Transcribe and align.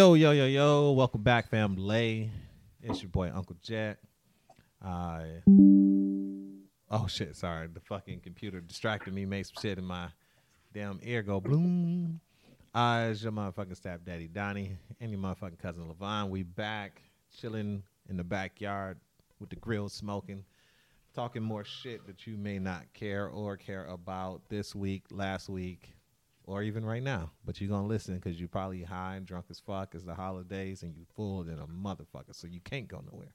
Yo, 0.00 0.14
yo, 0.14 0.30
yo, 0.30 0.46
yo. 0.46 0.92
Welcome 0.92 1.22
back, 1.22 1.50
fam. 1.50 1.76
family. 1.76 2.30
It's 2.82 3.02
your 3.02 3.10
boy, 3.10 3.30
Uncle 3.34 3.54
Jack. 3.60 3.98
Uh, 4.82 5.24
oh, 6.90 7.06
shit. 7.06 7.36
Sorry. 7.36 7.66
The 7.66 7.80
fucking 7.80 8.20
computer 8.20 8.62
distracted 8.62 9.12
me, 9.12 9.26
made 9.26 9.44
some 9.44 9.60
shit 9.60 9.76
in 9.76 9.84
my 9.84 10.08
damn 10.72 11.00
ear 11.02 11.22
go 11.22 11.38
bloom. 11.38 12.18
Uh, 12.74 13.08
it's 13.10 13.22
your 13.22 13.32
motherfucking 13.32 13.76
step 13.76 14.02
daddy, 14.02 14.26
Donnie, 14.26 14.78
and 15.02 15.10
your 15.10 15.20
motherfucking 15.20 15.58
cousin, 15.58 15.84
Levon. 15.86 16.30
We 16.30 16.44
back, 16.44 17.02
chilling 17.38 17.82
in 18.08 18.16
the 18.16 18.24
backyard 18.24 18.96
with 19.38 19.50
the 19.50 19.56
grill 19.56 19.90
smoking, 19.90 20.46
talking 21.14 21.42
more 21.42 21.62
shit 21.62 22.06
that 22.06 22.26
you 22.26 22.38
may 22.38 22.58
not 22.58 22.90
care 22.94 23.28
or 23.28 23.58
care 23.58 23.84
about 23.84 24.40
this 24.48 24.74
week, 24.74 25.04
last 25.10 25.50
week, 25.50 25.90
or 26.50 26.62
even 26.62 26.84
right 26.84 27.02
now. 27.02 27.30
But 27.44 27.60
you're 27.60 27.70
gonna 27.70 27.86
listen 27.86 28.16
because 28.16 28.38
you're 28.38 28.48
probably 28.48 28.82
high 28.82 29.16
and 29.16 29.24
drunk 29.26 29.46
as 29.50 29.60
fuck. 29.60 29.94
It's 29.94 30.04
the 30.04 30.14
holidays 30.14 30.82
and 30.82 30.94
you 30.96 31.04
full 31.14 31.44
than 31.44 31.58
a 31.60 31.66
motherfucker, 31.66 32.32
so 32.34 32.46
you 32.46 32.60
can't 32.60 32.88
go 32.88 33.02
nowhere. 33.10 33.34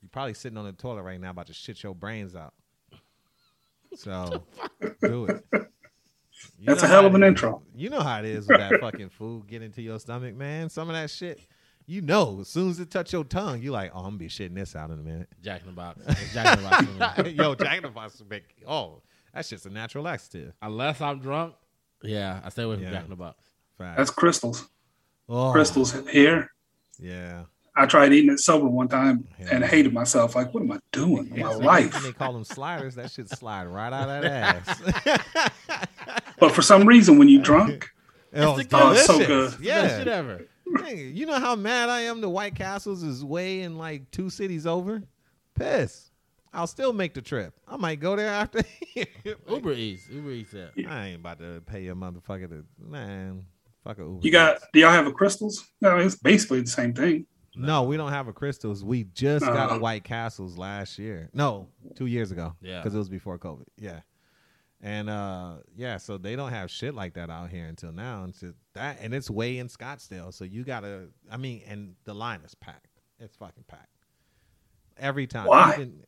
You're 0.00 0.10
probably 0.10 0.34
sitting 0.34 0.56
on 0.56 0.64
the 0.64 0.72
toilet 0.72 1.02
right 1.02 1.20
now 1.20 1.30
about 1.30 1.48
to 1.48 1.52
shit 1.52 1.82
your 1.82 1.94
brains 1.94 2.36
out. 2.36 2.54
So 3.96 4.44
do 5.02 5.26
it. 5.26 5.44
You 6.56 6.66
That's 6.66 6.84
a 6.84 6.86
hell 6.86 7.04
of 7.06 7.14
an 7.16 7.22
it 7.24 7.26
is. 7.26 7.28
intro. 7.30 7.62
You 7.74 7.90
know 7.90 8.00
how 8.00 8.20
it 8.20 8.24
is 8.24 8.46
with 8.46 8.58
that 8.58 8.72
fucking 8.80 9.08
food 9.08 9.48
get 9.48 9.62
into 9.62 9.82
your 9.82 9.98
stomach, 9.98 10.36
man. 10.36 10.68
Some 10.68 10.88
of 10.88 10.94
that 10.94 11.10
shit, 11.10 11.40
you 11.86 12.00
know, 12.00 12.38
as 12.42 12.48
soon 12.48 12.70
as 12.70 12.78
it 12.78 12.92
touch 12.92 13.12
your 13.12 13.24
tongue, 13.24 13.60
you 13.60 13.72
like, 13.72 13.90
oh, 13.92 13.98
I'm 13.98 14.04
gonna 14.04 14.16
be 14.18 14.28
shitting 14.28 14.54
this 14.54 14.76
out 14.76 14.90
in 14.90 15.00
a 15.00 15.02
minute. 15.02 15.28
Jack 15.42 15.62
in 15.62 15.66
the 15.68 15.72
Box. 15.72 16.00
Jack 16.32 16.56
in 16.58 16.64
the 16.64 16.98
Box. 16.98 17.30
Yo, 17.32 17.54
Jack 17.56 17.78
in 17.78 17.82
the 17.82 17.88
Box, 17.88 18.22
make, 18.30 18.44
oh, 18.68 19.02
that's 19.34 19.48
just 19.48 19.66
a 19.66 19.70
natural 19.70 20.04
laxative. 20.04 20.52
Unless 20.62 21.00
I'm 21.00 21.18
drunk, 21.18 21.54
yeah, 22.02 22.40
I 22.44 22.48
stay 22.50 22.62
away 22.62 22.76
from 22.76 22.84
Yeah. 22.84 22.90
Jack 22.92 23.04
in 23.04 23.10
the 23.10 23.16
Box. 23.16 23.42
Fact. 23.78 23.96
That's 23.98 24.10
Krystals. 24.10 24.66
oh, 25.28 25.52
Krystals 25.54 26.08
here. 26.08 26.50
Yeah. 26.98 27.44
I 27.76 27.86
tried 27.86 28.12
eating 28.12 28.32
it 28.32 28.40
sober 28.40 28.66
one 28.66 28.88
time 28.88 29.28
Yeah. 29.38 29.48
and 29.52 29.64
hated 29.64 29.92
myself. 29.92 30.34
Like, 30.34 30.52
what 30.52 30.64
am 30.64 30.72
I 30.72 30.78
doing 30.90 31.30
in 31.32 31.40
my 31.42 31.54
life? 31.54 32.02
They 32.02 32.12
call 32.12 32.32
them 32.32 32.42
sliders. 32.42 32.96
That 32.96 33.10
shit 33.12 33.28
slide 33.30 33.66
right 33.66 33.92
out 33.92 34.08
of 34.08 34.22
that 34.22 34.64
ass. 34.66 35.48
But 36.40 36.52
for 36.52 36.62
some 36.62 36.86
reason, 36.86 37.18
when 37.18 37.28
you 37.28 37.40
drunk, 37.40 37.88
Oh, 38.34 38.54
the 38.56 38.60
it's 38.62 38.74
Oh, 38.74 38.92
it's 38.92 39.06
so 39.06 39.18
good. 39.26 39.54
Yeah. 39.60 39.82
Best 39.82 39.98
shit 39.98 40.08
ever. 40.08 40.46
Nigga, 40.68 41.14
you 41.16 41.26
know 41.26 41.38
how 41.40 41.56
mad 41.56 41.88
I 41.88 42.02
am 42.02 42.20
the 42.20 42.28
White 42.28 42.54
Castles 42.54 43.02
is 43.02 43.24
way 43.24 43.62
in 43.62 43.76
like 43.78 44.10
two 44.10 44.28
cities 44.30 44.66
over? 44.66 45.02
Piss. 45.54 46.07
I'll 46.52 46.66
still 46.66 46.92
make 46.92 47.14
the 47.14 47.22
trip. 47.22 47.54
I 47.66 47.76
might 47.76 48.00
go 48.00 48.16
there 48.16 48.28
after. 48.28 48.62
Uber 49.48 49.72
Eats. 49.72 50.08
Uber 50.08 50.30
Eats 50.30 50.52
that. 50.52 50.72
I 50.88 51.08
ain't 51.08 51.20
about 51.20 51.38
to 51.40 51.62
pay 51.66 51.86
a 51.88 51.94
motherfucker 51.94 52.48
to 52.48 52.64
man. 52.78 53.44
Fuck 53.84 53.98
a 53.98 54.02
Uber. 54.02 54.20
you 54.22 54.32
got, 54.32 54.56
Eats. 54.56 54.66
do 54.72 54.80
y'all 54.80 54.90
have 54.90 55.06
a 55.06 55.12
Krystals? 55.12 55.56
No, 55.80 55.98
it's 55.98 56.14
basically 56.16 56.60
the 56.62 56.66
same 56.70 56.94
thing. 56.94 57.26
no. 57.54 57.82
We 57.84 57.96
don't 57.96 58.10
have 58.12 58.28
a 58.28 58.32
Krystals. 58.32 58.82
We 58.82 59.04
just 59.04 59.44
got 59.44 59.70
a 59.70 59.74
Uh. 59.74 59.78
White 59.78 60.04
Castles 60.04 60.56
last 60.58 60.98
year. 60.98 61.28
No, 61.32 61.68
two 61.96 62.06
years 62.06 62.30
ago. 62.30 62.54
Yeah. 62.60 62.78
because 62.80 62.94
it 62.94 62.98
was 62.98 63.08
before 63.08 63.38
COVID. 63.38 63.64
Yeah, 63.76 64.00
and 64.80 65.08
uh, 65.10 65.56
yeah, 65.76 65.96
so 65.98 66.18
they 66.18 66.34
don't 66.36 66.50
have 66.50 66.70
shit 66.70 66.94
like 66.94 67.14
that 67.14 67.30
out 67.30 67.50
here 67.50 67.66
until 67.66 67.92
now. 67.92 68.24
Until 68.24 68.52
that, 68.74 68.98
and 69.00 69.12
it's 69.14 69.28
way 69.30 69.58
in 69.58 69.68
Scottsdale. 69.68 70.32
So 70.32 70.44
you 70.44 70.64
gotta. 70.64 71.08
I 71.30 71.36
mean, 71.36 71.62
and 71.68 71.94
the 72.04 72.14
line 72.14 72.40
is 72.44 72.54
packed. 72.54 72.86
It's 73.20 73.36
fucking 73.36 73.64
packed 73.68 73.88
every 74.98 75.26
time. 75.26 75.46
Why? 75.46 75.74
Even- 75.74 76.04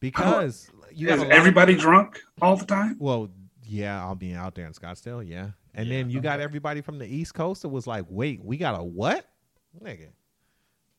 because 0.00 0.70
you 0.92 1.08
Is 1.08 1.18
lot 1.18 1.26
of- 1.26 1.32
everybody 1.32 1.74
drunk 1.76 2.20
all 2.42 2.56
the 2.56 2.64
time? 2.66 2.96
Well, 2.98 3.30
yeah, 3.64 4.02
I'll 4.02 4.14
be 4.16 4.34
out 4.34 4.54
there 4.54 4.66
in 4.66 4.72
Scottsdale, 4.72 5.26
yeah. 5.26 5.50
And 5.74 5.88
then 5.90 6.10
you 6.10 6.20
got 6.20 6.40
everybody 6.40 6.80
from 6.80 6.98
the 6.98 7.06
East 7.06 7.34
Coast 7.34 7.62
that 7.62 7.68
was 7.68 7.86
like, 7.86 8.04
"Wait, 8.08 8.44
we 8.44 8.56
got 8.56 8.78
a 8.78 8.82
what, 8.82 9.24
nigga? 9.80 10.08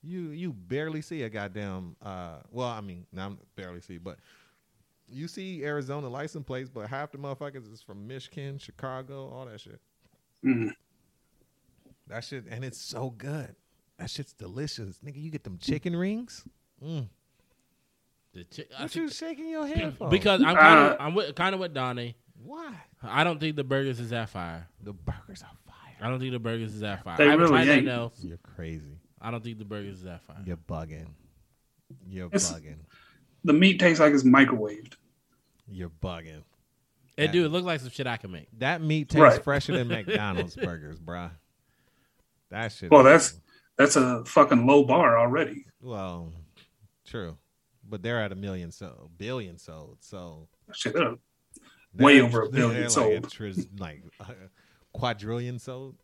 You 0.02 0.30
you 0.30 0.54
barely 0.54 1.02
see 1.02 1.24
a 1.24 1.30
goddamn. 1.30 1.96
uh 2.02 2.38
Well, 2.52 2.70
I 2.70 2.80
mean, 2.82 3.06
not 3.12 3.34
barely 3.56 3.82
see, 3.82 3.98
but 3.98 4.18
you 5.10 5.28
see 5.28 5.64
Arizona 5.66 6.08
license 6.08 6.46
plates, 6.46 6.70
but 6.70 6.88
half 6.90 7.12
the 7.12 7.18
motherfuckers 7.18 7.72
is 7.72 7.82
from 7.82 8.08
Michigan, 8.08 8.58
Chicago, 8.58 9.28
all 9.30 9.46
that 9.46 9.60
shit. 9.60 9.82
Mm. 10.46 10.70
That 12.08 12.24
shit, 12.24 12.46
and 12.50 12.64
it's 12.64 12.80
so 12.80 13.10
good. 13.10 13.56
That 13.98 14.10
shit's 14.10 14.34
delicious, 14.34 15.00
nigga. 15.06 15.22
You 15.22 15.30
get 15.30 15.44
them 15.44 15.58
chicken 15.62 15.96
rings. 15.96 16.46
Mm. 16.84 17.10
The 18.34 18.46
chi- 18.46 18.82
What 18.84 18.96
you 18.96 19.10
shaking 19.10 19.50
your 19.50 19.68
head 19.68 19.94
for? 19.98 20.10
because 20.10 20.42
I'm 20.42 20.56
kind 20.56 20.80
of 20.80 20.92
Uh, 20.94 21.04
I'm 21.04 21.16
with, 21.16 21.36
kind 21.36 21.54
of 21.54 21.60
with 21.62 21.74
Donnie. 21.74 22.16
why 22.44 22.74
I 23.04 23.24
don't 23.24 23.40
think 23.40 23.56
the 23.56 23.64
burgers 23.64 24.00
is 24.00 24.12
that 24.12 24.30
fire. 24.30 24.68
the 24.82 24.94
burgers 24.94 25.42
are 25.44 25.52
fire. 25.66 25.96
I 26.02 26.10
don't 26.10 26.20
think 26.20 26.32
the 26.32 26.40
burgers 26.40 26.74
is 26.74 26.80
that 26.82 27.04
fire. 27.04 27.18
They 27.18 27.28
I 27.28 27.32
haven't 27.32 27.52
really 27.52 27.66
tried 27.66 27.78
ain't. 27.80 27.88
else. 27.90 28.24
You're 28.24 28.38
crazy. 28.38 28.98
I 29.22 29.32
don't 29.32 29.44
think 29.44 29.58
the 29.60 29.66
burgers 29.66 29.98
is 29.98 30.04
that 30.04 30.22
fire. 30.24 30.38
You're 30.46 30.58
bugging. 30.58 31.08
You're 32.08 32.28
It's- 32.28 32.52
bugging. 32.52 32.78
The 33.44 33.54
meat 33.54 33.80
tastes 33.80 34.00
like 34.00 34.14
it's 34.14 34.24
microwaved. 34.24 34.94
You're 35.68 35.90
bugging. 35.90 36.44
It 37.18 37.32
do. 37.32 37.46
It 37.46 37.50
look 37.50 37.66
like 37.66 37.80
some 37.82 37.90
shit 37.90 38.08
I 38.08 38.18
can 38.18 38.32
make. 38.32 38.48
That 38.60 38.82
meat 38.82 39.10
tastes 39.10 39.22
Right. 39.22 39.44
fresher 39.44 39.74
than 39.78 39.88
McDonald's 39.90 40.56
burgers, 40.56 41.00
bruh. 41.00 41.32
That 42.50 42.72
shit. 42.72 42.90
Well, 42.92 43.06
is- 43.08 43.34
that's 43.34 43.42
that's 43.78 43.96
a 43.96 44.24
fucking 44.26 44.66
low 44.66 44.84
bar 44.86 45.18
already. 45.20 45.66
well, 45.82 46.34
true, 47.06 47.38
but 47.92 48.02
they're 48.02 48.20
at 48.24 48.32
a 48.32 48.36
million 48.36 48.72
so 48.72 49.12
billion 49.20 49.60
sold. 49.60 49.98
So 50.00 50.48
Shit, 50.74 50.94
they're 50.96 51.16
Way 51.94 52.22
over 52.22 52.42
a 52.44 52.50
billion 52.50 52.74
they're 52.74 52.82
like 52.84 52.90
sold. 52.92 53.26
a 53.26 53.30
tris- 53.30 53.68
like 53.78 54.02
uh, 54.20 54.32
quadrillion 54.94 55.60
sold. 55.60 55.96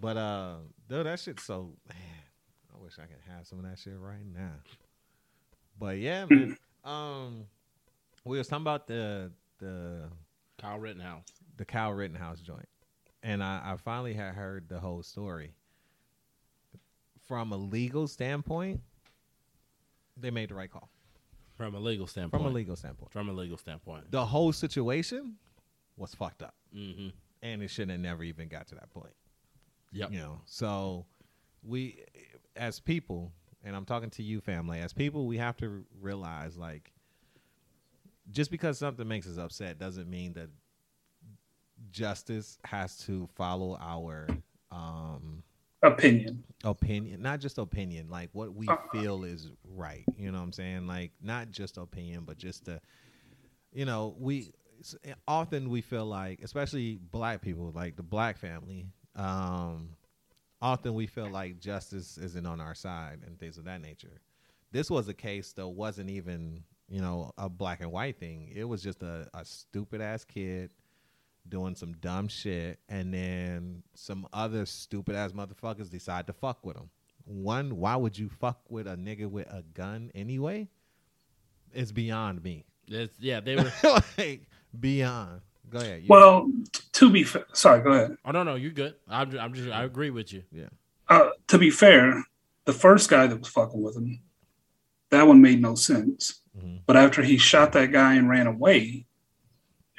But 0.00 0.16
uh, 0.16 0.54
dude, 0.88 1.06
that 1.06 1.20
shit's 1.20 1.44
so. 1.44 1.74
Man, 1.88 1.96
I 2.74 2.82
wish 2.82 2.94
I 2.98 3.02
could 3.02 3.20
have 3.36 3.46
some 3.46 3.58
of 3.58 3.64
that 3.66 3.78
shit 3.78 3.98
right 3.98 4.24
now. 4.34 4.54
But 5.78 5.98
yeah, 5.98 6.24
man. 6.30 6.56
um, 6.84 7.44
we 8.24 8.38
was 8.38 8.48
talking 8.48 8.62
about 8.62 8.86
the 8.86 9.30
the 9.58 10.08
Kyle 10.58 10.78
Rittenhouse. 10.78 11.24
the 11.58 11.64
Kyle 11.66 11.92
Rittenhouse 11.92 12.40
joint, 12.40 12.68
and 13.22 13.42
I, 13.44 13.60
I 13.72 13.76
finally 13.76 14.14
had 14.14 14.34
heard 14.34 14.68
the 14.68 14.80
whole 14.80 15.02
story. 15.02 15.52
From 17.26 17.52
a 17.52 17.56
legal 17.56 18.08
standpoint, 18.08 18.80
they 20.20 20.30
made 20.30 20.50
the 20.50 20.54
right 20.54 20.70
call. 20.70 20.90
From 21.56 21.74
a 21.74 21.80
legal 21.80 22.06
standpoint. 22.06 22.42
From 22.42 22.50
a 22.50 22.54
legal 22.54 22.76
standpoint, 22.76 23.12
From 23.12 23.28
a 23.28 23.32
legal 23.32 23.58
standpoint. 23.58 24.10
the 24.10 24.24
whole 24.24 24.52
situation 24.52 25.34
was 25.96 26.14
fucked 26.14 26.42
up, 26.42 26.54
Mm-hmm. 26.74 27.08
and 27.42 27.62
it 27.62 27.68
shouldn't 27.68 27.90
have 27.92 28.00
never 28.00 28.22
even 28.24 28.48
got 28.48 28.66
to 28.68 28.74
that 28.76 28.90
point. 28.90 29.12
Yep. 29.92 30.12
You 30.12 30.18
know, 30.20 30.40
so 30.46 31.04
we, 31.62 31.98
as 32.56 32.80
people, 32.80 33.32
and 33.64 33.76
I'm 33.76 33.84
talking 33.84 34.08
to 34.10 34.22
you, 34.22 34.40
family, 34.40 34.78
as 34.80 34.92
people, 34.94 35.26
we 35.26 35.36
have 35.38 35.56
to 35.58 35.84
realize 36.00 36.56
like, 36.56 36.92
just 38.30 38.50
because 38.50 38.78
something 38.78 39.06
makes 39.06 39.26
us 39.26 39.36
upset 39.36 39.78
doesn't 39.78 40.08
mean 40.08 40.32
that 40.34 40.48
justice 41.90 42.58
has 42.64 42.96
to 42.98 43.26
follow 43.34 43.76
our 43.80 44.28
um 44.70 45.42
opinion. 45.82 46.44
opinion 46.64 47.22
not 47.22 47.40
just 47.40 47.58
opinion 47.58 48.08
like 48.10 48.28
what 48.32 48.54
we 48.54 48.66
Uh, 48.68 48.76
feel 48.92 49.24
is 49.24 49.50
right 49.64 50.04
you 50.18 50.30
know 50.30 50.38
what 50.38 50.44
i'm 50.44 50.52
saying? 50.52 50.86
Like 50.86 51.12
not 51.22 51.50
just 51.50 51.78
opinion 51.78 52.24
but 52.26 52.36
just 52.38 52.66
the 52.66 52.80
you 53.72 53.84
know 53.86 54.14
we 54.18 54.52
often 55.26 55.70
we 55.70 55.80
feel 55.80 56.06
like 56.06 56.40
especially 56.42 56.98
black 57.10 57.40
people 57.42 57.72
like 57.74 57.96
the 57.96 58.02
black 58.02 58.38
family 58.38 58.86
um 59.16 59.90
often 60.62 60.94
we 60.94 61.06
feel 61.06 61.28
like 61.28 61.60
justice 61.60 62.18
isn't 62.18 62.46
on 62.46 62.60
our 62.60 62.74
side 62.74 63.20
and 63.26 63.38
things 63.38 63.58
of 63.58 63.64
that 63.64 63.80
nature. 63.80 64.20
This 64.72 64.90
was 64.90 65.08
a 65.08 65.14
case 65.14 65.52
that 65.54 65.68
wasn't 65.68 66.10
even 66.10 66.64
you 66.88 67.00
know 67.00 67.32
a 67.38 67.48
black 67.48 67.80
and 67.80 67.90
white 67.92 68.18
thing. 68.18 68.52
It 68.54 68.64
was 68.64 68.82
just 68.82 69.02
a, 69.02 69.28
a 69.34 69.44
stupid 69.44 70.00
ass 70.00 70.24
kid 70.24 70.72
doing 71.50 71.74
some 71.74 71.92
dumb 71.94 72.28
shit, 72.28 72.78
and 72.88 73.12
then 73.12 73.82
some 73.94 74.26
other 74.32 74.64
stupid 74.66 75.14
ass 75.16 75.32
motherfuckers 75.32 75.90
decide 75.90 76.26
to 76.28 76.32
fuck 76.32 76.64
with 76.64 76.76
him. 76.76 76.88
One, 77.24 77.76
why 77.76 77.96
would 77.96 78.16
you 78.18 78.28
fuck 78.28 78.60
with 78.70 78.86
a 78.86 78.96
nigga 78.96 79.26
with 79.30 79.46
a 79.48 79.62
gun 79.74 80.10
anyway? 80.14 80.68
It's 81.72 81.92
beyond 81.92 82.42
me. 82.42 82.64
It's, 82.88 83.14
yeah, 83.20 83.40
they 83.40 83.56
were. 83.56 83.72
like 84.18 84.46
beyond. 84.78 85.42
Go 85.68 85.78
ahead. 85.78 86.00
You- 86.02 86.08
Well, 86.08 86.50
t- 86.72 86.82
to 86.94 87.10
be 87.10 87.22
fa- 87.22 87.46
sorry, 87.52 87.82
go 87.82 87.92
ahead. 87.92 88.16
oh 88.24 88.30
no, 88.32 88.42
no, 88.42 88.54
you're 88.56 88.72
good. 88.72 88.94
I'm. 89.08 89.30
Just, 89.30 89.42
I'm 89.42 89.54
just. 89.54 89.68
I 89.70 89.84
agree 89.84 90.10
with 90.10 90.32
you. 90.32 90.42
yeah. 90.50 90.68
Uh, 91.08 91.30
to 91.48 91.58
be 91.58 91.70
fair, 91.70 92.24
the 92.64 92.72
first 92.72 93.08
guy 93.10 93.26
that 93.26 93.38
was 93.38 93.48
fucking 93.48 93.80
with 93.82 93.96
him, 93.96 94.20
that 95.10 95.26
one 95.26 95.40
made 95.40 95.60
no 95.60 95.74
sense. 95.76 96.40
Mhm. 96.58 96.80
But 96.86 96.96
after 96.96 97.22
he 97.22 97.36
shot 97.36 97.72
that 97.72 97.92
guy 97.92 98.14
and 98.14 98.28
ran 98.28 98.46
away, 98.48 99.06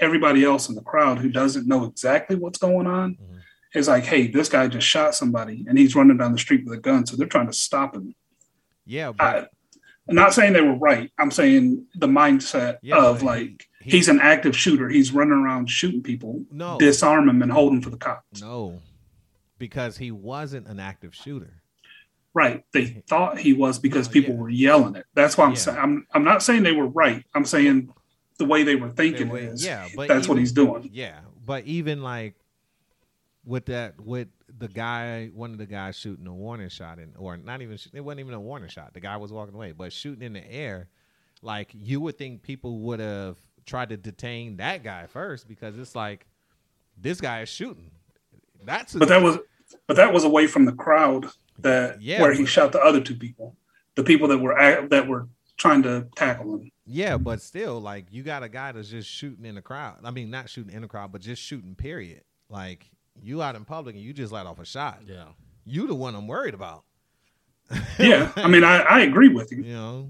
everybody 0.02 0.44
else 0.44 0.68
in 0.68 0.76
the 0.76 0.82
crowd 0.82 1.20
who 1.20 1.30
doesn't 1.30 1.68
know 1.68 1.86
exactly 1.86 2.36
what's 2.36 2.58
going 2.60 2.88
on 2.88 3.14
Mhm. 3.16 3.40
is 3.76 3.88
like, 3.88 4.04
hey, 4.04 4.28
this 4.28 4.50
guy 4.50 4.68
just 4.68 4.88
shot 4.88 5.16
somebody 5.16 5.66
and 5.70 5.78
he's 5.78 5.96
running 5.96 6.18
down 6.18 6.34
the 6.34 6.40
street 6.40 6.66
with 6.66 6.78
a 6.78 6.82
gun. 6.82 7.06
So 7.06 7.16
they're 7.16 7.28
trying 7.28 7.48
to 7.48 7.54
stop 7.54 7.96
him. 7.96 8.14
Yeah, 8.86 9.12
but 9.12 9.24
I, 9.24 9.38
I'm 10.10 10.16
not 10.16 10.34
saying 10.34 10.54
they 10.54 10.62
were 10.62 10.76
right. 10.76 11.12
I'm 11.18 11.32
saying 11.32 11.86
the 11.96 12.08
mindset 12.08 12.78
Yeah, 12.82 12.98
of 12.98 13.22
like, 13.24 13.68
he- 13.82 13.92
he's 13.92 14.10
an 14.10 14.20
active 14.20 14.58
shooter. 14.58 14.90
He's 14.90 15.14
running 15.14 15.34
around 15.34 15.70
shooting 15.70 16.02
people. 16.04 16.44
no, 16.52 16.78
Disarm 16.80 17.30
him 17.30 17.42
and 17.42 17.52
hold 17.52 17.72
him 17.74 17.82
for 17.82 17.92
the 17.92 17.98
cops. 17.98 18.42
no, 18.42 18.82
because 19.60 19.98
he 19.98 20.12
wasn't 20.12 20.68
an 20.68 20.80
active 20.80 21.14
shooter. 21.16 21.62
Right. 22.34 22.64
They 22.74 23.04
thought 23.10 23.38
he 23.40 23.52
was 23.54 23.78
because 23.78 24.08
No, 24.08 24.14
people 24.14 24.34
yeah. 24.36 24.40
were 24.42 24.50
yelling 24.50 24.96
it. 24.96 25.06
That's 25.14 25.38
why 25.38 25.46
I'm 25.46 25.52
Yeah. 25.52 25.58
saying 25.58 25.78
I'm 25.78 26.08
I'm 26.14 26.24
not 26.24 26.42
saying 26.42 26.64
they 26.64 26.72
were 26.72 26.88
right. 26.88 27.24
I'm 27.36 27.44
saying 27.46 27.90
the 28.42 28.48
way 28.48 28.64
they 28.64 28.76
were 28.76 28.90
thinking 28.90 29.30
were- 29.30 29.38
is 29.38 29.66
yeah, 29.66 29.88
but 29.96 30.08
that's 30.08 30.28
what 30.28 30.38
he's 30.38 30.52
doing. 30.52 30.90
Yeah, 30.92 31.20
but 31.46 31.66
even 31.66 32.02
like 32.02 32.36
with 33.46 33.68
that, 33.68 34.00
with 34.00 34.28
the 34.58 34.68
guy, 34.68 35.28
one 35.34 35.52
of 35.52 35.58
the 35.58 35.66
guys 35.66 35.96
shooting 35.98 36.28
a 36.28 36.34
warning 36.34 36.70
shot, 36.70 37.00
in, 37.00 37.14
or 37.18 37.38
not 37.38 37.62
even, 37.62 37.78
it 37.94 38.02
wasn't 38.02 38.20
even 38.20 38.34
a 38.34 38.40
warning 38.40 38.70
shot. 38.70 38.94
The 38.94 39.00
guy 39.00 39.18
was 39.18 39.32
walking 39.32 39.56
away, 39.56 39.72
but 39.72 39.94
shooting 39.94 40.24
in 40.24 40.34
the 40.34 40.52
air, 40.52 40.90
like 41.42 41.70
you 41.74 42.00
would 42.02 42.18
think 42.18 42.44
people 42.44 42.80
would 42.80 43.00
have 43.00 43.38
tried 43.66 43.90
to 43.90 43.98
detain 43.98 44.58
that 44.58 44.84
guy 44.84 45.06
first 45.08 45.48
because 45.48 45.78
it's 45.78 45.96
like 45.96 46.28
this 46.98 47.22
guy 47.22 47.42
is 47.42 47.50
shooting. 47.50 47.92
That's 48.64 48.94
But 48.94 49.10
that 49.10 49.22
was 49.22 49.40
but 49.88 49.96
that 49.96 50.14
was 50.14 50.24
away 50.24 50.48
from 50.48 50.66
the 50.66 50.74
crowd 50.74 51.28
that 51.60 52.02
Yeah, 52.02 52.22
where 52.22 52.34
he 52.34 52.46
shot 52.46 52.72
the 52.72 52.82
other 52.82 53.02
two 53.02 53.16
people. 53.16 53.56
The 53.96 54.04
people 54.04 54.28
that 54.30 54.38
were 54.38 54.88
that 54.90 55.08
were 55.08 55.28
trying 55.62 55.84
to 55.84 56.08
tackle 56.16 56.56
him. 56.56 56.72
yeah, 56.86 57.18
but 57.18 57.42
still, 57.42 57.80
like 57.80 58.06
you 58.12 58.24
got 58.24 58.44
a 58.44 58.50
guy 58.50 58.72
that's 58.72 58.90
just 58.90 59.10
shooting 59.10 59.46
in 59.46 59.56
the 59.56 59.62
crowd. 59.62 60.00
I 60.04 60.12
mean, 60.12 60.30
not 60.30 60.50
shooting 60.50 60.74
in 60.74 60.82
the 60.82 60.88
crowd, 60.88 61.12
but 61.12 61.22
just 61.22 61.42
shooting. 61.42 61.76
Period. 61.76 62.22
Like 62.50 62.90
you 63.22 63.42
out 63.42 63.56
in 63.56 63.64
public 63.66 63.96
and 63.96 64.04
you 64.04 64.14
just 64.14 64.34
let 64.34 64.46
off 64.46 64.60
a 64.60 64.66
shot. 64.66 65.02
Yeah. 65.06 65.26
You 65.64 65.88
the 65.88 65.96
one 65.96 66.16
I'm 66.16 66.28
worried 66.28 66.54
about. 66.54 66.84
Yeah. 68.00 68.32
I 68.36 68.48
mean 68.50 68.64
I, 68.64 68.80
I 68.80 69.00
agree 69.02 69.30
with 69.30 69.52
you. 69.52 69.64
You 69.64 69.74
know, 69.74 70.10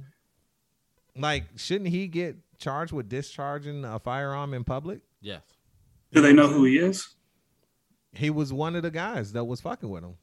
like 1.15 1.43
shouldn't 1.57 1.89
he 1.89 2.07
get 2.07 2.37
charged 2.57 2.93
with 2.93 3.09
discharging 3.09 3.83
a 3.85 3.99
firearm 3.99 4.53
in 4.53 4.63
public? 4.63 5.01
Yes. 5.19 5.41
Do 6.13 6.21
they 6.21 6.33
know 6.33 6.47
who 6.47 6.63
he 6.63 6.77
is? 6.77 7.15
He 8.13 8.29
was 8.29 8.51
one 8.51 8.75
of 8.75 8.83
the 8.83 8.91
guys 8.91 9.33
that 9.33 9.43
was 9.45 9.61
fucking 9.61 9.89
with 9.89 10.03
him. 10.03 10.15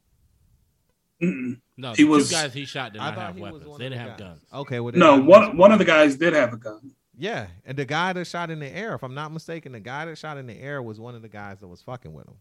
Mm-mm. 1.23 1.61
No, 1.77 1.93
He 1.95 2.05
the 2.05 2.09
was- 2.09 2.29
two 2.29 2.35
guys 2.35 2.53
he 2.55 2.65
shot 2.65 2.93
did 2.93 3.03
I 3.03 3.11
not 3.11 3.19
have 3.19 3.37
weapons. 3.39 3.65
They 3.79 3.85
didn't 3.85 3.93
the 3.93 3.99
have 3.99 4.19
guys. 4.19 4.19
guns. 4.19 4.41
Okay, 4.53 4.81
well 4.81 4.93
then 4.93 5.01
No, 5.01 5.15
I 5.15 5.19
one 5.19 5.49
was- 5.51 5.57
one 5.57 5.73
of 5.73 5.79
the 5.79 5.85
guys 5.85 6.17
did 6.17 6.33
have 6.33 6.53
a 6.53 6.57
gun. 6.57 6.93
Yeah, 7.21 7.49
and 7.67 7.77
the 7.77 7.85
guy 7.85 8.13
that 8.13 8.27
shot 8.27 8.51
in 8.51 8.61
the 8.61 8.69
air, 8.69 8.95
if 8.95 9.03
I'm 9.03 9.15
not 9.15 9.33
mistaken, 9.33 9.73
the 9.73 9.81
guy 9.81 10.05
that 10.05 10.17
shot 10.19 10.39
in 10.39 10.47
the 10.47 10.55
air 10.57 10.81
was 10.81 11.01
one 11.01 11.17
of 11.17 11.23
the 11.23 11.29
guys 11.29 11.59
that 11.59 11.67
was 11.67 11.83
fucking 11.83 12.13
with 12.13 12.27
him. 12.29 12.37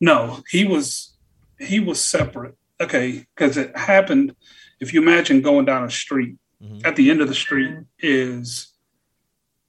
No, 0.00 0.42
he 0.50 0.64
was 0.64 1.12
he 1.58 1.78
was 1.78 2.00
separate. 2.00 2.56
Okay, 2.80 3.24
because 3.34 3.56
it 3.56 3.76
happened. 3.76 4.34
If 4.80 4.92
you 4.92 5.00
imagine 5.00 5.40
going 5.40 5.64
down 5.64 5.84
a 5.84 5.90
street, 5.90 6.36
Mhm. 6.60 6.84
at 6.84 6.96
the 6.96 7.08
end 7.10 7.20
of 7.20 7.28
the 7.28 7.34
street 7.34 7.78
is 8.00 8.72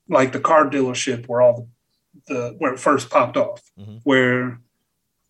like 0.09 0.31
the 0.31 0.39
car 0.39 0.67
dealership 0.67 1.27
where 1.27 1.41
all 1.41 1.69
the, 2.27 2.33
the 2.33 2.55
where 2.57 2.73
it 2.73 2.79
first 2.79 3.11
popped 3.11 3.37
off, 3.37 3.61
Mhm. 3.79 4.01
where 4.03 4.59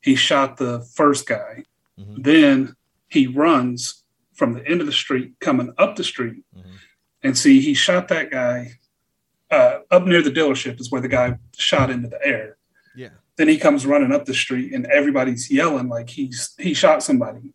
he 0.01 0.15
shot 0.15 0.55
the 0.55 0.79
first 0.95 1.27
guy. 1.27 1.65
Mhm. 1.99 2.23
Then 2.23 2.75
he 3.15 3.25
runs 3.27 4.03
from 4.33 4.53
the 4.53 4.67
end 4.67 4.81
of 4.81 4.85
the 4.87 4.93
street 4.93 5.33
coming 5.39 5.73
up 5.77 5.95
the 5.95 6.03
street, 6.03 6.43
Mhm. 6.55 6.63
and 7.23 7.37
see 7.37 7.61
he 7.61 7.73
shot 7.73 8.09
that 8.09 8.29
guy 8.29 8.73
uh, 9.51 9.79
up 9.91 10.05
near 10.05 10.21
the 10.23 10.31
dealership 10.31 10.79
is 10.81 10.91
where 10.91 10.99
the 11.01 11.07
guy 11.07 11.37
shot 11.55 11.89
into 11.91 12.09
the 12.09 12.19
air. 12.25 12.57
Yeah, 12.95 13.09
then 13.37 13.47
he 13.47 13.57
comes 13.57 13.85
running 13.85 14.11
up 14.11 14.25
the 14.25 14.33
street 14.33 14.73
and 14.73 14.85
everybody's 14.87 15.49
yelling 15.51 15.87
like 15.87 16.09
he's 16.09 16.53
he 16.59 16.73
shot 16.73 17.03
somebody. 17.03 17.53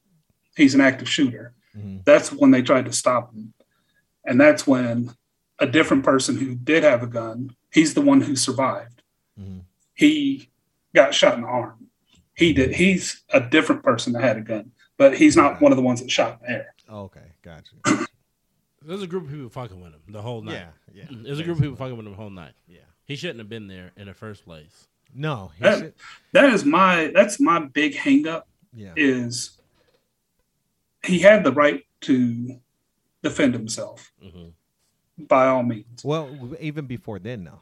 He's 0.57 0.75
an 0.75 0.81
active 0.81 1.09
shooter. 1.09 1.55
Mhm. 1.77 2.05
that's 2.05 2.33
when 2.33 2.51
they 2.51 2.63
tried 2.63 2.87
to 2.87 2.93
stop 2.93 3.33
him. 3.33 3.53
And 4.25 4.41
that's 4.41 4.67
when 4.67 5.11
a 5.61 5.67
different 5.67 6.03
person 6.05 6.37
who 6.39 6.55
did 6.57 6.83
have 6.85 7.03
a 7.03 7.07
gun 7.07 7.55
he's 7.73 7.95
the 7.95 8.01
one 8.01 8.21
who 8.23 8.35
survived. 8.37 9.03
Mhm. 9.39 9.63
he 9.95 10.49
got 10.95 11.15
shot 11.15 11.35
in 11.37 11.43
the 11.43 11.47
arm. 11.49 11.89
He 12.35 12.53
did 12.53 12.75
he's 12.77 13.23
a 13.31 13.41
different 13.41 13.83
person 13.83 14.13
that 14.15 14.23
had 14.23 14.39
a 14.39 14.41
gun 14.53 14.73
but 15.01 15.17
he's 15.17 15.35
not 15.35 15.61
one 15.63 15.73
of 15.73 15.77
the 15.77 15.83
ones 15.83 16.01
that 16.03 16.11
shot 16.11 16.39
in 16.41 16.47
the 16.47 16.51
air 16.59 16.75
okay, 16.93 17.33
gotcha. 17.43 17.73
you. 17.87 18.07
There's 18.83 19.03
a 19.03 19.07
group 19.07 19.25
of 19.25 19.31
people 19.31 19.49
fucking 19.49 19.81
with 19.81 19.93
him 19.93 20.01
the 20.09 20.21
whole 20.23 20.43
night. 20.43 20.67
yeah, 20.93 21.03
yeah. 21.03 21.05
There's 21.11 21.39
a 21.39 21.43
group 21.45 21.57
of 21.57 21.63
people 21.63 21.77
fucking 21.77 21.97
with 21.97 22.07
him 22.07 22.13
the 22.13 22.17
whole 22.19 22.31
night. 22.31 22.53
Yeah. 22.69 22.81
He 23.07 23.17
shouldn't 23.17 23.39
have 23.39 23.49
been 23.49 23.67
there 23.69 23.93
in 23.97 24.07
the 24.07 24.15
first 24.15 24.45
place. 24.45 24.89
No, 25.15 25.53
he 25.57 25.63
That- 25.65 25.79
should, 25.79 25.95
that 26.33 26.53
is 26.53 26.65
my 26.65 27.11
that's 27.15 27.41
my 27.41 27.59
big 27.61 27.95
hangup. 27.95 28.43
yeah, 28.75 28.93
is 28.97 29.59
he 31.05 31.19
had 31.21 31.45
the 31.45 31.53
right 31.53 31.85
to 32.03 32.59
defend 33.23 33.55
himself 33.55 34.13
hmm 34.23 34.49
by 35.29 35.47
all 35.49 35.63
means 35.63 36.03
Well, 36.03 36.55
even 36.61 36.87
before 36.87 37.19
then, 37.19 37.45
though, 37.45 37.61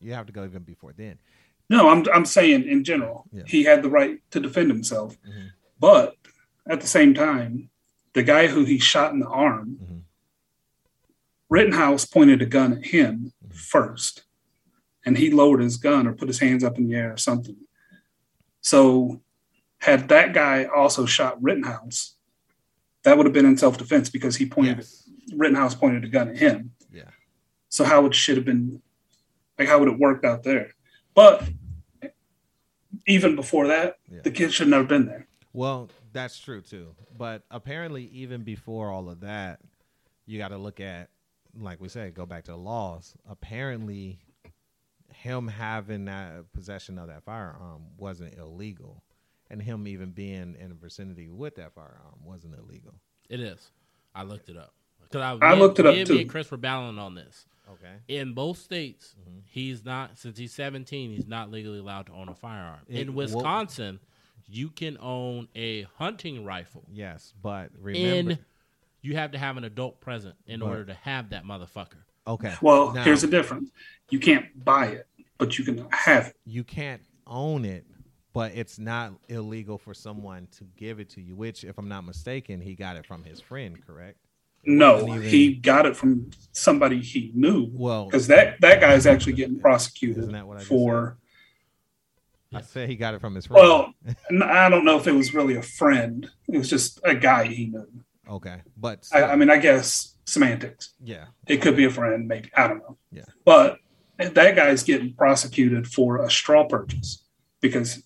you 0.00 0.14
have 0.14 0.24
to 0.26 0.32
go 0.32 0.44
even 0.44 0.62
before 0.62 0.92
then. 0.96 1.18
No, 1.68 1.90
I'm 1.90 2.04
I'm 2.14 2.24
saying 2.24 2.66
in 2.66 2.84
general, 2.84 3.26
Yeah. 3.32 3.42
he 3.46 3.64
had 3.64 3.82
the 3.82 3.90
right 3.90 4.18
to 4.30 4.40
defend 4.40 4.70
himself. 4.70 5.16
Mhm. 5.28 5.50
But 5.78 6.16
at 6.68 6.80
the 6.80 6.86
same 6.86 7.14
time, 7.14 7.70
the 8.12 8.22
guy 8.22 8.48
who 8.48 8.64
he 8.64 8.78
shot 8.78 9.12
in 9.12 9.20
the 9.20 9.28
arm, 9.28 9.78
Mhm. 9.80 10.00
Rittenhouse 11.48 12.04
pointed 12.04 12.42
a 12.42 12.46
gun 12.46 12.72
at 12.74 12.86
him 12.86 13.32
Mhm. 13.44 13.54
first, 13.54 14.24
and 15.04 15.18
he 15.18 15.30
lowered 15.30 15.60
his 15.60 15.76
gun 15.76 16.06
or 16.06 16.12
put 16.12 16.28
his 16.28 16.38
hands 16.40 16.62
up 16.62 16.78
in 16.78 16.88
the 16.88 16.94
air 16.94 17.12
or 17.12 17.16
something. 17.16 17.56
So, 18.60 19.20
had 19.78 20.08
that 20.08 20.34
guy 20.34 20.64
also 20.64 21.06
shot 21.06 21.42
Rittenhouse, 21.42 22.16
that 23.02 23.16
would 23.16 23.24
have 23.26 23.32
been 23.32 23.46
in 23.46 23.56
self 23.56 23.78
defense 23.78 24.10
because 24.10 24.36
he 24.36 24.46
pointed 24.46 24.78
Yes. 24.78 25.08
Rittenhouse 25.34 25.74
pointed 25.74 26.04
a 26.04 26.08
gun 26.08 26.28
at 26.28 26.36
him. 26.38 26.72
Yeah. 26.92 27.10
So 27.68 27.84
how 27.84 28.04
it 28.06 28.14
should 28.14 28.36
have 28.36 28.44
been 28.44 28.82
like 29.58 29.68
how 29.68 29.78
would 29.78 29.88
it 29.88 29.98
worked 29.98 30.24
out 30.24 30.42
there? 30.42 30.72
But 31.14 31.48
even 33.06 33.36
before 33.36 33.66
that, 33.68 33.98
Yeah. 34.10 34.20
the 34.22 34.30
kid 34.30 34.52
should 34.52 34.66
have 34.66 34.70
never 34.70 34.84
been 34.84 35.06
there. 35.06 35.26
Well, 35.52 35.88
that's 36.12 36.38
true 36.38 36.60
too. 36.62 36.94
But 37.16 37.44
apparently, 37.50 38.04
even 38.12 38.42
before 38.42 38.90
all 38.90 39.08
of 39.08 39.20
that, 39.20 39.60
you 40.26 40.38
got 40.38 40.48
to 40.48 40.58
look 40.58 40.80
at, 40.80 41.10
like 41.58 41.80
we 41.80 41.88
said, 41.88 42.14
go 42.14 42.26
back 42.26 42.44
to 42.44 42.52
the 42.52 42.56
laws. 42.56 43.14
Apparently, 43.28 44.18
him 45.12 45.48
having 45.48 46.04
that 46.06 46.52
possession 46.52 46.98
of 46.98 47.08
that 47.08 47.24
firearm 47.24 47.82
wasn't 47.96 48.36
illegal, 48.38 49.02
and 49.50 49.60
him 49.60 49.86
even 49.88 50.10
being 50.10 50.56
in 50.58 50.68
the 50.68 50.74
vicinity 50.74 51.28
with 51.28 51.56
that 51.56 51.74
firearm 51.74 52.20
wasn't 52.24 52.54
illegal. 52.58 52.94
It 53.28 53.40
is. 53.40 53.70
I 54.14 54.22
looked 54.22 54.48
it 54.48 54.56
up. 54.56 54.72
'Cause 55.10 55.22
I, 55.22 55.32
I 55.44 55.54
looked 55.54 55.80
it 55.80 55.86
up, 55.86 55.94
too. 56.06 56.14
Me 56.14 56.20
and 56.22 56.30
Chris 56.30 56.50
were 56.52 56.56
battling 56.56 56.98
on 56.98 57.16
this. 57.16 57.46
Okay. 57.68 57.94
In 58.08 58.32
both 58.32 58.58
states, 58.58 59.14
Mhm. 59.20 59.42
he's 59.46 59.84
not 59.84 60.18
since 60.18 60.38
he's 60.38 60.52
17. 60.54 61.10
He's 61.10 61.26
not 61.26 61.50
legally 61.50 61.80
allowed 61.80 62.06
to 62.06 62.12
own 62.12 62.28
a 62.28 62.34
firearm. 62.34 62.80
It- 62.86 63.00
In 63.08 63.14
well- 63.14 63.26
Wisconsin, 63.26 63.98
you 64.50 64.68
can 64.70 64.98
own 65.00 65.48
a 65.54 65.82
hunting 65.96 66.44
rifle. 66.44 66.84
Yes, 66.92 67.32
but 67.40 67.70
remember. 67.80 68.32
In 68.32 68.38
you 69.02 69.14
have 69.16 69.30
to 69.32 69.38
have 69.38 69.56
an 69.56 69.64
adult 69.64 70.00
present 70.00 70.34
in 70.46 70.60
But- 70.60 70.66
order 70.66 70.84
to 70.86 70.94
have 70.94 71.30
that 71.30 71.44
motherfucker. 71.44 72.02
okay. 72.26 72.54
Well, 72.60 72.92
now, 72.92 73.02
here's 73.04 73.22
the 73.22 73.28
difference: 73.28 73.70
you 74.10 74.18
can't 74.18 74.46
buy 74.64 74.86
it, 74.88 75.06
but 75.38 75.58
you 75.58 75.64
can 75.64 75.86
have 75.90 76.28
it. 76.28 76.36
you 76.44 76.64
can't 76.64 77.02
own 77.26 77.64
it, 77.64 77.86
but 78.32 78.52
it's 78.54 78.78
not 78.78 79.12
illegal 79.28 79.78
for 79.78 79.94
someone 79.94 80.48
to 80.58 80.64
give 80.76 81.00
it 81.00 81.08
to 81.10 81.20
you. 81.22 81.34
Which, 81.36 81.64
if 81.64 81.78
I'm 81.78 81.88
not 81.88 82.04
mistaken, 82.04 82.60
he 82.60 82.74
got 82.74 82.96
it 82.96 83.06
from 83.06 83.24
his 83.24 83.40
friend. 83.40 83.80
Correct. 83.86 84.18
No, 84.66 85.08
even- 85.16 85.22
he 85.22 85.54
got 85.54 85.86
it 85.86 85.96
from 85.96 86.30
somebody 86.52 87.00
he 87.00 87.32
knew 87.34 87.70
Well, 87.72 88.04
because 88.06 88.26
that 88.26 88.60
that 88.60 88.80
guy's 88.82 89.06
actually 89.06 89.32
getting 89.32 89.58
prosecuted 89.58 90.18
Isn't 90.18 90.32
that 90.32 90.46
what 90.46 90.58
I 90.58 90.60
just 90.60 90.68
for. 90.68 91.16
I 92.52 92.60
said 92.62 92.88
he 92.88 92.96
got 92.96 93.14
it 93.14 93.20
from 93.20 93.34
his 93.34 93.46
friend. 93.46 93.62
Well, 93.62 93.94
I 94.44 94.68
don't 94.68 94.84
know 94.84 94.96
if 94.98 95.06
it 95.06 95.12
was 95.12 95.32
really 95.34 95.54
a 95.56 95.62
friend. 95.62 96.28
It 96.48 96.58
was 96.58 96.68
just 96.68 97.00
a 97.04 97.14
guy 97.14 97.46
he 97.46 97.66
knew. 97.66 97.86
okay, 98.28 98.62
but 98.76 99.08
I, 99.12 99.22
I 99.22 99.36
mean, 99.36 99.50
I 99.50 99.58
guess 99.58 100.16
semantics. 100.24 100.94
yeah, 101.02 101.26
It 101.46 101.62
could 101.62 101.76
be 101.76 101.84
a 101.84 101.90
friend, 101.90 102.26
maybe. 102.26 102.50
I 102.56 102.66
don't 102.68 102.78
know. 102.78 102.96
Yeah. 103.12 103.24
But 103.44 103.78
that 104.18 104.54
guy's 104.56 104.82
getting 104.82 105.14
prosecuted 105.14 105.86
for 105.86 106.18
a 106.24 106.30
straw 106.30 106.64
purchase 106.66 107.22
because 107.60 108.02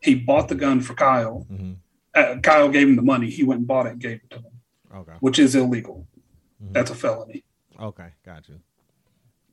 he 0.00 0.14
bought 0.14 0.48
the 0.48 0.54
gun 0.54 0.80
for 0.80 0.94
Kyle. 0.94 1.46
hmm 1.48 1.72
Uh, 2.14 2.36
Kyle 2.42 2.68
gave 2.68 2.88
him 2.88 2.96
the 2.96 3.02
money. 3.02 3.30
He 3.30 3.42
went 3.44 3.58
and 3.60 3.66
bought 3.68 3.86
it 3.86 3.92
and 3.92 4.00
gave 4.00 4.20
it 4.24 4.30
to 4.30 4.36
him, 4.36 4.52
okay, 4.94 5.12
which 5.20 5.38
is 5.38 5.54
illegal. 5.54 6.06
Mhm. 6.62 6.72
That's 6.74 6.90
a 6.90 6.94
felony. 6.94 7.44
okay, 7.80 8.08
got 8.24 8.48
you. 8.48 8.60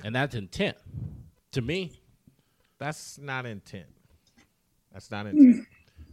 And 0.04 0.14
that's 0.16 0.36
intent. 0.36 0.78
To 1.54 1.62
me, 1.62 2.02
That's 2.80 3.18
not 3.18 3.46
intent. 3.46 3.88
That's 4.94 5.10
not 5.12 5.28
intent. 5.28 5.56
Hmm. 5.56 5.62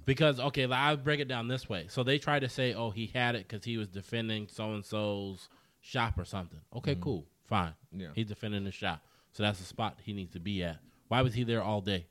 Because 0.07 0.39
okay, 0.39 0.67
like, 0.67 0.79
I'll 0.79 0.97
break 0.97 1.21
it 1.21 1.29
down 1.29 1.49
this 1.49 1.69
way. 1.69 1.87
So 1.89 2.03
they 2.03 2.19
try 2.19 2.39
to 2.39 2.49
say, 2.49 2.75
"Oh, 2.75 2.91
he 2.91 3.11
had 3.15 3.35
it 3.35 3.49
because 3.49 3.65
he 3.65 3.79
was 3.79 3.89
defending 3.89 4.49
so 4.49 4.75
and 4.75 4.85
so's 4.85 5.49
shop 5.81 6.19
or 6.19 6.25
something." 6.25 6.61
Okay, 6.77 6.93
mm-hmm. 6.93 7.03
cool, 7.03 7.27
fine. 7.47 7.73
Yeah. 7.91 8.09
He's 8.15 8.27
defending 8.27 8.65
the 8.65 8.71
shop, 8.71 9.01
so 9.33 9.43
that's 9.43 9.59
the 9.59 9.65
spot 9.65 9.99
he 10.03 10.13
needs 10.13 10.33
to 10.35 10.41
be 10.41 10.63
at. 10.63 10.79
Why 11.09 11.23
was 11.23 11.35
he 11.35 11.45
there 11.45 11.63
all 11.63 11.81
day? 11.81 12.07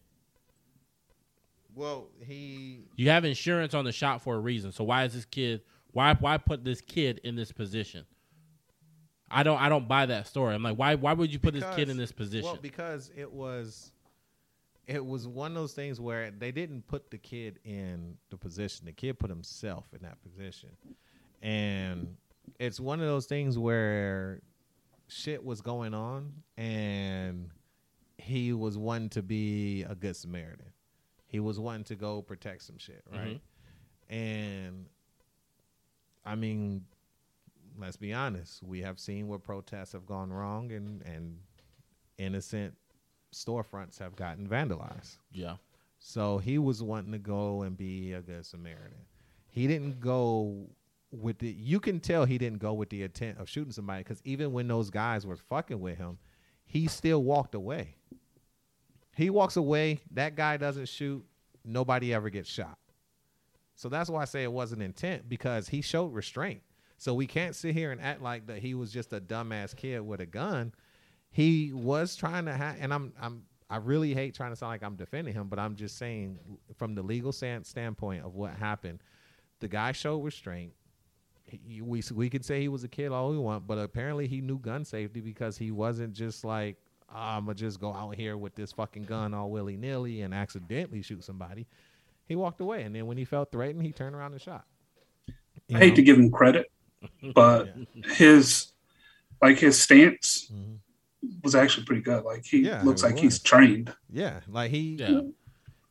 Well, 1.76 2.08
he 2.20 2.82
You 2.96 3.10
have 3.10 3.26
insurance 3.26 3.74
on 3.74 3.86
the 3.86 3.92
shop 3.92 4.22
for 4.22 4.36
a 4.36 4.40
reason. 4.40 4.72
So 4.72 4.84
why 4.84 5.06
is 5.06 5.14
this 5.14 5.26
kid? 5.26 5.62
Why 5.92 6.14
why 6.16 6.38
put 6.38 6.64
this 6.64 6.82
kid 6.82 7.22
in 7.24 7.36
this 7.36 7.52
position? 7.52 8.06
I 9.30 9.44
don't 9.44 9.60
I 9.60 9.70
don't 9.70 9.88
buy 9.88 10.06
that 10.08 10.28
story. 10.28 10.54
I'm 10.54 10.64
like, 10.64 10.78
why 10.78 10.96
why 10.96 11.14
would 11.14 11.32
you 11.32 11.40
put 11.40 11.54
this 11.54 11.66
kid 11.76 11.90
in 11.90 11.98
this 11.98 12.12
position? 12.12 12.46
Well, 12.46 12.60
because 12.62 13.12
it 13.16 13.32
was 13.32 13.92
it 14.88 15.06
was 15.06 15.28
one 15.28 15.52
of 15.52 15.56
those 15.56 15.74
things 15.74 16.00
where 16.00 16.32
they 16.32 16.52
didn't 16.52 16.88
put 16.88 17.10
the 17.10 17.18
kid 17.18 17.60
in 17.64 18.18
the 18.30 18.38
position. 18.38 18.86
The 18.86 18.92
kid 18.92 19.18
put 19.18 19.30
himself 19.30 19.86
in 19.94 20.02
that 20.04 20.18
position. 20.22 20.70
And 21.42 22.16
it's 22.60 22.80
one 22.80 23.00
of 23.00 23.08
those 23.08 23.26
things 23.26 23.58
where 23.58 24.42
shit 25.08 25.44
was 25.44 25.62
going 25.62 25.94
on 25.94 26.34
and 26.58 27.50
he 28.18 28.54
was 28.54 28.78
wanting 28.78 29.10
to 29.10 29.22
be 29.22 29.84
a 29.84 29.96
good 29.96 30.16
Samaritan. 30.16 30.72
He 31.28 31.40
was 31.40 31.60
wanting 31.60 31.86
to 31.86 31.96
go 31.96 32.22
protect 32.22 32.64
some 32.64 32.78
shit, 32.78 33.04
right? 33.12 33.40
Mm-hmm. 34.10 34.16
And 34.16 34.86
I 36.26 36.36
mean, 36.36 36.86
let's 37.80 37.98
be 37.98 38.14
honest, 38.14 38.62
we 38.64 38.82
have 38.82 39.00
seen 39.00 39.28
where 39.28 39.40
protests 39.40 39.94
have 39.94 40.06
gone 40.06 40.32
wrong 40.32 40.72
and, 40.72 41.02
and 41.04 41.38
innocent 42.18 42.76
storefronts 43.34 44.00
have 44.00 44.16
gotten 44.16 44.48
vandalized. 44.48 45.18
Yeah. 45.32 45.56
So 46.00 46.38
he 46.38 46.58
was 46.58 46.84
wanting 46.84 47.12
to 47.14 47.20
go 47.20 47.62
and 47.62 47.78
be 47.78 48.14
a 48.14 48.22
good 48.22 48.46
Samaritan. 48.46 49.06
He 49.50 49.68
didn't 49.68 50.00
go 50.00 50.68
with 51.12 51.40
the. 51.40 51.50
You 51.50 51.80
can 51.80 52.00
tell 52.00 52.26
he 52.26 52.38
didn't 52.38 52.60
go 52.60 52.74
with 52.74 52.90
the 52.90 53.04
intent 53.04 53.38
of 53.40 53.50
shooting 53.50 53.72
somebody 53.72 54.04
because 54.04 54.22
even 54.26 54.52
when 54.52 54.68
those 54.68 54.90
guys 54.90 55.26
were 55.26 55.38
fucking 55.38 55.80
with 55.80 55.98
him, 55.98 56.18
he 56.66 56.88
still 56.88 57.24
walked 57.24 57.56
away. 57.56 57.96
He 59.16 59.30
walks 59.30 59.56
away. 59.56 60.02
That 60.12 60.36
guy 60.36 60.58
doesn't 60.58 60.88
shoot. 60.88 61.24
Nobody 61.64 62.14
ever 62.14 62.30
gets 62.30 62.50
shot. 62.50 62.78
So 63.76 63.90
that's 63.90 64.10
why 64.10 64.22
I 64.22 64.26
say 64.26 64.44
it 64.44 64.52
wasn't 64.52 64.82
intent 64.82 65.30
because 65.30 65.70
he 65.70 65.82
showed 65.82 66.14
restraint. 66.14 66.62
So 66.98 67.14
we 67.14 67.28
can't 67.28 67.56
sit 67.56 67.76
here 67.76 67.92
and 67.92 68.02
act 68.02 68.22
like 68.22 68.48
that 68.48 68.60
he 68.60 68.74
was 68.74 68.92
just 68.92 69.14
a 69.14 69.20
dumbass 69.20 69.76
kid 69.76 70.02
with 70.02 70.20
a 70.22 70.26
gun. 70.26 70.74
He 71.34 71.74
was 71.74 72.16
trying 72.16 72.46
to 72.46 72.54
have, 72.54 72.78
and 72.80 72.94
I'm 72.94 73.12
I'm 73.20 73.44
I 73.70 73.78
really 73.78 74.14
hate 74.14 74.36
trying 74.36 74.52
to 74.52 74.56
sound 74.56 74.70
like 74.72 74.84
I'm 74.84 74.96
defending 74.96 75.34
him, 75.34 75.48
but 75.48 75.58
I'm 75.58 75.76
just 75.76 75.98
saying 75.98 76.38
from 76.78 76.94
the 76.94 77.02
legal 77.02 77.32
stand, 77.32 77.66
standpoint 77.66 78.24
of 78.24 78.36
what 78.36 78.54
happened, 78.54 79.00
the 79.60 79.68
guy 79.68 79.92
showed 79.94 80.20
restraint. 80.24 80.74
He, 81.46 81.82
we 81.82 82.04
we 82.14 82.30
could 82.30 82.46
say 82.46 82.62
he 82.62 82.68
was 82.68 82.84
a 82.84 82.88
kid 82.88 83.12
all 83.12 83.32
we 83.32 83.38
want, 83.40 83.66
but 83.66 83.80
apparently 83.80 84.28
he 84.28 84.42
knew 84.42 84.60
gun 84.60 84.86
safety 84.86 85.22
because 85.22 85.58
he 85.58 85.72
wasn't 85.72 86.14
just 86.14 86.46
like 86.46 86.78
I'm 87.12 87.46
gonna 87.46 87.56
just 87.56 87.80
go 87.80 87.92
out 87.94 88.16
here 88.16 88.38
with 88.38 88.54
this 88.54 88.72
fucking 88.72 89.04
gun 89.04 89.34
all 89.34 89.50
willy 89.50 89.76
nilly 89.76 90.22
and 90.22 90.36
accidentally 90.36 91.02
shoot 91.02 91.24
somebody. 91.24 91.66
He 92.28 92.36
walked 92.36 92.62
away, 92.62 92.84
and 92.84 92.96
then 92.96 93.08
when 93.08 93.18
he 93.18 93.26
felt 93.26 93.52
threatened, 93.52 93.84
he 93.84 93.92
turned 93.92 94.16
around 94.16 94.34
and 94.34 94.42
shot. 94.42 94.66
You 95.68 95.78
I 95.78 95.80
hate 95.80 95.90
know? 95.90 95.96
to 95.96 96.02
give 96.04 96.18
him 96.18 96.32
credit, 96.32 96.72
but 97.34 97.74
his 98.06 98.72
like 99.42 99.58
his 99.58 99.80
stance 99.82 100.52
Mhm. 100.54 100.78
Was 101.44 101.56
actually 101.56 101.86
pretty 101.86 102.02
good. 102.02 102.24
Like 102.24 102.46
he 102.46 102.60
Yeah, 102.60 102.82
looks 102.84 103.04
it 103.04 103.08
like 103.08 103.18
he's 103.20 103.40
trained. 103.40 103.94
Yeah, 104.12 104.42
like 104.48 104.72
he 104.72 104.96
Yeah. 105.00 105.22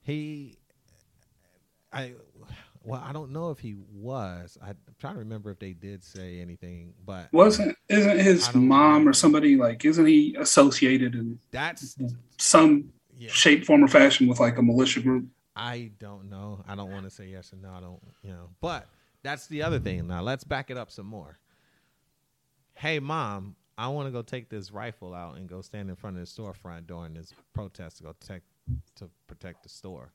he 0.02 0.58
I 1.92 2.14
well, 2.84 3.00
I 3.04 3.12
don't 3.12 3.30
know 3.30 3.50
if 3.50 3.60
he 3.60 3.76
was. 3.92 4.58
I'm 4.60 4.76
trying 4.98 5.14
to 5.14 5.20
remember 5.20 5.50
if 5.50 5.58
they 5.60 5.72
did 5.72 6.02
say 6.02 6.40
anything, 6.40 6.94
but 7.04 7.32
Wasn't 7.32 7.76
isn't 7.88 8.18
his 8.18 8.52
mom 8.54 8.90
remember. 8.92 9.10
or 9.10 9.12
somebody 9.12 9.56
like 9.56 9.84
isn't 9.84 10.06
he 10.06 10.34
associated 10.38 11.14
in 11.14 11.38
that's 11.52 11.96
some 12.38 12.92
yeah. 13.16 13.30
shape, 13.30 13.64
form, 13.64 13.84
or 13.84 13.88
fashion 13.88 14.26
with 14.26 14.40
like 14.40 14.58
a 14.58 14.62
militia 14.62 15.00
group? 15.00 15.26
I 15.54 15.92
don't 15.98 16.28
know. 16.30 16.64
I 16.66 16.74
don't 16.74 16.90
want 16.90 17.04
to 17.04 17.10
say 17.10 17.26
yes 17.26 17.52
or 17.52 17.56
no. 17.56 17.70
I 17.70 17.80
don't, 17.80 18.00
you 18.22 18.30
know. 18.30 18.48
But 18.60 18.88
that's 19.22 19.46
the 19.46 19.62
other 19.62 19.78
thing. 19.78 20.06
Now 20.08 20.22
let's 20.22 20.44
back 20.44 20.70
it 20.70 20.76
up 20.78 20.90
some 20.90 21.06
more. 21.06 21.38
Hey, 22.74 22.98
mom, 22.98 23.54
I 23.78 23.88
want 23.88 24.06
to 24.06 24.12
go 24.12 24.22
take 24.22 24.48
this 24.48 24.70
rifle 24.70 25.14
out 25.14 25.36
and 25.36 25.48
go 25.48 25.62
stand 25.62 25.88
in 25.88 25.96
front 25.96 26.18
of 26.18 26.22
the 26.22 26.42
storefront 26.42 26.86
during 26.86 27.14
this 27.14 27.32
protest 27.54 27.98
to 27.98 28.04
go 28.04 28.12
protect 28.12 28.44
to 28.96 29.08
protect 29.26 29.62
the 29.62 29.68
store. 29.68 30.12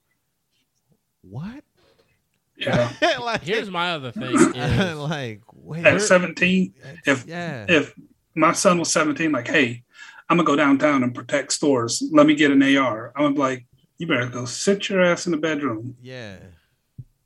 What? 1.22 1.64
Yeah. 2.56 2.92
like, 3.22 3.42
Here's 3.44 3.70
my 3.70 3.92
other 3.92 4.12
thing 4.12 4.36
is 4.56 4.98
like, 4.98 5.42
wait, 5.54 5.86
At 5.86 6.02
17, 6.02 6.74
if 7.06 7.26
yeah, 7.28 7.66
if 7.68 7.94
my 8.36 8.54
son 8.54 8.80
was 8.80 8.92
17, 8.92 9.32
like, 9.32 9.48
hey, 9.48 9.84
I'm 10.30 10.38
gonna 10.38 10.46
go 10.46 10.56
downtown 10.56 11.04
and 11.04 11.14
protect 11.14 11.54
stores. 11.54 12.04
Let 12.12 12.26
me 12.26 12.36
get 12.36 12.52
an 12.52 12.62
AR. 12.78 13.14
I'm 13.16 13.24
gonna 13.24 13.36
be 13.36 13.40
like, 13.40 13.66
you 13.98 14.08
better 14.08 14.28
go 14.28 14.46
sit 14.46 14.90
your 14.90 15.04
ass 15.04 15.26
in 15.26 15.32
the 15.32 15.38
bedroom 15.38 15.96
yeah, 16.02 16.38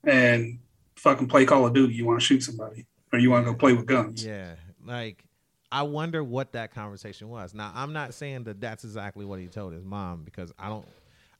and 0.03 0.59
fucking 0.95 1.27
play 1.27 1.45
Call 1.45 1.65
of 1.65 1.73
Duty. 1.73 1.93
You 1.93 2.05
want 2.05 2.19
to 2.19 2.25
shoot 2.25 2.43
somebody 2.43 2.85
or 3.11 3.19
you 3.19 3.29
want 3.29 3.45
to 3.45 3.51
go 3.51 3.57
play 3.57 3.73
with 3.73 3.85
guns? 3.85 4.25
yeah. 4.25 4.55
Like, 4.83 5.23
I 5.71 5.83
wonder 5.83 6.23
what 6.23 6.53
that 6.53 6.73
conversation 6.73 7.29
was. 7.29 7.53
Now, 7.53 7.71
I'm 7.73 7.93
not 7.93 8.13
saying 8.13 8.43
that 8.43 8.59
that's 8.59 8.83
exactly 8.83 9.25
what 9.25 9.39
he 9.39 9.47
told 9.47 9.73
his 9.73 9.85
mom 9.85 10.23
because 10.23 10.51
I 10.59 10.67
don't, 10.67 10.85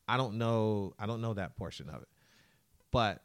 I 0.08 0.18
don't 0.18 0.36
know, 0.36 0.94
I 0.98 1.06
don't 1.06 1.22
know 1.22 1.34
that 1.34 1.58
portion 1.58 1.90
of 1.90 2.02
it. 2.02 2.08
But 2.92 3.22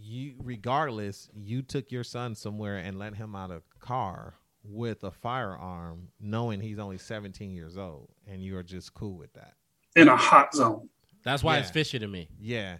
you, 0.00 0.34
regardless, 0.42 1.28
you 1.34 1.62
took 1.62 1.92
your 1.92 2.04
son 2.04 2.34
somewhere 2.34 2.78
and 2.78 2.98
let 2.98 3.14
him 3.14 3.36
out 3.36 3.50
of 3.50 3.62
car 3.78 4.34
with 4.64 5.04
a 5.04 5.10
firearm, 5.12 6.08
knowing 6.20 6.60
he's 6.60 6.78
only 6.78 6.98
17 6.98 7.52
years 7.52 7.78
old, 7.78 8.10
and 8.26 8.42
you 8.42 8.56
are 8.56 8.64
just 8.64 8.94
cool 8.94 9.16
with 9.16 9.32
that. 9.34 9.54
In 9.94 10.08
a 10.08 10.16
hot 10.16 10.54
zone. 10.54 10.88
that's 11.24 11.42
why 11.42 11.58
it's 11.58 11.70
fishy 11.70 11.98
to 11.98 12.06
me. 12.06 12.28
Yeah. 12.38 12.78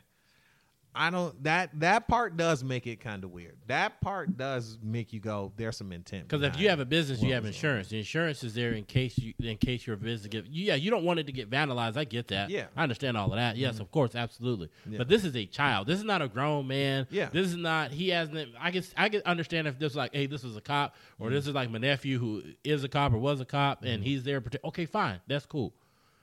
I 0.96 1.10
don't 1.10 1.44
that 1.44 1.70
that 1.80 2.08
part 2.08 2.36
does 2.36 2.64
make 2.64 2.86
it 2.86 3.00
kind 3.00 3.22
of 3.22 3.30
weird. 3.30 3.56
That 3.66 4.00
part 4.00 4.36
does 4.36 4.78
make 4.82 5.12
you 5.12 5.20
go, 5.20 5.52
there's 5.56 5.76
some 5.76 5.92
intent. 5.92 6.28
Because 6.28 6.42
if 6.42 6.58
you 6.58 6.68
have 6.70 6.80
a 6.80 6.84
business, 6.84 7.22
you 7.22 7.34
have 7.34 7.44
insurance. 7.44 7.88
The 7.88 7.98
insurance 7.98 8.42
is 8.42 8.54
there 8.54 8.72
in 8.72 8.84
case 8.84 9.18
you 9.18 9.34
in 9.40 9.58
case 9.58 9.86
your 9.86 9.96
business 9.96 10.28
get. 10.28 10.46
Yeah, 10.46 10.74
you 10.74 10.90
don't 10.90 11.04
want 11.04 11.18
it 11.18 11.26
to 11.26 11.32
get 11.32 11.50
vandalized. 11.50 11.96
I 11.96 12.04
get 12.04 12.28
that. 12.28 12.50
Yeah. 12.50 12.66
I 12.76 12.82
understand 12.82 13.16
all 13.16 13.30
of 13.30 13.36
that. 13.36 13.56
Yes, 13.56 13.74
mm-hmm. 13.74 13.82
of 13.82 13.90
course, 13.90 14.14
absolutely. 14.14 14.70
Yeah. 14.88 14.98
But 14.98 15.08
this 15.08 15.24
is 15.24 15.36
a 15.36 15.46
child. 15.46 15.86
This 15.86 15.98
is 15.98 16.04
not 16.04 16.22
a 16.22 16.28
grown 16.28 16.66
man. 16.66 17.06
Yeah. 17.10 17.28
This 17.30 17.48
is 17.48 17.56
not. 17.56 17.90
He 17.90 18.08
hasn't. 18.08 18.50
I 18.58 18.70
guess 18.70 18.92
I 18.96 19.08
can 19.08 19.22
understand 19.26 19.68
if 19.68 19.78
this 19.78 19.92
is 19.92 19.96
like, 19.96 20.14
hey, 20.14 20.26
this 20.26 20.44
is 20.44 20.56
a 20.56 20.60
cop, 20.60 20.94
or 21.18 21.30
this 21.30 21.44
mm. 21.44 21.48
is 21.48 21.54
like 21.54 21.70
my 21.70 21.78
nephew 21.78 22.18
who 22.18 22.42
is 22.64 22.84
a 22.84 22.88
cop 22.88 23.12
or 23.12 23.18
was 23.18 23.40
a 23.40 23.44
cop, 23.44 23.82
and 23.82 24.00
mm-hmm. 24.00 24.02
he's 24.02 24.24
there. 24.24 24.40
Protect. 24.40 24.64
Okay, 24.64 24.86
fine, 24.86 25.20
that's 25.26 25.46
cool. 25.46 25.74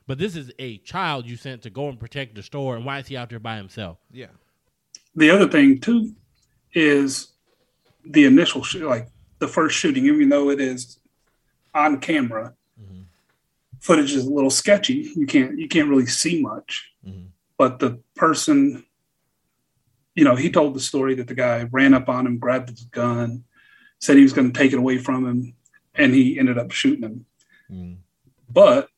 But 0.05 0.17
this 0.17 0.35
is 0.35 0.51
a 0.59 0.79
child 0.79 1.25
you 1.25 1.37
sent 1.37 1.61
to 1.61 1.69
go 1.69 1.87
and 1.87 1.99
protect 1.99 2.35
the 2.35 2.43
store, 2.43 2.75
and 2.75 2.85
why 2.85 2.99
is 2.99 3.07
he 3.07 3.15
out 3.15 3.29
there 3.29 3.39
by 3.39 3.55
himself? 3.55 3.97
Yeah. 4.11 4.27
The 5.15 5.29
other 5.29 5.47
thing 5.47 5.79
too 5.79 6.13
is 6.73 7.33
the 8.05 8.25
initial 8.25 8.63
sh- 8.63 8.75
like 8.75 9.07
the 9.39 9.47
first 9.47 9.75
shooting, 9.77 10.05
even 10.07 10.29
though 10.29 10.49
it 10.49 10.59
is 10.59 10.99
on 11.73 11.99
camera, 11.99 12.55
Mhm. 12.81 13.05
footage 13.79 14.13
is 14.13 14.25
a 14.25 14.29
little 14.29 14.49
sketchy. 14.49 15.11
You 15.15 15.25
can't 15.25 15.57
you 15.57 15.67
can't 15.67 15.89
really 15.89 16.05
see 16.07 16.41
much. 16.41 16.91
Mhm. 17.05 17.27
But 17.57 17.79
the 17.79 17.99
person, 18.15 18.85
you 20.15 20.23
know, 20.23 20.35
he 20.35 20.49
told 20.49 20.73
the 20.73 20.79
story 20.79 21.15
that 21.15 21.27
the 21.27 21.35
guy 21.35 21.63
ran 21.71 21.93
up 21.93 22.09
on 22.09 22.25
him, 22.25 22.39
grabbed 22.39 22.69
his 22.69 22.83
gun, 22.85 23.43
said 23.99 24.17
he 24.17 24.23
was 24.23 24.33
going 24.33 24.51
to 24.51 24.57
take 24.59 24.73
it 24.73 24.79
away 24.79 24.97
from 24.97 25.25
him, 25.25 25.53
and 25.95 26.13
he 26.13 26.37
ended 26.39 26.57
up 26.57 26.71
shooting 26.71 27.03
him. 27.03 27.25
Mm. 27.71 27.97
But 28.49 28.89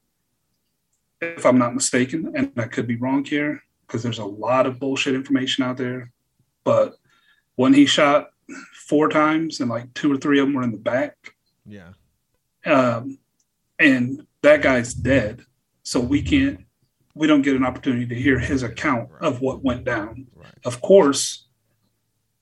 if 1.22 1.46
I'm 1.46 1.58
not 1.58 1.76
mistaken, 1.76 2.32
and 2.36 2.52
I 2.58 2.66
could 2.66 2.88
be 2.88 2.96
wrong 2.96 3.24
here, 3.24 3.64
because 3.88 4.04
there's 4.04 4.20
a 4.20 4.26
lot 4.26 4.66
of 4.66 4.80
bullshit 4.80 5.16
information 5.16 5.64
out 5.64 5.78
there, 5.78 6.12
but 6.64 6.96
when 7.56 7.74
he 7.74 7.86
shot 7.86 8.30
four 8.88 9.10
times 9.10 9.60
and 9.60 9.70
like 9.70 9.94
two 9.94 10.12
or 10.12 10.18
three 10.18 10.40
of 10.40 10.46
them 10.48 10.54
were 10.56 10.64
in 10.64 10.72
the 10.72 10.78
back, 10.78 11.16
Yeah. 11.66 11.94
um, 12.66 13.18
and 13.80 14.26
that 14.42 14.62
guy's 14.62 14.94
dead, 14.94 15.42
so 15.84 16.00
we 16.00 16.22
can't, 16.22 16.66
we 17.14 17.28
don't 17.28 17.42
get 17.44 17.56
an 17.56 17.66
opportunity 17.66 18.06
to 18.08 18.16
hear 18.16 18.40
his 18.40 18.64
account 18.64 19.10
of 19.22 19.42
what 19.42 19.64
went 19.64 19.86
down. 19.86 20.28
Right. 20.36 20.52
Of 20.64 20.82
course, 20.82 21.48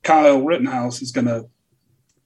Kyle 0.03 0.41
Rittenhouse 0.41 1.01
is 1.01 1.11
going 1.11 1.27
to 1.27 1.47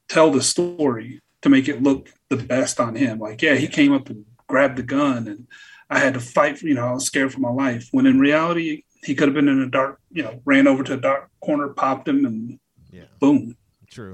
tell 0.07 0.31
the 0.31 0.41
story 0.41 1.21
to 1.41 1.49
make 1.49 1.67
it 1.67 1.83
look 1.83 2.09
the 2.29 2.37
best 2.37 2.79
on 2.79 2.95
him. 2.95 3.19
Like, 3.19 3.41
yeah, 3.41 3.55
he 3.55 3.67
came 3.67 3.93
up 3.93 4.09
and 4.09 4.25
grabbed 4.47 4.77
the 4.77 4.83
gun, 4.83 5.27
and 5.27 5.47
I 5.89 5.99
had 5.99 6.13
to 6.15 6.19
fight. 6.19 6.61
You 6.61 6.73
know, 6.73 6.87
I 6.87 6.93
was 6.93 7.05
scared 7.05 7.31
for 7.33 7.39
my 7.39 7.51
life. 7.51 7.89
When 7.91 8.05
in 8.07 8.19
reality, 8.19 8.83
he 9.07 9.15
could 9.15 9.27
have 9.27 9.33
been 9.35 9.47
in 9.47 9.61
a 9.61 9.69
dark. 9.69 9.99
You 10.11 10.23
know, 10.23 10.41
ran 10.45 10.67
over 10.67 10.83
to 10.83 10.93
a 10.93 10.97
dark 10.97 11.29
corner, 11.41 11.69
popped 11.69 12.07
him, 12.07 12.25
and 12.25 12.59
Yeah. 12.91 13.05
boom. 13.19 13.57
True. 13.89 14.13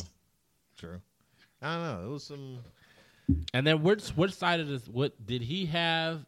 True. 0.77 1.01
I 1.62 1.75
don't 1.75 1.83
know. 1.83 2.07
It 2.09 2.12
was 2.13 2.23
some 2.23 2.59
And 3.53 3.65
then 3.65 3.81
which 3.83 4.09
which 4.12 4.33
side 4.33 4.59
of 4.59 4.67
this? 4.67 4.88
What 4.88 5.25
did 5.25 5.41
he 5.41 5.65
have? 5.67 6.25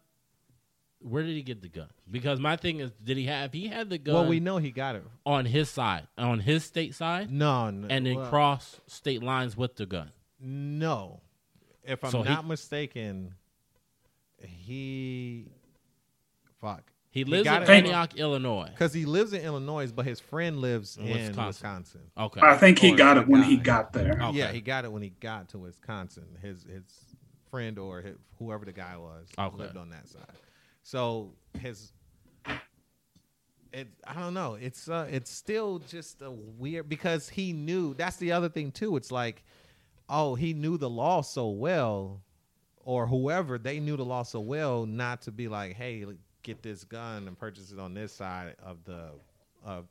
Where 1.00 1.22
did 1.22 1.34
he 1.36 1.42
get 1.42 1.60
the 1.62 1.68
gun? 1.68 1.88
Because 2.10 2.40
my 2.40 2.56
thing 2.56 2.80
is, 2.80 2.90
did 3.04 3.16
he 3.18 3.26
have? 3.26 3.52
He 3.52 3.68
had 3.68 3.90
the 3.90 3.98
gun 3.98 4.14
Well, 4.14 4.26
we 4.26 4.40
know 4.40 4.56
he 4.56 4.70
got 4.70 4.96
it. 4.96 5.04
on 5.26 5.44
his 5.44 5.68
side, 5.68 6.08
on 6.18 6.40
his 6.40 6.64
state 6.64 6.94
side, 6.94 7.30
No, 7.30 7.70
no 7.70 7.86
and 7.88 8.06
then 8.06 8.16
well, 8.16 8.28
cross 8.30 8.80
state 8.86 9.22
lines 9.22 9.56
with 9.56 9.76
the 9.76 9.86
gun. 9.86 10.10
No. 10.40 11.20
If 11.84 12.02
I'm 12.02 12.10
So 12.10 12.22
he- 12.22 12.28
not 12.30 12.46
mistaken, 12.46 13.34
he 14.42 15.48
fuck. 16.60 16.92
He 17.16 17.24
lives 17.24 17.44
got 17.44 17.62
in 17.62 17.70
it- 17.70 17.74
Antioch, 17.78 18.14
Illinois. 18.16 18.68
Because 18.70 18.92
he 18.92 19.06
lives 19.06 19.32
in 19.32 19.40
Illinois, 19.40 19.90
but 19.90 20.04
his 20.04 20.20
friend 20.20 20.58
lives 20.60 20.98
In 20.98 21.06
in 21.06 21.12
Wisconsin. 21.12 21.46
Wisconsin. 21.46 22.00
Okay, 22.18 22.40
I 22.42 22.56
think 22.58 22.78
he 22.78 22.92
Or 22.92 22.96
got 22.96 23.16
it 23.16 23.26
when 23.26 23.42
he 23.42 23.56
got 23.56 23.92
there. 23.94 24.18
Okay. 24.22 24.36
Yeah, 24.36 24.52
he 24.52 24.60
got 24.60 24.84
it 24.84 24.92
when 24.92 25.00
he 25.02 25.10
got 25.20 25.48
to 25.50 25.58
Wisconsin. 25.58 26.26
His 26.42 26.62
his 26.64 26.82
friend 27.50 27.78
or 27.78 28.02
his, 28.02 28.16
whoever 28.38 28.66
the 28.66 28.72
guy 28.72 28.98
was 28.98 29.28
Okay. 29.38 29.56
lived 29.56 29.78
on 29.78 29.88
that 29.90 30.06
side. 30.08 30.26
So 30.82 31.32
his 31.58 31.92
it 33.72 33.88
I 34.06 34.14
don't 34.14 34.34
know. 34.34 34.54
It's 34.54 34.88
uh 34.88 35.08
it's 35.10 35.30
still 35.30 35.78
just 35.80 36.20
a 36.22 36.30
weird 36.30 36.88
because 36.88 37.28
he 37.28 37.52
knew 37.52 37.94
that's 37.94 38.16
the 38.18 38.32
other 38.32 38.48
thing 38.48 38.72
too. 38.72 38.96
It's 38.96 39.10
like, 39.10 39.42
oh, 40.08 40.34
he 40.34 40.52
knew 40.54 40.76
the 40.78 40.90
law 40.90 41.22
so 41.22 41.48
well, 41.48 42.22
or 42.84 43.06
whoever 43.06 43.58
they 43.58 43.80
knew 43.80 43.96
the 43.96 44.04
law 44.04 44.22
so 44.22 44.40
well, 44.40 44.86
not 44.86 45.22
to 45.22 45.32
be 45.32 45.48
like, 45.48 45.74
hey, 45.76 46.04
like, 46.04 46.16
get 46.46 46.62
this 46.62 46.84
gun 46.84 47.26
and 47.28 47.38
purchase 47.38 47.72
it 47.72 47.78
on 47.78 47.92
this 47.94 48.12
side 48.12 48.54
of 48.62 48.82
the 48.84 49.10
uh, 49.66 49.82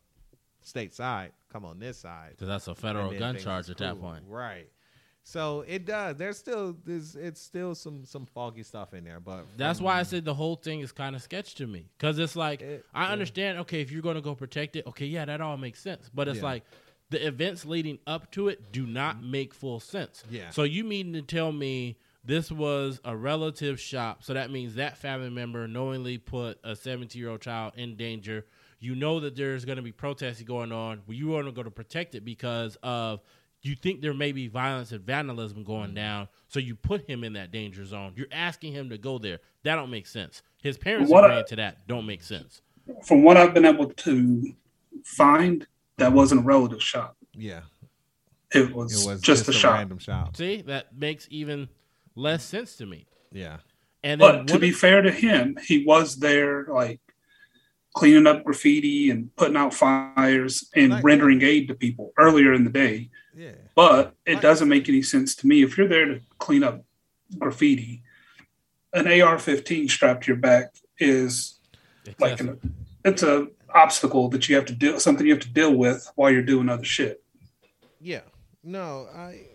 state 0.62 0.94
side. 0.94 1.32
Come 1.52 1.66
on 1.66 1.80
this 1.80 1.98
side. 1.98 2.32
Because 2.32 2.48
that's 2.48 2.68
a 2.68 2.76
federal 2.76 3.12
gun 3.14 3.38
charge 3.38 3.70
at 3.70 3.78
that 3.78 4.00
point. 4.00 4.24
right? 4.28 4.68
So 5.28 5.64
it 5.68 5.86
does. 5.86 6.18
There's 6.18 6.38
still 6.38 6.76
there's 6.86 7.16
it's 7.16 7.42
still 7.42 7.74
some 7.74 8.06
some 8.06 8.28
foggy 8.28 8.62
stuff 8.62 8.94
in 8.94 9.04
there, 9.04 9.20
but 9.20 9.46
That's 9.58 9.82
why 9.82 10.00
I 10.00 10.04
said 10.04 10.24
the 10.24 10.36
whole 10.36 10.56
thing 10.56 10.82
is 10.82 10.92
kind 10.92 11.16
of 11.16 11.22
sketch 11.24 11.56
to 11.56 11.66
me. 11.68 11.90
Because 11.98 12.20
it's 12.20 12.36
like, 12.36 12.62
It- 12.62 12.86
I 12.94 13.06
yeah. 13.08 13.12
understand, 13.12 13.58
okay, 13.60 13.82
if 13.82 13.92
you're 13.92 14.04
going 14.04 14.16
to 14.16 14.22
go 14.22 14.36
protect 14.36 14.76
it, 14.76 14.86
okay, 14.86 15.08
yeah, 15.08 15.26
that 15.26 15.42
all 15.42 15.58
makes 15.58 15.80
sense. 15.82 16.12
But 16.14 16.28
it's 16.28 16.38
Yeah. 16.38 16.44
like, 16.44 16.64
the 17.10 17.26
events 17.26 17.66
leading 17.66 17.98
up 18.06 18.32
to 18.34 18.50
it 18.50 18.72
do 18.72 18.86
not 18.86 19.24
make 19.24 19.54
full 19.54 19.80
sense. 19.80 20.24
Yeah. 20.30 20.52
So 20.52 20.62
you 20.64 20.84
mean 20.84 21.14
to 21.14 21.22
tell 21.24 21.52
me 21.52 21.98
this 22.26 22.52
was 22.52 23.00
a 23.06 23.16
relative 23.16 23.80
shop? 23.80 24.24
So 24.24 24.34
that 24.34 24.52
means 24.52 24.76
that 24.76 24.98
family 24.98 25.30
member 25.30 25.68
knowingly 25.68 26.18
put 26.18 26.60
a 26.64 26.76
17 26.76 27.20
year 27.20 27.30
old 27.32 27.42
child 27.42 27.74
in 27.78 27.96
danger. 27.96 28.46
You 28.80 28.96
know 28.96 29.20
that 29.22 29.36
there's 29.36 29.66
going 29.66 29.78
to 29.78 29.82
be 29.82 29.92
protesting 29.92 30.46
going 30.46 30.72
on. 30.72 31.02
Well, 31.08 31.16
you 31.16 31.28
want 31.28 31.46
to 31.48 31.52
go 31.52 31.64
to 31.64 31.72
protect 31.72 32.14
it 32.16 32.24
because 32.26 32.78
of 32.84 33.22
you 33.62 33.76
think 33.76 34.02
there 34.02 34.14
may 34.14 34.32
be 34.32 34.48
violence 34.48 34.92
and 34.92 35.02
vandalism 35.02 35.64
going 35.64 35.88
Mm-hmm. 35.88 35.96
down. 35.96 36.28
So 36.50 36.60
you 36.60 36.76
put 36.76 37.10
him 37.10 37.24
in 37.24 37.34
that 37.34 37.52
danger 37.52 37.84
zone. 37.86 38.14
You're 38.16 38.28
asking 38.32 38.74
him 38.74 38.90
to 38.92 38.98
go 38.98 39.18
there. 39.18 39.40
That 39.64 39.76
don't 39.76 39.90
make 39.90 40.06
sense. 40.08 40.42
His 40.62 40.78
parents 40.78 41.10
What 41.12 41.24
I- 41.30 41.42
to 41.44 41.56
that 41.56 41.88
don't 41.88 42.06
make 42.06 42.22
sense. 42.22 42.62
From 43.04 43.24
what 43.24 43.36
I've 43.38 43.54
been 43.54 43.66
able 43.66 43.90
to 43.90 44.54
find, 45.04 45.66
that 45.98 46.14
wasn't 46.14 46.42
a 46.42 46.44
relative 46.44 46.84
shop. 46.84 47.18
yeah, 47.34 47.62
It 48.54 48.74
was, 48.76 49.04
it 49.04 49.10
was 49.10 49.22
just, 49.22 49.48
a 49.50 49.54
shop. 49.54 49.74
random 49.74 49.98
shop. 49.98 50.38
See, 50.38 50.62
that 50.64 50.96
makes 50.96 51.28
even 51.32 51.68
less 52.16 52.44
sense 52.44 52.76
to 52.78 52.86
me. 52.86 53.06
Yeah, 53.32 53.58
And 54.04 54.20
But 54.20 54.48
to 54.48 54.54
what 54.54 54.62
be 54.62 54.72
fair 54.72 55.02
to 55.02 55.12
him, 55.12 55.58
he 55.66 55.84
was 55.86 56.18
there 56.18 56.66
like 56.68 57.02
cleaning 57.94 58.28
up 58.28 58.44
graffiti 58.44 59.10
and 59.10 59.34
putting 59.36 59.58
out 59.58 59.74
fires 59.74 60.70
and 60.76 60.92
Like- 60.92 61.04
rendering 61.04 61.42
aid 61.42 61.68
to 61.70 61.76
people 61.76 62.14
earlier 62.18 62.54
in 62.54 62.64
the 62.64 62.70
day. 62.70 63.10
yeah, 63.36 63.52
But 63.76 64.16
it 64.26 64.34
Like- 64.36 64.42
doesn't 64.42 64.70
make 64.70 64.88
any 64.90 65.02
sense 65.02 65.36
to 65.38 65.48
me. 65.48 65.64
If 65.64 65.78
you're 65.78 65.88
there 65.88 66.06
to 66.06 66.22
clean 66.40 66.64
up 66.64 66.86
graffiti, 67.38 68.04
an 68.94 69.08
AR 69.08 69.38
15 69.40 69.90
strapped 69.90 70.24
to 70.26 70.28
your 70.32 70.38
back 70.38 70.74
is 71.00 71.60
like 72.20 72.34
excessive. 72.34 72.64
an, 72.64 72.76
it's 73.04 73.24
a 73.24 73.48
obstacle 73.74 74.30
that 74.30 74.48
you 74.48 74.56
have 74.56 74.66
to 74.66 74.74
deal 74.74 75.00
something 75.00 75.26
you 75.26 75.34
have 75.34 75.42
to 75.44 75.50
deal 75.50 75.74
with 75.76 76.10
while 76.16 76.32
you're 76.32 76.42
doing 76.44 76.70
other 76.70 76.86
shit. 76.86 77.22
yeah. 78.00 78.22
No, 78.64 79.08
I. 79.14 79.48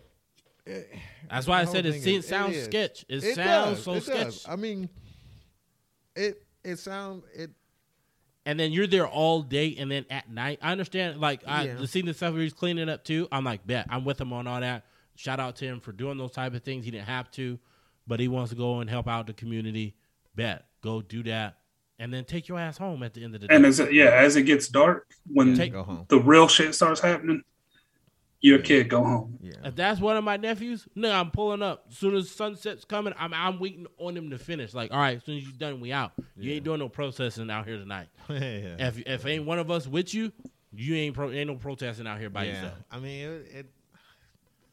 It, 0.71 0.91
that's 1.31 1.47
why 1.47 1.61
I 1.61 1.65
the 1.65 1.71
said 1.71 1.85
whole 1.85 1.95
it, 1.95 2.03
seems, 2.03 2.25
is- 2.25 2.29
sounds 2.31 2.57
is. 2.57 2.65
sketch. 2.65 3.05
It, 3.09 3.25
It 3.25 3.35
sounds 3.35 3.77
does, 3.77 3.85
so 3.85 3.93
it 3.95 4.03
sketch. 4.05 4.25
does. 4.25 4.47
I 4.49 4.57
mean, 4.57 4.89
it 6.17 6.43
it 6.65 6.79
sound 6.79 7.23
it. 7.35 7.51
and 8.47 8.59
then 8.59 8.73
you're 8.73 8.87
there 8.87 9.07
all 9.09 9.43
day 9.43 9.77
and 9.79 9.91
then 9.91 10.05
at 10.11 10.31
night. 10.31 10.59
I 10.63 10.73
understand, 10.73 11.21
like, 11.21 11.43
I 11.47 11.65
Yeah. 11.67 11.75
the 11.75 11.87
scene 11.87 12.07
the 12.07 12.15
stuff 12.15 12.33
where 12.33 12.43
he's 12.43 12.53
cleaning 12.53 12.89
up 12.89 13.05
too. 13.05 13.29
I'm 13.33 13.45
like, 13.45 13.67
bet 13.67 13.87
I'm 13.91 14.05
with 14.05 14.21
him 14.21 14.33
on 14.33 14.47
all 14.47 14.61
that. 14.61 14.85
Shout 15.17 15.41
out 15.41 15.57
to 15.57 15.65
him 15.67 15.81
for 15.81 15.93
doing 15.93 16.19
those 16.19 16.33
type 16.33 16.55
of 16.55 16.63
things. 16.63 16.85
He 16.85 16.91
didn't 16.91 17.07
have 17.09 17.31
to, 17.33 17.59
but 18.07 18.21
he 18.21 18.29
wants 18.29 18.51
to 18.51 18.57
go 18.57 18.81
and 18.81 18.89
help 18.89 19.07
out 19.09 19.27
the 19.27 19.33
community. 19.35 19.95
Bet 20.35 20.65
go 20.83 21.03
do 21.03 21.23
that, 21.25 21.59
and 21.99 22.13
then 22.15 22.25
take 22.25 22.49
your 22.49 22.59
ass 22.59 22.79
home 22.79 23.03
at 23.03 23.13
the 23.15 23.25
end 23.25 23.35
of 23.35 23.41
the 23.43 23.49
day. 23.49 23.55
And 23.55 23.67
as 23.67 23.81
it, 23.81 23.93
yeah, 23.93 24.11
as 24.15 24.37
it 24.37 24.45
gets 24.45 24.69
dark, 24.69 25.09
when 25.27 25.55
Take- 25.57 25.73
the 26.09 26.21
real 26.23 26.49
shit 26.49 26.75
starts 26.75 27.01
happening, 27.01 27.43
you're 28.41 28.59
a 28.59 28.63
kid, 28.63 28.89
go 28.89 29.05
home. 29.05 29.39
Yeah, 29.43 29.53
If 29.65 29.77
that's 29.77 30.01
one 30.01 30.17
of 30.17 30.25
my 30.25 30.37
nephews, 30.37 30.89
no, 30.95 31.11
I'm 31.13 31.31
pulling 31.31 31.63
up. 31.63 31.85
As 31.91 31.97
soon 31.99 32.15
as 32.15 32.31
sunset's 32.31 32.85
coming, 32.85 33.13
I'm 33.19 33.35
I'm 33.35 33.59
waiting 33.61 33.87
on 33.99 34.17
him 34.17 34.31
to 34.31 34.39
finish. 34.39 34.73
Like, 34.75 34.93
all 34.93 34.99
right, 34.99 35.17
as 35.19 35.25
soon 35.25 35.37
as 35.39 35.45
you're 35.45 35.53
done, 35.53 35.81
we 35.81 35.93
out. 35.93 36.13
You 36.37 36.49
Yeah. 36.51 36.55
ain't 36.57 36.65
doing 36.65 36.79
no 36.81 36.89
protesting 36.89 37.51
out 37.51 37.67
here 37.67 37.77
tonight. 37.77 38.09
yeah. 38.29 38.37
If 38.89 38.99
if 39.07 39.27
ain't 39.27 39.45
one 39.45 39.59
of 39.59 39.71
us 39.71 39.87
with 39.87 40.15
you, 40.15 40.33
you 40.73 40.95
ain't 40.97 41.15
pro, 41.15 41.31
ain't 41.31 41.49
no 41.49 41.57
protesting 41.57 42.07
out 42.07 42.19
here 42.19 42.31
by 42.31 42.45
yeah. 42.45 42.53
yourself. 42.53 42.75
I 42.91 42.99
mean, 42.99 43.21
it, 43.29 43.47
it. 43.53 43.67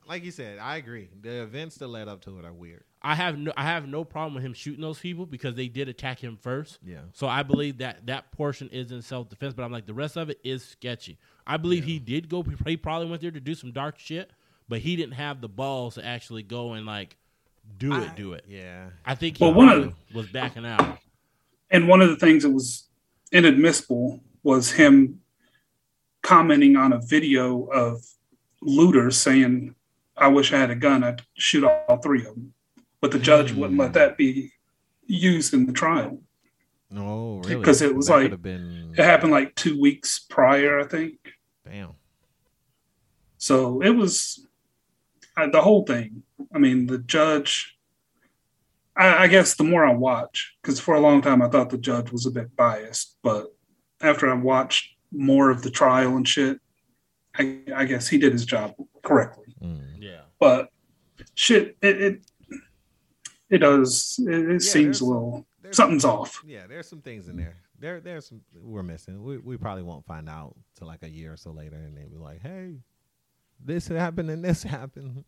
Like 0.08 0.24
you 0.24 0.32
said, 0.32 0.60
I 0.60 0.78
agree. 0.78 1.10
The 1.22 1.42
events 1.44 1.76
that 1.80 1.88
led 1.88 2.08
up 2.08 2.22
to 2.22 2.40
it 2.40 2.46
are 2.46 2.54
weird. 2.54 2.84
I 3.02 3.16
have 3.16 3.38
no 3.38 3.54
I 3.56 3.64
have 3.64 3.88
no 3.88 4.04
problem 4.04 4.34
with 4.34 4.44
him 4.44 4.54
shooting 4.54 4.82
those 4.82 5.00
people 5.00 5.26
because 5.26 5.56
they 5.56 5.68
did 5.68 5.88
attack 5.88 6.20
him 6.20 6.38
first. 6.42 6.80
Yeah. 6.86 7.02
So 7.14 7.28
I 7.28 7.44
believe 7.44 7.78
that 7.78 8.08
that 8.08 8.32
portion 8.32 8.70
is 8.70 8.92
in 8.92 9.02
self 9.02 9.30
defense, 9.30 9.54
but 9.54 9.64
I'm 9.64 9.72
like 9.72 9.86
the 9.86 9.94
rest 9.94 10.18
of 10.18 10.30
it 10.30 10.40
is 10.44 10.64
sketchy. 10.64 11.18
I 11.46 11.58
believe 11.58 11.84
he 11.84 12.00
did 12.00 12.28
go. 12.28 12.44
He 12.66 12.76
probably 12.76 13.08
went 13.08 13.22
there 13.22 13.32
to 13.32 13.40
do 13.40 13.56
some 13.56 13.72
dark 13.72 14.00
shit, 14.00 14.32
but 14.68 14.80
he 14.80 14.96
didn't 14.96 15.14
have 15.14 15.42
the 15.42 15.48
balls 15.48 15.96
to 15.96 16.06
actually 16.06 16.44
go 16.44 16.74
and 16.74 16.86
like 16.86 17.18
do 17.78 17.94
it. 17.94 18.12
I- 18.12 18.16
do 18.16 18.34
it. 18.34 18.46
Yeah. 18.48 18.90
I 19.06 19.16
think 19.16 19.38
he 19.38 19.44
Well, 19.44 19.54
one 19.54 19.70
of 19.70 19.84
probably 19.84 19.96
was 20.14 20.28
backing 20.28 20.66
out. 20.66 21.00
And 21.70 21.88
one 21.88 22.02
of 22.02 22.10
the 22.10 22.16
things 22.16 22.44
that 22.44 22.50
was 22.52 22.88
inadmissible 23.32 24.22
was 24.44 24.72
him 24.72 25.22
commenting 26.24 26.76
on 26.76 26.94
a 26.94 27.00
video 27.00 27.66
of 27.66 28.04
looters 28.62 29.18
saying, 29.18 29.76
I 30.16 30.30
wish 30.30 30.52
I 30.52 30.58
had 30.58 30.72
a 30.72 30.76
gun, 30.76 31.04
I'd 31.04 31.22
shoot 31.36 31.64
all 31.64 31.98
three 31.98 32.22
of 32.22 32.34
them. 32.34 32.54
But 33.02 33.12
the 33.12 33.20
judge 33.20 33.54
wouldn't 33.54 33.80
let 33.80 33.94
that 33.94 34.18
be 34.18 34.52
used 35.06 35.54
in 35.54 35.66
the 35.66 35.74
trial. 35.74 36.22
No, 36.90 37.42
really. 37.44 37.58
Because 37.58 37.82
it 37.82 37.96
was 37.96 38.08
That 38.08 38.16
like- 38.32 38.42
been. 38.42 38.94
It 38.98 39.04
happened 39.04 39.32
like 39.32 39.54
two 39.56 39.80
weeks 39.80 40.20
prior, 40.20 40.80
I 40.80 40.86
think. 40.86 41.16
Damn. 41.66 41.92
So 43.38 43.82
it 43.82 43.92
was 43.92 44.46
uh, 45.36 45.48
the 45.48 45.62
whole 45.62 45.86
thing. 45.86 46.24
I 46.54 46.58
mean, 46.58 46.88
the 46.88 46.98
judge. 46.98 47.78
I, 48.96 49.26
I 49.26 49.28
guess 49.28 49.54
the 49.54 49.64
more 49.64 49.86
I 49.86 49.94
watch, 49.94 50.56
because 50.62 50.80
for 50.80 50.96
a 50.96 51.00
long 51.00 51.22
time 51.22 51.42
I 51.44 51.50
thought 51.50 51.70
the 51.70 51.78
judge 51.78 52.12
was 52.12 52.26
a 52.26 52.32
bit 52.32 52.56
biased, 52.56 53.16
but 53.22 53.54
after 54.02 54.28
I 54.30 54.34
watched 54.34 54.96
more 55.12 55.52
of 55.52 55.62
the 55.62 55.70
trial 55.70 56.18
and 56.18 56.28
shit, 56.28 56.60
I, 57.36 57.60
I 57.76 57.86
guess 57.86 58.08
he 58.08 58.18
did 58.18 58.32
his 58.34 58.46
job 58.46 58.74
correctly. 59.04 59.54
Mm. 59.62 59.82
Yeah. 60.00 60.22
But 60.40 60.70
shit, 61.36 61.78
it 61.84 62.02
it, 62.02 62.22
it 63.50 63.60
does. 63.60 64.20
It, 64.20 64.50
it 64.52 64.62
seems 64.62 64.74
there's- 65.00 65.02
a 65.02 65.06
little 65.06 65.46
There's- 65.62 65.76
something's 65.78 66.06
off. 66.06 66.44
Yeah, 66.46 66.68
there's 66.68 66.88
some 66.88 67.02
things 67.02 67.28
in 67.28 67.38
there. 67.38 67.58
There, 67.80 68.00
there's 68.00 68.28
some 68.28 68.42
we're 68.60 68.82
missing. 68.84 69.22
We 69.24 69.38
we 69.38 69.56
probably 69.58 69.84
won't 69.84 70.06
find 70.06 70.28
out 70.28 70.56
till 70.76 70.88
like 70.88 71.04
a 71.04 71.10
year 71.10 71.34
or 71.34 71.38
so 71.38 71.52
later, 71.52 71.76
and 71.76 71.96
they'll 71.96 72.10
be 72.10 72.18
like, 72.18 72.42
"Hey, 72.42 72.78
this 73.64 73.88
happened 73.88 74.30
and 74.32 74.44
this 74.44 74.64
happened." 74.78 75.24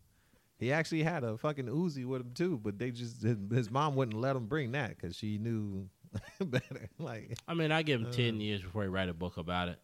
He 0.57 0.73
actually 0.73 1.03
had 1.03 1.23
a 1.23 1.37
fucking 1.37 1.67
Uzi 1.67 2.05
with 2.05 2.21
him 2.21 2.31
too, 2.33 2.59
but 2.61 2.77
they 2.79 2.91
just 2.91 3.21
his, 3.21 3.37
his 3.53 3.69
mom 3.71 3.95
wouldn't 3.95 4.19
let 4.19 4.35
him 4.35 4.47
bring 4.47 4.71
that 4.73 4.89
because 4.97 5.15
she 5.15 5.37
knew 5.37 5.87
better. 6.43 6.89
Like, 6.97 7.37
I 7.47 7.53
mean, 7.53 7.71
I 7.71 7.81
give 7.83 8.01
him 8.01 8.07
Uh. 8.07 8.11
ten 8.11 8.41
years 8.41 8.61
before 8.63 8.81
he 8.83 8.89
write 8.89 9.09
a 9.09 9.13
book 9.13 9.37
about 9.37 9.69
it 9.69 9.79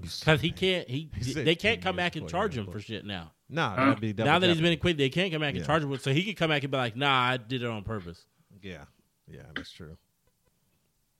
because 0.00 0.40
he 0.42 0.50
can't. 0.50 0.88
He 0.88 1.08
He 1.22 1.32
they 1.32 1.54
can't 1.56 1.80
come 1.80 1.96
back 1.96 2.16
and 2.16 2.28
charge 2.28 2.56
him 2.56 2.66
for 2.70 2.80
shit 2.80 3.04
now. 3.06 3.32
Nah, 3.50 3.70
Huh? 3.76 3.84
that'd 3.86 4.00
be 4.00 4.12
double 4.12 4.30
now 4.30 4.38
that 4.38 4.48
he's 4.48 4.60
been 4.60 4.72
acquitted, 4.72 4.98
they 4.98 5.08
can't 5.10 5.30
come 5.32 5.40
back 5.40 5.50
and 5.54 5.58
Yeah. 5.60 5.66
charge 5.66 5.82
him 5.82 5.90
with. 5.90 6.02
So 6.02 6.12
he 6.12 6.24
could 6.24 6.36
come 6.36 6.50
back 6.50 6.62
and 6.62 6.70
be 6.70 6.76
like, 6.78 6.96
"Nah, 6.96 7.10
I 7.30 7.36
did 7.36 7.62
it 7.62 7.66
on 7.68 7.82
purpose." 7.84 8.24
Yeah, 8.62 8.84
yeah, 9.26 9.42
that's 9.54 9.70
true. 9.72 9.96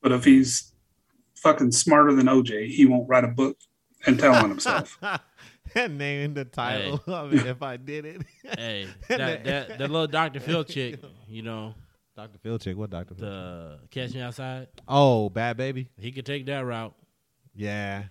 But 0.03 0.13
if 0.13 0.25
he's 0.25 0.73
fucking 1.37 1.73
smarter 1.73 2.15
than 2.15 2.27
OJ, 2.27 2.69
he 2.69 2.87
won't 2.87 3.09
write 3.09 3.25
a 3.25 3.29
book 3.29 3.57
and 4.07 4.19
tell 4.19 4.35
on 4.35 4.49
himself. 4.51 4.99
and 5.75 5.99
name 5.99 6.35
the 6.35 6.45
title 6.45 7.03
of 7.07 7.33
it 7.35 7.47
if 7.47 7.63
I 7.63 7.77
did 7.77 8.05
it. 8.07 8.23
hey, 8.43 8.87
that, 9.09 9.45
that 9.45 9.69
that 9.79 9.91
little 9.91 10.07
Doctor 10.07 10.41
Phil 10.47 10.65
chick, 10.65 11.01
you 11.29 11.43
know, 11.43 11.75
Dr. 12.17 12.39
Phil 12.43 12.59
chick, 12.59 12.77
what 12.77 12.91
Dr. 12.91 13.15
Phil? 13.15 13.29
the 13.29 13.79
Catch 13.91 14.15
Me 14.15 14.21
Outside, 14.21 14.69
oh, 14.89 15.29
bad 15.31 15.57
baby. 15.57 15.89
he 15.99 16.13
could 16.13 16.27
take 16.27 16.47
that 16.47 16.61
route. 16.65 16.95
Yeah, 17.55 18.05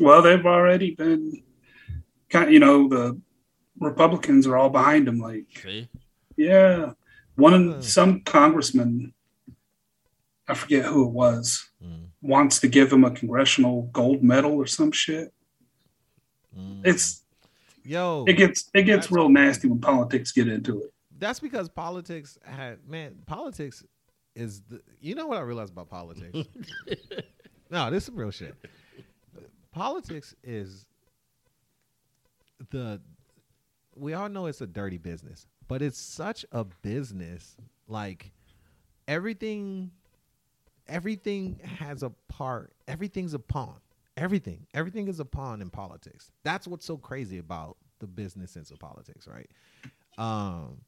Well, 0.00 0.20
they've 0.22 0.44
already 0.44 0.94
been, 0.94 1.42
kind 2.28 2.52
you 2.52 2.58
know, 2.60 2.88
the 2.88 3.20
Republicans 3.80 4.46
are 4.46 4.56
all 4.56 4.70
behind 4.70 5.08
him. 5.08 5.18
Like, 5.18 5.46
See, 5.62 5.88
yeah, 6.36 6.92
one 7.36 7.74
Uh. 7.74 7.80
some 7.82 8.20
congressman, 8.22 9.12
I 10.48 10.54
forget 10.54 10.84
who 10.84 11.06
it 11.06 11.12
was, 11.12 11.70
Mm. 11.82 12.08
wants 12.22 12.60
to 12.60 12.68
give 12.68 12.92
him 12.92 13.04
a 13.04 13.10
congressional 13.10 13.82
gold 13.92 14.22
medal 14.22 14.52
or 14.52 14.66
some 14.66 14.92
shit. 14.92 15.32
Mm. 16.56 16.82
It's 16.86 17.24
yo. 17.84 18.24
it 18.28 18.34
gets 18.34 18.70
it 18.74 18.82
gets 18.84 19.10
real 19.10 19.28
nasty 19.28 19.68
when 19.68 19.80
politics 19.80 20.32
get 20.32 20.48
into 20.48 20.82
it. 20.82 20.94
That's 21.18 21.40
because 21.40 21.68
politics 21.68 22.38
had 22.44 22.86
man. 22.88 23.22
Politics 23.26 23.84
is 24.34 24.62
the. 24.62 24.80
You 25.00 25.14
know 25.14 25.26
what 25.26 25.38
I 25.38 25.42
realized 25.42 25.72
about 25.72 25.88
politics? 25.90 26.48
no, 27.70 27.90
this 27.90 28.02
is 28.02 28.06
some 28.06 28.16
real 28.16 28.30
shit. 28.30 28.54
Politics 29.72 30.34
is 30.42 30.86
the. 32.70 33.00
We 33.96 34.14
all 34.14 34.28
know 34.28 34.46
it's 34.46 34.60
a 34.60 34.66
dirty 34.66 34.98
business, 34.98 35.46
but 35.68 35.82
it's 35.82 35.98
such 35.98 36.44
a 36.52 36.64
business. 36.64 37.56
Like 37.88 38.32
everything, 39.08 39.90
everything 40.86 41.60
has 41.78 42.02
a 42.02 42.10
part. 42.28 42.72
Everything's 42.88 43.34
a 43.34 43.38
pawn. 43.38 43.76
Everything, 44.16 44.66
everything 44.74 45.08
is 45.08 45.18
a 45.18 45.24
pawn 45.24 45.60
in 45.60 45.70
politics. 45.70 46.30
That's 46.44 46.68
what's 46.68 46.86
so 46.86 46.96
crazy 46.96 47.38
about 47.38 47.76
the 47.98 48.06
business 48.06 48.52
sense 48.52 48.70
of 48.70 48.78
politics, 48.78 49.26
right? 49.26 49.50
Um, 50.18 50.82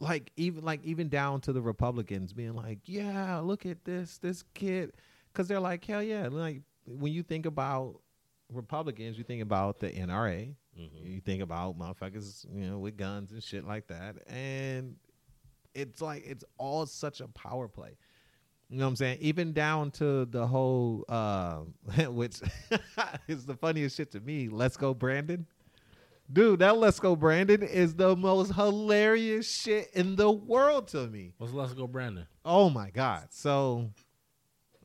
like 0.00 0.30
even 0.36 0.64
like 0.64 0.84
even 0.84 1.08
down 1.08 1.40
to 1.42 1.52
the 1.52 1.62
Republicans 1.62 2.32
being 2.32 2.54
like, 2.54 2.80
yeah, 2.84 3.38
look 3.38 3.64
at 3.64 3.84
this 3.84 4.18
this 4.18 4.44
kid, 4.54 4.92
because 5.32 5.48
they're 5.48 5.60
like, 5.60 5.84
hell 5.84 6.02
yeah, 6.02 6.28
like 6.28 6.62
when 6.86 7.12
you 7.12 7.22
think 7.22 7.46
about 7.46 8.00
Republicans, 8.52 9.16
you 9.16 9.24
think 9.24 9.42
about 9.42 9.78
the 9.78 9.90
NRA, 9.90 10.54
Mhm. 10.80 11.14
you 11.14 11.20
think 11.20 11.42
about 11.42 11.78
motherfuckers, 11.78 12.46
you 12.54 12.66
know, 12.66 12.78
with 12.78 12.96
guns 12.96 13.32
and 13.32 13.42
shit 13.42 13.66
like 13.66 13.86
that, 13.88 14.16
and 14.28 14.96
it's 15.74 16.00
like 16.00 16.24
it's 16.26 16.44
all 16.58 16.86
such 16.86 17.20
a 17.20 17.28
power 17.28 17.68
play. 17.68 17.96
You 18.68 18.78
know 18.78 18.84
what 18.84 18.90
I'm 18.90 18.96
saying? 18.96 19.18
Even 19.20 19.52
down 19.52 19.90
to 19.92 20.24
the 20.26 20.46
whole, 20.46 21.04
uh, 21.08 21.58
which 22.08 22.40
is 23.28 23.44
the 23.44 23.56
funniest 23.56 23.96
shit 23.96 24.12
to 24.12 24.20
me. 24.20 24.48
Let's 24.48 24.76
go, 24.76 24.94
Brandon. 24.94 25.46
Dude, 26.32 26.60
that 26.60 26.76
Let's 26.76 27.00
Go 27.00 27.16
Brandon 27.16 27.60
is 27.60 27.94
the 27.96 28.14
most 28.14 28.54
hilarious 28.54 29.50
shit 29.50 29.90
in 29.94 30.14
the 30.14 30.30
world 30.30 30.86
to 30.88 31.08
me. 31.08 31.34
Let's 31.40 31.52
let's 31.52 31.72
go, 31.72 31.88
Brandon. 31.88 32.26
Oh 32.44 32.70
my 32.70 32.90
god! 32.90 33.26
So, 33.30 33.90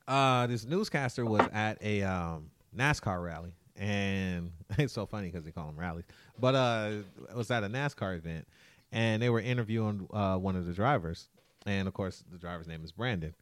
uh, 0.07 0.47
this 0.47 0.65
newscaster 0.65 1.23
was 1.23 1.47
at 1.53 1.77
a 1.83 2.01
um, 2.01 2.49
NASCAR 2.75 3.23
rally, 3.23 3.53
and 3.75 4.51
it's 4.77 4.93
so 4.93 5.05
funny 5.05 5.27
because 5.29 5.43
they 5.45 5.51
call 5.51 5.67
them 5.67 5.77
rallies. 5.79 6.05
But 6.39 6.55
uh, 6.55 6.89
it 7.29 7.35
was 7.35 7.49
at 7.51 7.63
a 7.63 7.67
NASCAR 7.67 8.17
event, 8.17 8.47
and 8.91 9.21
they 9.21 9.29
were 9.29 9.39
interviewing 9.41 10.07
uh, 10.13 10.37
one 10.37 10.55
of 10.55 10.65
the 10.65 10.73
drivers, 10.73 11.29
and 11.65 11.87
of 11.87 11.93
course, 11.93 12.23
the 12.31 12.37
driver's 12.37 12.67
name 12.67 12.83
is 12.83 12.91
Brandon. 12.91 13.33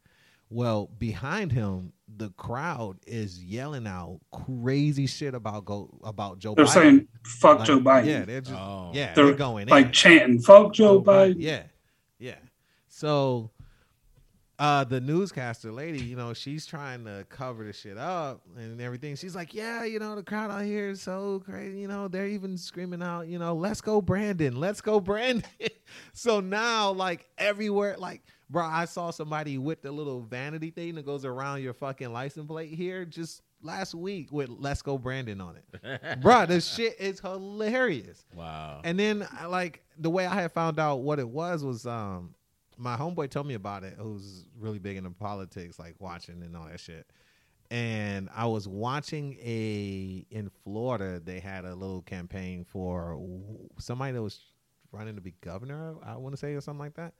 Well, 0.50 0.90
behind 0.98 1.52
him, 1.52 1.92
the 2.16 2.30
crowd 2.36 2.98
is 3.06 3.42
yelling 3.42 3.86
out 3.86 4.20
crazy 4.30 5.06
shit 5.06 5.34
about 5.34 5.64
go 5.64 5.88
about 6.04 6.38
Joe. 6.38 6.54
They're 6.54 6.66
Biden. 6.66 6.68
saying 6.72 7.08
fuck 7.24 7.60
Like, 7.60 7.66
Joe 7.66 7.80
Biden. 7.80 8.06
Yeah, 8.06 8.24
they're 8.26 8.40
just 8.42 8.54
Oh. 8.54 8.90
yeah, 8.92 9.14
They're 9.14 9.26
they're 9.26 9.34
going 9.34 9.68
like 9.68 9.86
in. 9.86 9.92
chanting 9.92 10.40
fuck 10.40 10.72
Joe 10.74 11.02
Biden. 11.02 11.36
Yeah, 11.38 11.62
yeah. 12.18 12.36
So, 12.88 13.50
uh, 14.58 14.84
the 14.84 15.00
newscaster 15.00 15.72
lady, 15.72 16.00
you 16.00 16.14
know, 16.14 16.32
she's 16.32 16.64
trying 16.64 17.04
to 17.04 17.26
cover 17.28 17.64
the 17.64 17.72
shit 17.72 17.98
up 17.98 18.42
and 18.56 18.80
everything. 18.80 19.16
She's 19.16 19.34
like, 19.34 19.52
"Yeah, 19.52 19.84
you 19.84 19.98
know, 19.98 20.14
the 20.14 20.22
crowd 20.22 20.50
out 20.50 20.62
here 20.62 20.90
is 20.90 21.02
so 21.02 21.42
crazy. 21.44 21.80
You 21.80 21.88
know, 21.88 22.06
they're 22.06 22.28
even 22.28 22.56
screaming 22.56 23.02
out, 23.02 23.26
you 23.26 23.38
know, 23.38 23.54
let's 23.54 23.80
go, 23.80 24.00
Brandon, 24.00 24.54
let's 24.56 24.80
go, 24.80 25.00
Brandon." 25.00 25.48
so 26.12 26.38
now, 26.38 26.92
like 26.92 27.26
everywhere, 27.36 27.96
like, 27.98 28.22
bro, 28.48 28.64
I 28.64 28.84
saw 28.84 29.10
somebody 29.10 29.58
with 29.58 29.82
the 29.82 29.90
little 29.90 30.20
vanity 30.20 30.70
thing 30.70 30.94
that 30.94 31.04
goes 31.04 31.24
around 31.24 31.62
your 31.62 31.74
fucking 31.74 32.12
license 32.12 32.46
plate 32.46 32.72
here 32.72 33.04
just 33.04 33.42
last 33.60 33.92
week 33.92 34.30
with 34.30 34.48
"Let's 34.48 34.82
go, 34.82 34.98
Brandon" 34.98 35.40
on 35.40 35.56
it. 35.56 36.20
bro, 36.20 36.46
this 36.46 36.72
shit 36.72 37.00
is 37.00 37.18
hilarious. 37.18 38.24
Wow. 38.32 38.82
And 38.84 38.96
then 39.00 39.26
like 39.48 39.82
the 39.98 40.10
way 40.10 40.26
I 40.26 40.42
had 40.42 40.52
found 40.52 40.78
out 40.78 40.96
what 41.00 41.18
it 41.18 41.28
was 41.28 41.64
was 41.64 41.86
um 41.86 42.34
my 42.76 42.96
homeboy 42.96 43.30
told 43.30 43.46
me 43.46 43.54
about 43.54 43.84
it 43.84 43.94
who's 43.98 44.46
really 44.58 44.78
big 44.78 44.96
into 44.96 45.10
politics, 45.10 45.78
like 45.78 45.94
watching 45.98 46.42
and 46.42 46.56
all 46.56 46.66
that 46.66 46.80
shit. 46.80 47.06
And 47.70 48.28
I 48.34 48.46
was 48.46 48.68
watching 48.68 49.36
a 49.40 50.26
in 50.30 50.50
Florida, 50.62 51.20
they 51.20 51.40
had 51.40 51.64
a 51.64 51.74
little 51.74 52.02
campaign 52.02 52.64
for 52.64 53.20
somebody 53.78 54.12
that 54.12 54.22
was 54.22 54.40
running 54.92 55.16
to 55.16 55.20
be 55.20 55.34
governor, 55.40 55.94
I 56.04 56.16
want 56.16 56.34
to 56.34 56.36
say, 56.36 56.54
or 56.54 56.60
something 56.60 56.80
like 56.80 56.94
that. 56.94 57.14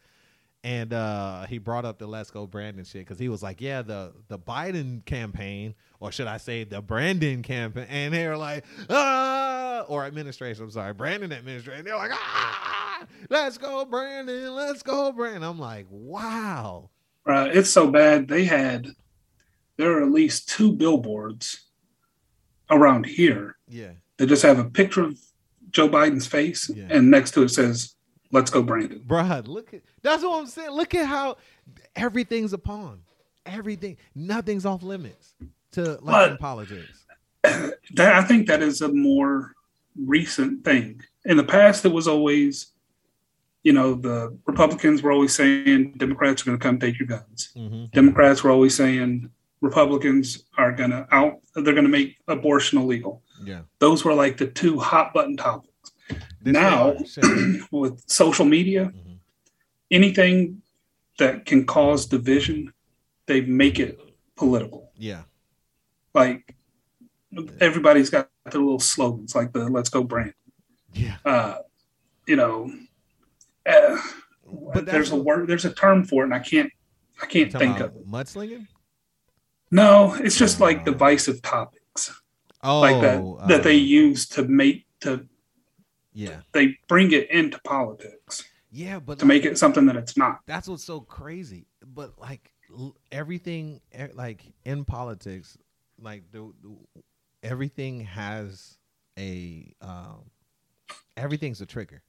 And 0.63 0.95
uh, 0.95 1.45
he 1.45 1.59
brought 1.59 1.85
up 1.85 1.99
the 1.99 2.07
"Let's 2.07 2.31
Go 2.31 2.47
Brandon" 2.47 2.85
shit 2.85 3.03
because 3.03 3.19
he 3.19 3.29
was 3.29 3.43
like, 3.43 3.61
"Yeah, 3.61 3.83
the 3.83 4.15
the 4.29 4.39
Biden 4.39 5.05
campaign, 5.05 5.75
or 6.01 6.11
should 6.11 6.27
I 6.27 6.39
say 6.39 6.65
the 6.65 6.81
Brandon 6.81 7.43
campaign?" 7.43 7.87
And 7.91 8.15
they 8.15 8.27
were 8.27 8.39
like, 8.39 8.65
"Ah," 8.89 9.85
or 9.89 10.07
administration. 10.07 10.65
I'm 10.65 10.71
sorry, 10.71 10.95
Brandon 10.95 11.33
administration. 11.33 11.85
They're 11.85 11.97
like, 11.97 12.13
"Ah, 12.15 12.74
let's 13.31 13.59
go, 13.59 13.85
Brandon. 13.85 14.55
Let's 14.55 14.83
go, 14.83 15.13
Brandon." 15.13 15.43
I'm 15.43 15.59
like, 15.59 15.87
"Wow, 15.91 16.91
Right. 17.27 17.57
It's 17.57 17.71
so 17.71 17.91
bad. 17.91 18.29
They 18.29 18.45
had 18.45 18.89
there 19.77 19.99
are 19.99 20.03
at 20.05 20.11
least 20.13 20.49
two 20.49 20.73
billboards 20.73 21.65
around 22.71 23.07
here 23.07 23.57
yeah, 23.69 23.91
They 24.17 24.27
just 24.27 24.43
have 24.43 24.59
a 24.59 24.65
picture 24.65 25.03
of 25.05 25.19
Joe 25.71 25.89
Biden's 25.89 26.27
face, 26.27 26.71
Yeah. 26.75 26.87
and 26.91 27.11
next 27.11 27.33
to 27.33 27.43
it 27.43 27.49
says 27.51 27.95
"Let's 28.31 28.51
go, 28.51 28.63
Brandon." 28.63 29.03
bruh, 29.07 29.47
look 29.49 29.73
at 29.75 29.83
that's 30.03 30.23
what 30.23 30.39
I'm 30.39 30.47
saying. 30.47 30.71
Look 30.71 30.95
at 30.95 31.07
how 31.07 31.37
everything's 31.97 32.53
a 32.53 32.59
pawn. 32.59 33.01
Everything, 33.47 33.97
nothing's 34.15 34.65
off 34.65 34.83
limits 34.83 35.35
to 35.73 35.99
like 36.03 36.31
But- 36.31 36.41
politics. 36.41 37.05
That 37.95 38.15
I 38.15 38.23
think 38.25 38.47
that 38.49 38.63
is 38.63 38.81
a 38.81 38.89
more 38.89 39.53
recent 39.97 40.65
thing. 40.65 41.03
In 41.27 41.37
the 41.37 41.45
past, 41.45 41.85
it 41.85 41.93
was 41.93 42.09
always, 42.09 42.69
you 43.65 43.73
know, 43.73 43.95
the 43.95 44.37
Republicans 44.47 45.03
were 45.03 45.11
always 45.11 45.35
saying 45.35 45.95
Democrats 45.97 46.43
are 46.43 46.47
going 46.47 46.59
to 46.59 46.63
come 46.63 46.79
take 46.79 46.99
your 46.99 47.09
guns. 47.09 47.51
Mm-hmm. 47.57 47.87
Democrats 47.93 48.45
were 48.45 48.51
always 48.51 48.75
saying 48.77 49.31
Republicans 49.61 50.45
are 50.59 50.71
going 50.73 50.91
to 50.91 51.07
out. 51.11 51.41
They're 51.55 51.73
going 51.75 51.85
to 51.91 51.91
make 51.91 52.17
abortion 52.29 52.79
illegal. 52.79 53.23
Yeah. 53.43 53.63
Those 53.79 54.05
were 54.05 54.15
like 54.15 54.37
the 54.37 54.47
two 54.47 54.79
hot 54.79 55.13
button 55.15 55.37
topics. 55.37 55.93
This 56.43 56.53
Now- 56.53 56.95
with 57.71 58.03
social 58.07 58.45
media, 58.45 58.93
Mhm. 58.95 59.19
anything 59.91 60.63
that 61.19 61.47
can 61.47 61.65
cause 61.65 62.07
division, 62.07 62.73
they 63.27 63.41
make 63.41 63.79
it 63.79 63.99
political. 64.37 64.91
yeah, 64.97 65.23
Like 66.15 66.55
everybody's 67.61 68.11
got 68.11 68.29
their 68.51 68.61
little 68.61 68.79
slogans, 68.81 69.35
like 69.35 69.53
the 69.53 69.69
"Let's 69.69 69.89
Go 69.89 70.03
Brand." 70.05 70.35
yeah. 70.93 71.17
Uh, 71.25 71.59
you 72.27 72.37
know, 72.37 72.71
uh, 73.67 73.99
But 74.75 74.87
there's 74.87 75.11
a 75.11 75.17
word, 75.17 75.49
there's 75.49 75.65
a 75.65 75.73
term 75.73 76.05
for 76.05 76.23
it, 76.23 76.27
and 76.27 76.35
I 76.35 76.39
can't, 76.41 76.71
I 77.23 77.27
can't 77.27 77.53
think 77.53 77.81
of 77.81 77.97
it. 77.97 78.07
mudslinging. 78.09 78.67
No, 79.71 80.15
it's 80.15 80.37
just 80.39 80.61
like 80.61 80.81
Uh, 80.81 80.85
divisive 80.93 81.43
topics, 81.43 82.13
Oh, 82.63 82.81
like 82.81 83.01
that 83.01 83.21
uh, 83.21 83.47
that 83.49 83.63
they 83.63 83.75
use 83.77 84.27
to 84.29 84.43
make 84.45 84.87
to 85.01 85.27
Yeah, 86.13 86.41
they 86.53 86.79
bring 86.89 87.13
it 87.13 87.31
into 87.31 87.59
politics 87.65 88.45
yeah, 88.71 88.99
but 88.99 89.19
to 89.21 89.27
make 89.27 89.45
it 89.45 89.57
something 89.59 89.87
that 89.87 89.97
it's 89.97 90.17
not. 90.17 90.41
that's 90.47 90.67
what's 90.69 90.83
so 90.85 91.01
crazy. 91.01 91.67
But 91.87 92.19
like 92.19 92.53
everything, 93.13 93.81
like 94.15 94.43
in 94.65 94.85
politics, 94.85 95.57
like 96.01 96.31
the, 96.33 96.53
the- 96.63 97.03
everything 97.43 98.01
has 98.01 98.79
a 99.19 99.73
um, 99.81 100.31
everything's 101.17 101.61
a 101.61 101.67
trigger. 101.67 102.03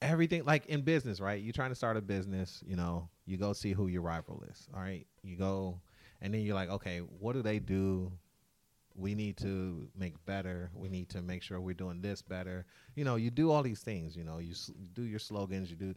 Everything 0.00 0.44
like 0.44 0.66
in 0.66 0.82
business, 0.82 1.18
right? 1.20 1.42
You're 1.42 1.52
trying 1.52 1.70
to 1.70 1.74
start 1.74 1.96
a 1.96 2.00
business, 2.02 2.62
you 2.66 2.76
know, 2.76 3.08
you 3.26 3.36
go 3.36 3.52
see 3.52 3.72
who 3.72 3.88
your 3.88 4.02
rival 4.02 4.44
is. 4.48 4.68
All 4.74 4.80
right. 4.80 5.06
You 5.22 5.36
go 5.36 5.80
and 6.20 6.32
then 6.32 6.42
you're 6.42 6.54
like, 6.54 6.70
okay, 6.70 6.98
what 6.98 7.32
do 7.32 7.42
they 7.42 7.58
do? 7.58 8.12
We 8.94 9.14
need 9.14 9.36
to 9.38 9.88
make 9.96 10.14
better. 10.24 10.70
We 10.74 10.88
need 10.88 11.08
to 11.10 11.22
make 11.22 11.42
sure 11.42 11.60
we're 11.60 11.74
doing 11.74 12.00
this 12.00 12.22
better. 12.22 12.64
You 12.94 13.04
know, 13.04 13.16
you 13.16 13.30
do 13.30 13.50
all 13.50 13.62
these 13.62 13.80
things, 13.80 14.16
you 14.16 14.24
know, 14.24 14.38
you 14.38 14.52
s- 14.52 14.70
do 14.92 15.02
your 15.02 15.18
slogans, 15.20 15.70
you 15.70 15.76
do 15.76 15.94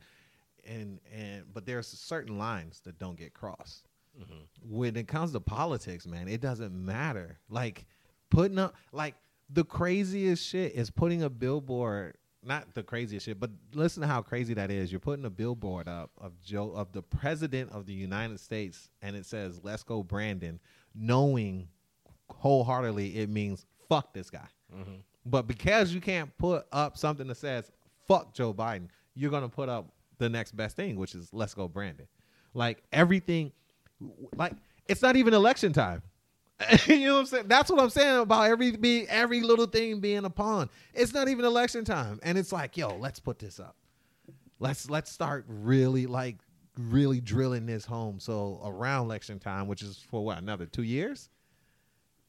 and 0.68 1.00
and 1.12 1.44
but 1.54 1.66
there's 1.66 1.88
certain 1.88 2.38
lines 2.38 2.82
that 2.82 2.98
don't 3.00 3.18
get 3.18 3.34
crossed. 3.34 3.88
Mhm. 4.20 4.48
When 4.62 4.96
it 4.96 5.08
comes 5.08 5.32
to 5.32 5.40
politics, 5.40 6.06
man, 6.06 6.28
it 6.28 6.42
doesn't 6.42 6.74
matter. 6.74 7.40
Like 7.50 7.86
putting 8.30 8.60
up 8.60 8.76
like 8.92 9.16
the 9.50 9.64
craziest 9.64 10.46
shit 10.46 10.74
is 10.74 10.90
putting 10.92 11.24
a 11.24 11.30
billboard 11.30 12.16
not 12.44 12.74
the 12.74 12.84
craziest 12.84 13.26
shit, 13.26 13.40
but 13.40 13.52
listen 13.74 14.02
to 14.02 14.08
how 14.08 14.22
crazy 14.22 14.54
that 14.56 14.72
is. 14.72 14.92
You're 14.92 15.00
putting 15.00 15.26
a 15.26 15.30
billboard 15.30 15.88
up 15.88 16.12
of 16.20 16.40
Joe 16.42 16.72
of 16.72 16.92
the 16.92 17.02
president 17.02 17.72
of 17.72 17.86
the 17.86 17.94
United 17.94 18.40
States 18.40 18.90
and 19.02 19.16
it 19.16 19.26
says 19.26 19.60
let's 19.64 19.84
go 19.84 20.04
Brandon, 20.04 20.60
knowing 20.96 21.68
wholeheartedly 22.30 23.18
it 23.20 23.30
means 23.30 23.66
fuck 23.90 24.14
this 24.14 24.30
guy. 24.30 24.48
Mhm. 24.74 25.04
But 25.26 25.48
because 25.48 25.94
you 25.94 26.02
can't 26.02 26.36
put 26.38 26.66
up 26.72 26.98
something 26.98 27.28
that 27.28 27.36
says 27.36 27.72
"fuck 28.08 28.34
Joe 28.34 28.54
Biden," 28.54 28.88
you're 29.14 29.32
gonna 29.32 29.50
put 29.50 29.70
up 29.70 29.94
the 30.18 30.30
next 30.30 30.54
best 30.56 30.76
thing, 30.76 30.96
which 30.96 31.14
is 31.14 31.32
"Let's 31.34 31.54
go 31.54 31.68
Brandon." 31.68 32.08
Like 32.54 32.84
everything, 32.92 33.52
like 34.36 34.54
it's 34.88 35.02
not 35.02 35.16
even 35.16 35.34
election 35.34 35.74
time. 35.74 36.02
you 36.88 37.06
know 37.08 37.14
what 37.16 37.20
I'm 37.22 37.26
saying? 37.28 37.48
That's 37.48 37.70
what 37.72 37.80
I'm 37.82 37.90
saying 37.90 38.18
about 38.20 38.50
every 38.50 38.72
be 38.76 39.08
every 39.08 39.42
little 39.42 39.66
thing 39.68 40.00
being 40.00 40.26
a 40.26 40.30
pawn. 40.30 40.70
It's 40.94 41.14
not 41.14 41.28
even 41.30 41.46
election 41.46 41.86
time, 41.86 42.20
and 42.24 42.38
it's 42.38 42.52
like, 42.52 42.78
yo, 42.78 42.96
let's 42.98 43.20
put 43.20 43.40
this 43.40 43.60
up. 43.60 43.76
Let's 44.60 44.90
let's 44.90 45.12
start 45.12 45.46
really 45.48 46.06
like 46.08 46.38
really 46.78 47.20
drilling 47.22 47.66
this 47.66 47.86
home. 47.86 48.20
So 48.20 48.62
around 48.64 49.06
election 49.06 49.40
time, 49.40 49.68
which 49.68 49.82
is 49.82 49.98
for 50.10 50.24
what 50.24 50.38
another 50.38 50.66
two 50.66 50.84
years, 50.84 51.30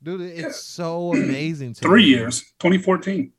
dude, 0.02 0.20
it's 0.20 0.60
so 0.60 1.12
amazing. 1.14 1.74
To 1.74 1.80
Three 1.80 2.02
me. 2.04 2.08
years, 2.08 2.40
2014. 2.60 3.32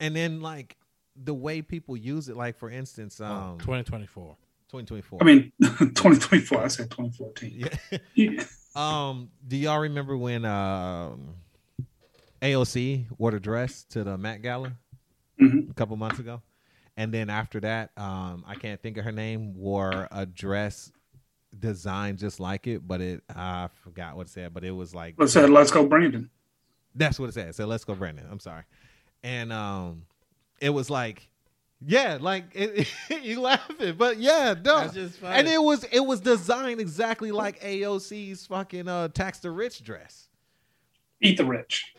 and 0.00 0.14
then 0.16 0.40
like 0.40 0.76
the 1.20 1.34
way 1.34 1.62
people 1.62 1.96
use 1.96 2.28
it, 2.28 2.36
like 2.36 2.56
for 2.58 2.70
instance, 2.70 3.20
um, 3.20 3.58
2024. 3.58 4.36
2024. 4.70 5.18
I 5.22 5.24
mean, 5.24 5.52
2024. 5.60 6.60
I 6.62 6.68
said 6.68 6.90
2014. 6.90 7.52
yeah. 7.54 7.98
Yeah. 8.14 8.44
Um, 8.74 9.30
do 9.46 9.56
y'all 9.56 9.78
remember 9.80 10.16
when 10.16 10.44
um, 10.44 11.34
AOC 12.42 13.06
wore 13.18 13.30
the 13.32 13.40
dress 13.40 13.84
to 13.90 14.04
the 14.04 14.16
Met 14.16 14.42
Gala 14.42 14.72
Mhm. 15.40 15.70
a 15.70 15.74
couple 15.74 15.96
months 15.96 16.18
ago? 16.18 16.42
And 16.96 17.12
then 17.14 17.30
after 17.30 17.60
that, 17.60 17.90
um, 17.96 18.44
I 18.46 18.54
can't 18.56 18.80
think 18.82 18.96
of 18.96 19.04
her 19.04 19.12
name, 19.12 19.54
wore 19.54 20.08
a 20.10 20.26
dress 20.26 20.90
designed 21.58 22.18
just 22.18 22.40
like 22.40 22.66
it, 22.66 22.86
but 22.86 23.00
it 23.00 23.22
I 23.34 23.68
forgot 23.82 24.16
what 24.16 24.26
it 24.26 24.30
said, 24.30 24.52
but 24.52 24.64
it 24.64 24.72
was 24.72 24.94
like 24.94 25.14
Let's 25.16 25.32
say, 25.32 25.46
let's 25.46 25.70
go, 25.70 25.86
Brandon. 25.86 26.28
That's 26.94 27.18
what 27.18 27.28
it 27.28 27.32
said. 27.32 27.54
So 27.54 27.66
let's 27.66 27.84
go, 27.84 27.94
Brandon. 27.94 28.26
I'm 28.30 28.40
sorry. 28.40 28.64
And 29.22 29.52
um, 29.52 30.02
it 30.60 30.70
was 30.70 30.90
like, 30.90 31.28
yeah, 31.84 32.18
like 32.20 32.44
it, 32.54 32.88
you 33.22 33.40
laughing, 33.40 33.94
but 33.96 34.18
yeah, 34.18 34.54
no. 34.64 34.80
That's 34.80 34.94
just 34.94 35.18
funny. 35.18 35.36
And 35.36 35.48
it 35.48 35.62
was 35.62 35.84
it 35.84 36.00
was 36.00 36.20
designed 36.20 36.80
exactly 36.80 37.30
like 37.30 37.60
AOC's 37.60 38.46
fucking 38.46 38.88
uh, 38.88 39.08
tax 39.08 39.38
the 39.38 39.50
rich 39.50 39.82
dress. 39.84 40.28
Eat 41.20 41.36
the 41.36 41.44
rich. 41.44 41.94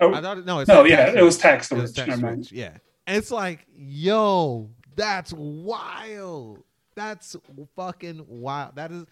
Oh, 0.00 0.14
I 0.14 0.20
thought 0.20 0.44
no, 0.44 0.60
it's 0.60 0.68
no, 0.68 0.82
not 0.82 0.88
yeah, 0.88 1.06
Tax 1.06 1.16
it 1.16 1.22
was 1.22 1.38
tax 1.38 1.68
the 1.68 1.76
rich. 1.76 1.94
Tax 1.94 2.08
Never 2.08 2.22
mind. 2.22 2.38
Rich, 2.38 2.52
Yeah, 2.52 2.76
and 3.06 3.16
it's 3.16 3.30
like, 3.30 3.66
yo, 3.74 4.70
that's 4.94 5.32
wild. 5.32 6.62
That's 6.94 7.36
fucking 7.76 8.24
wild. 8.28 8.76
That 8.76 8.92
is 8.92 9.04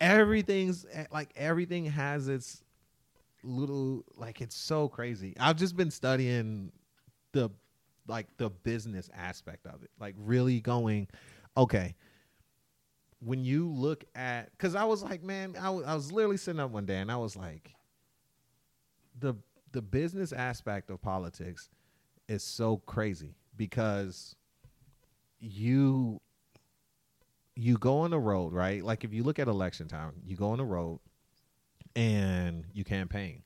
everything's 0.00 0.86
like 1.10 1.30
everything 1.36 1.86
has 1.86 2.28
its 2.28 2.62
little 3.42 4.04
like 4.16 4.40
it's 4.40 4.56
so 4.56 4.88
crazy. 4.88 5.34
I've 5.38 5.56
just 5.56 5.76
been 5.76 5.90
studying 5.90 6.72
the 7.32 7.50
like 8.08 8.26
the 8.36 8.50
business 8.50 9.10
aspect 9.14 9.66
of 9.66 9.82
it. 9.82 9.90
Like 10.00 10.14
really 10.18 10.60
going, 10.60 11.08
okay. 11.56 11.94
When 13.20 13.44
you 13.44 13.68
look 13.68 14.04
at 14.14 14.56
cuz 14.58 14.74
I 14.74 14.84
was 14.84 15.02
like, 15.02 15.22
man, 15.22 15.56
I 15.60 15.70
was, 15.70 15.84
was 15.84 16.12
literally 16.12 16.36
sitting 16.36 16.60
up 16.60 16.70
one 16.70 16.86
day 16.86 16.98
and 16.98 17.10
I 17.10 17.16
was 17.16 17.36
like 17.36 17.74
the 19.18 19.34
the 19.72 19.82
business 19.82 20.32
aspect 20.32 20.90
of 20.90 21.02
politics 21.02 21.68
is 22.28 22.42
so 22.42 22.78
crazy 22.78 23.34
because 23.56 24.34
you 25.40 26.20
you 27.54 27.76
go 27.76 27.98
on 27.98 28.10
the 28.10 28.18
road, 28.18 28.52
right? 28.52 28.84
Like 28.84 29.04
if 29.04 29.12
you 29.12 29.24
look 29.24 29.38
at 29.38 29.48
election 29.48 29.88
time, 29.88 30.12
you 30.24 30.36
go 30.36 30.50
on 30.50 30.58
the 30.58 30.64
road 30.64 31.00
and 31.96 32.64
you 32.72 32.84
campaign. 32.84 33.42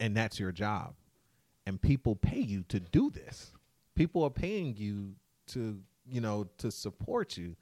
And 0.00 0.16
that's 0.16 0.40
your 0.40 0.50
job. 0.50 0.94
And 1.66 1.80
people 1.80 2.16
pay 2.16 2.40
you 2.40 2.64
to 2.68 2.80
do 2.80 3.10
this. 3.10 3.52
People 3.94 4.24
are 4.24 4.30
paying 4.30 4.76
you 4.76 5.14
to, 5.48 5.80
you 6.06 6.20
know, 6.20 6.48
to 6.58 6.70
support 6.70 7.36
you. 7.36 7.56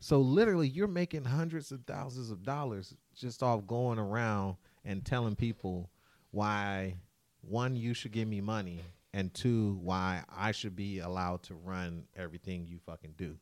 So 0.00 0.20
literally 0.20 0.68
you're 0.68 0.88
making 0.88 1.24
hundreds 1.24 1.70
of 1.70 1.84
thousands 1.86 2.30
of 2.30 2.42
dollars 2.42 2.94
just 3.14 3.42
off 3.42 3.66
going 3.66 3.98
around 3.98 4.56
and 4.84 5.04
telling 5.04 5.36
people 5.36 5.90
why 6.30 6.96
one 7.42 7.76
you 7.76 7.94
should 7.94 8.12
give 8.12 8.26
me 8.26 8.40
money 8.40 8.80
and 9.12 9.32
two 9.34 9.78
why 9.82 10.22
I 10.34 10.52
should 10.52 10.74
be 10.74 11.00
allowed 11.00 11.42
to 11.44 11.54
run 11.54 12.04
everything 12.16 12.66
you 12.66 12.78
fucking 12.86 13.14
do 13.16 13.36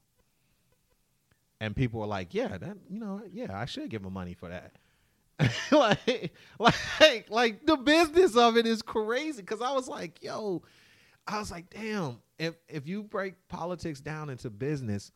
and 1.60 1.76
people 1.76 2.02
are 2.02 2.06
like, 2.06 2.34
"Yeah, 2.34 2.56
that 2.58 2.76
you 2.88 2.98
know, 2.98 3.22
yeah, 3.30 3.56
I 3.56 3.66
should 3.66 3.90
give 3.90 4.04
him 4.04 4.12
money 4.12 4.34
for 4.34 4.48
that." 4.48 4.72
like, 5.70 6.32
like, 6.58 7.26
like 7.30 7.66
the 7.66 7.76
business 7.76 8.36
of 8.36 8.56
it 8.56 8.66
is 8.66 8.82
crazy. 8.82 9.40
Because 9.42 9.60
I 9.60 9.72
was 9.72 9.88
like, 9.88 10.22
"Yo," 10.22 10.62
I 11.26 11.38
was 11.38 11.50
like, 11.50 11.70
"Damn!" 11.70 12.18
If 12.38 12.54
if 12.68 12.86
you 12.88 13.02
break 13.02 13.34
politics 13.48 14.00
down 14.00 14.30
into 14.30 14.50
business, 14.50 15.12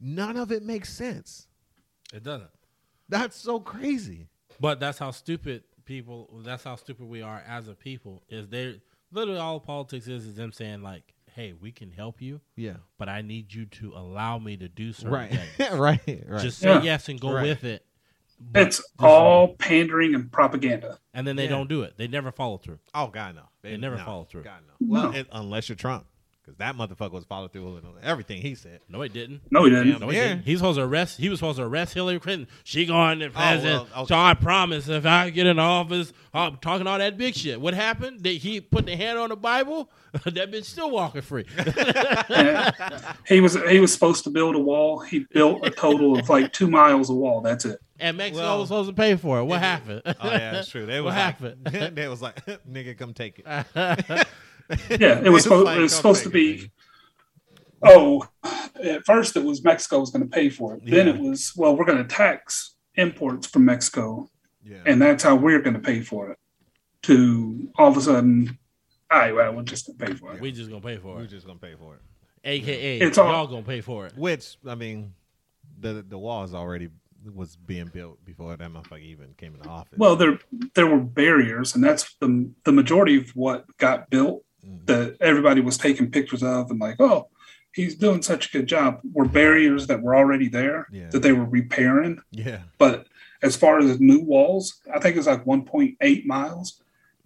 none 0.00 0.36
of 0.36 0.52
it 0.52 0.62
makes 0.62 0.92
sense. 0.92 1.46
It 2.12 2.22
doesn't. 2.22 2.50
That's 3.08 3.36
so 3.36 3.60
crazy. 3.60 4.28
But 4.60 4.80
that's 4.80 4.98
how 4.98 5.10
stupid 5.10 5.64
people. 5.84 6.40
That's 6.44 6.64
how 6.64 6.76
stupid 6.76 7.06
we 7.06 7.22
are 7.22 7.42
as 7.46 7.68
a 7.68 7.74
people. 7.74 8.22
Is 8.28 8.48
they 8.48 8.80
literally 9.12 9.40
all 9.40 9.60
politics 9.60 10.06
is 10.06 10.26
is 10.26 10.34
them 10.36 10.52
saying 10.52 10.82
like, 10.82 11.14
"Hey, 11.32 11.52
we 11.52 11.72
can 11.72 11.90
help 11.90 12.22
you, 12.22 12.40
Yeah. 12.56 12.76
but 12.98 13.08
I 13.08 13.22
need 13.22 13.52
you 13.52 13.66
to 13.66 13.92
allow 13.94 14.38
me 14.38 14.56
to 14.56 14.68
do 14.68 14.92
certain 14.92 15.12
Right. 15.12 15.30
things. 15.56 15.72
right. 15.78 16.24
Right. 16.26 16.42
Just 16.42 16.58
say 16.58 16.68
Yeah. 16.68 16.82
yes 16.82 17.08
and 17.08 17.20
go 17.20 17.32
Right. 17.34 17.42
with 17.42 17.64
it." 17.64 17.84
But 18.40 18.62
It's 18.68 18.76
this- 18.78 18.86
all 18.98 19.54
pandering 19.54 20.14
and 20.14 20.30
propaganda. 20.30 20.98
and 21.14 21.26
then 21.26 21.36
they 21.36 21.44
Yeah. 21.44 21.50
don't 21.50 21.68
do 21.68 21.82
it. 21.82 21.94
They 21.96 22.08
never 22.08 22.30
follow 22.32 22.58
through. 22.58 22.78
oh 22.94 23.08
God, 23.08 23.34
no. 23.36 23.42
They 23.62 23.76
never 23.76 23.96
follow 23.98 24.24
through. 24.24 24.42
God 24.44 24.60
no. 24.66 24.74
Well, 24.88 25.12
No. 25.12 25.18
it- 25.18 25.28
unless 25.32 25.68
you're 25.68 25.76
Trump, 25.76 26.04
because 26.42 26.58
that 26.58 26.76
motherfucker 26.76 27.12
was 27.12 27.24
following 27.24 27.48
through 27.48 27.72
with 27.74 27.84
everything 28.02 28.42
he 28.42 28.54
said. 28.54 28.80
No, 28.88 29.00
it 29.00 29.14
didn't. 29.14 29.40
No, 29.50 29.64
he 29.64 29.70
didn't. 29.70 30.00
No, 30.00 30.08
he 30.10 30.16
Yeah. 30.18 30.28
didn't. 30.28 30.44
He's 30.44 30.58
supposed 30.58 30.76
to 30.78 30.84
arrest. 30.84 31.16
He 31.18 31.30
was 31.30 31.38
supposed 31.38 31.56
to 31.56 31.64
arrest 31.64 31.94
Hillary 31.94 32.20
Clinton. 32.20 32.46
She 32.64 32.84
going 32.84 33.20
to 33.20 33.26
oh, 33.28 33.30
president. 33.30 33.88
well, 33.94 34.02
okay. 34.02 34.08
So 34.08 34.18
I 34.18 34.34
promise, 34.34 34.86
if 34.88 35.06
I 35.06 35.30
get 35.30 35.46
in 35.46 35.58
office, 35.58 36.12
I'm 36.34 36.58
talking 36.58 36.86
all 36.86 36.98
that 36.98 37.16
big 37.16 37.34
shit. 37.34 37.58
What 37.60 37.72
happened? 37.72 38.22
Did 38.22 38.42
he 38.42 38.60
put 38.60 38.84
the 38.84 38.94
hand 38.96 39.18
on 39.18 39.30
the 39.30 39.36
Bible? 39.36 39.90
that 40.24 40.52
bitch 40.52 40.64
still 40.66 40.90
walking 40.90 41.22
free. 41.22 41.46
he 43.26 43.40
was 43.40 43.56
he 43.68 43.80
was 43.80 43.92
supposed 43.92 44.24
to 44.24 44.30
build 44.30 44.54
a 44.54 44.58
wall. 44.60 45.00
He 45.00 45.20
built 45.32 45.66
a 45.66 45.70
total 45.70 46.18
of 46.18 46.28
like 46.28 46.52
two 46.52 46.68
miles 46.70 47.08
of 47.10 47.16
wall. 47.16 47.40
That's 47.40 47.64
it. 47.64 47.80
And 48.00 48.16
Mexico 48.16 48.44
Well, 48.44 48.58
was 48.60 48.68
supposed 48.68 48.88
to 48.90 48.94
pay 48.94 49.16
for 49.16 49.38
it. 49.38 49.44
What 49.44 49.56
it- 49.56 49.60
happened? 49.60 50.02
Oh 50.04 50.12
yeah, 50.22 50.52
that's 50.52 50.68
true. 50.68 50.86
They 50.86 51.00
What 51.00 51.06
was 51.06 51.14
happened? 51.14 51.56
Like, 51.72 51.94
they 51.94 52.08
was 52.08 52.22
like, 52.22 52.44
nigga, 52.70 52.96
come 52.98 53.14
take 53.14 53.38
it. 53.38 53.44
Yeah, 53.46 55.20
it 55.20 55.28
was 55.30 55.34
It's 55.38 55.42
supposed 55.44 55.66
like, 55.66 55.78
it 55.78 55.82
was 55.82 55.94
supposed 55.94 56.22
to 56.24 56.30
be. 56.30 56.52
it, 56.54 56.70
Oh, 57.86 58.26
at 58.82 59.04
first 59.04 59.36
it 59.36 59.44
was 59.44 59.62
Mexico 59.62 60.00
was 60.00 60.10
going 60.10 60.22
to 60.22 60.28
pay 60.28 60.48
for 60.48 60.74
it. 60.76 60.82
Then 60.86 61.06
it 61.06 61.18
was 61.18 61.52
well, 61.54 61.76
we're 61.76 61.84
going 61.84 61.98
to 61.98 62.04
tax 62.04 62.76
imports 62.94 63.46
from 63.46 63.66
Mexico, 63.66 64.30
Yeah. 64.64 64.78
and 64.86 65.02
that's 65.02 65.22
how 65.22 65.34
we're 65.36 65.60
going 65.60 65.74
to 65.74 65.80
pay 65.82 66.00
for 66.00 66.30
it. 66.30 66.38
To 67.02 67.68
all 67.76 67.88
of 67.90 67.98
a 67.98 68.00
sudden, 68.00 68.58
all 69.10 69.18
right, 69.18 69.34
well, 69.34 69.52
we're 69.52 69.62
just 69.64 69.86
going 69.86 69.98
to 69.98 70.06
pay 70.06 70.14
for 70.14 70.32
it. 70.32 70.40
We're 70.40 70.50
just 70.52 70.70
gonna 70.70 70.80
pay 70.80 70.96
for 70.96 71.16
it. 71.16 71.20
We're 71.20 71.26
just 71.26 71.46
gonna 71.46 71.58
pay 71.58 71.74
for 71.74 71.96
it. 71.96 72.00
AKA, 72.42 73.00
It's 73.00 73.18
all- 73.18 73.30
y'all 73.30 73.46
gonna 73.46 73.62
pay 73.62 73.82
for 73.82 74.06
it. 74.06 74.16
Which 74.16 74.56
I 74.66 74.74
mean, 74.74 75.12
the 75.78 76.02
the 76.08 76.18
is 76.44 76.54
already 76.54 76.88
was 77.32 77.56
being 77.56 77.86
built 77.86 78.24
before 78.24 78.56
that 78.56 78.70
motherfucker 78.72 79.02
even 79.02 79.34
came 79.36 79.54
into 79.54 79.68
office. 79.68 79.98
Well, 79.98 80.16
there 80.16 80.38
there 80.74 80.86
were 80.86 81.00
barriers, 81.00 81.74
and 81.74 81.82
that's 81.84 82.14
the 82.20 82.50
the 82.64 82.72
majority 82.72 83.16
of 83.16 83.30
what 83.36 83.64
got 83.78 84.10
built 84.10 84.44
Mhm. 84.66 84.86
that 84.86 85.16
everybody 85.20 85.60
was 85.60 85.76
taking 85.78 86.10
pictures 86.10 86.42
of 86.42 86.70
and 86.70 86.80
like, 86.80 86.96
oh, 87.00 87.28
he's 87.72 87.94
doing 87.96 88.22
such 88.22 88.48
a 88.48 88.52
good 88.58 88.66
job. 88.66 89.00
Were 89.12 89.26
barriers 89.28 89.86
that 89.88 90.00
were 90.02 90.16
already 90.16 90.48
there 90.48 90.86
Yeah. 90.90 91.10
that 91.10 91.20
they 91.22 91.32
were 91.32 91.44
repairing. 91.44 92.20
yeah, 92.30 92.62
But 92.78 93.06
as 93.42 93.56
far 93.56 93.78
as 93.78 94.00
new 94.00 94.20
walls, 94.20 94.80
I 94.94 95.00
think 95.00 95.16
it's 95.16 95.26
like 95.26 95.44
1.8 95.44 96.24
miles, 96.26 96.80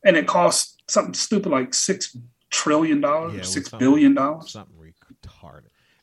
and 0.05 0.17
it 0.17 0.27
costs 0.27 0.77
something 0.89 1.15
stupid 1.15 1.51
like 1.53 1.75
six 1.75 2.17
trillion 2.51 3.01
dollars, 3.01 3.33
Yeah, 3.33 3.37
or 3.37 3.41
it 3.41 3.41
was 3.47 3.53
six 3.53 3.69
billion 3.71 4.15
dollars. 4.15 4.51
something. 4.53 4.75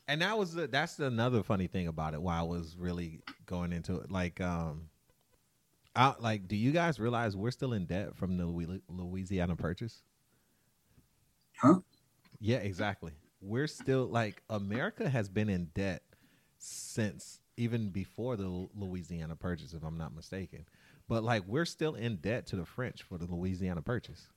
And 0.08 0.22
that 0.22 0.38
was 0.38 0.54
the, 0.54 0.66
that's 0.68 0.98
another 0.98 1.42
funny 1.42 1.66
thing 1.66 1.88
about 1.88 2.14
it. 2.14 2.22
Why 2.22 2.38
I 2.38 2.42
was 2.42 2.76
really 2.78 3.20
going 3.46 3.72
into 3.72 3.96
it, 3.96 4.10
like, 4.10 4.40
um, 4.40 4.88
I, 5.96 6.14
like, 6.20 6.46
do 6.46 6.56
you 6.56 6.72
guys 6.72 7.00
realize 7.00 7.36
we're 7.36 7.50
still 7.50 7.72
in 7.72 7.86
debt 7.86 8.14
from 8.16 8.36
the 8.36 8.46
Louis- 8.46 8.82
Louisiana 8.88 9.56
Purchase? 9.56 10.02
Huh? 11.56 11.80
Yeah, 12.38 12.58
exactly. 12.58 13.12
We're 13.40 13.66
still 13.66 14.06
like 14.06 14.42
America 14.50 15.08
has 15.08 15.28
been 15.28 15.48
in 15.48 15.70
debt 15.74 16.02
since 16.58 17.40
even 17.56 17.88
before 17.88 18.36
the 18.36 18.68
Louisiana 18.74 19.36
Purchase, 19.36 19.72
if 19.72 19.82
I'm 19.82 19.96
not 19.96 20.14
mistaken. 20.14 20.66
But 21.08 21.24
like, 21.24 21.44
we're 21.46 21.64
still 21.64 21.94
in 21.94 22.16
debt 22.16 22.46
to 22.48 22.56
the 22.56 22.66
French 22.66 23.02
for 23.02 23.16
the 23.16 23.26
Louisiana 23.26 23.80
Purchase. 23.80 24.28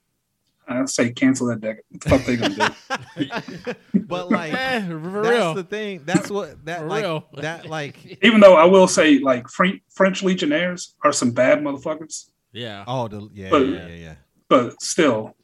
I'd 0.69 0.89
say 0.89 1.11
cancel 1.11 1.47
that 1.47 1.61
deck. 1.61 1.77
What 1.89 2.01
the 2.01 2.09
fuck 2.09 2.25
they 2.25 2.35
gonna 2.37 2.75
do? 3.15 3.73
But 4.07 4.31
like, 4.31 4.53
Eh, 4.53 4.87
for 4.87 5.21
that's 5.21 5.29
real. 5.29 5.53
the 5.53 5.63
thing. 5.63 6.01
That's 6.05 6.29
what 6.29 6.63
that 6.65 6.79
For 6.81 6.85
like 6.87 7.03
real. 7.03 7.27
that 7.37 7.65
like. 7.67 8.19
Even 8.23 8.39
though 8.39 8.55
I 8.55 8.65
will 8.65 8.87
say, 8.87 9.19
like 9.19 9.47
Fre- 9.49 9.81
French 9.89 10.23
Legionnaires 10.23 10.95
are 11.03 11.11
some 11.11 11.31
bad 11.31 11.59
motherfuckers, 11.59 12.29
yeah. 12.53 12.83
Oh, 12.87 13.07
the 13.07 13.29
yeah, 13.33 13.49
But- 13.49 13.67
yeah, 13.67 13.87
yeah, 13.87 13.95
yeah, 13.95 14.15
but 14.47 14.81
still, 14.81 15.35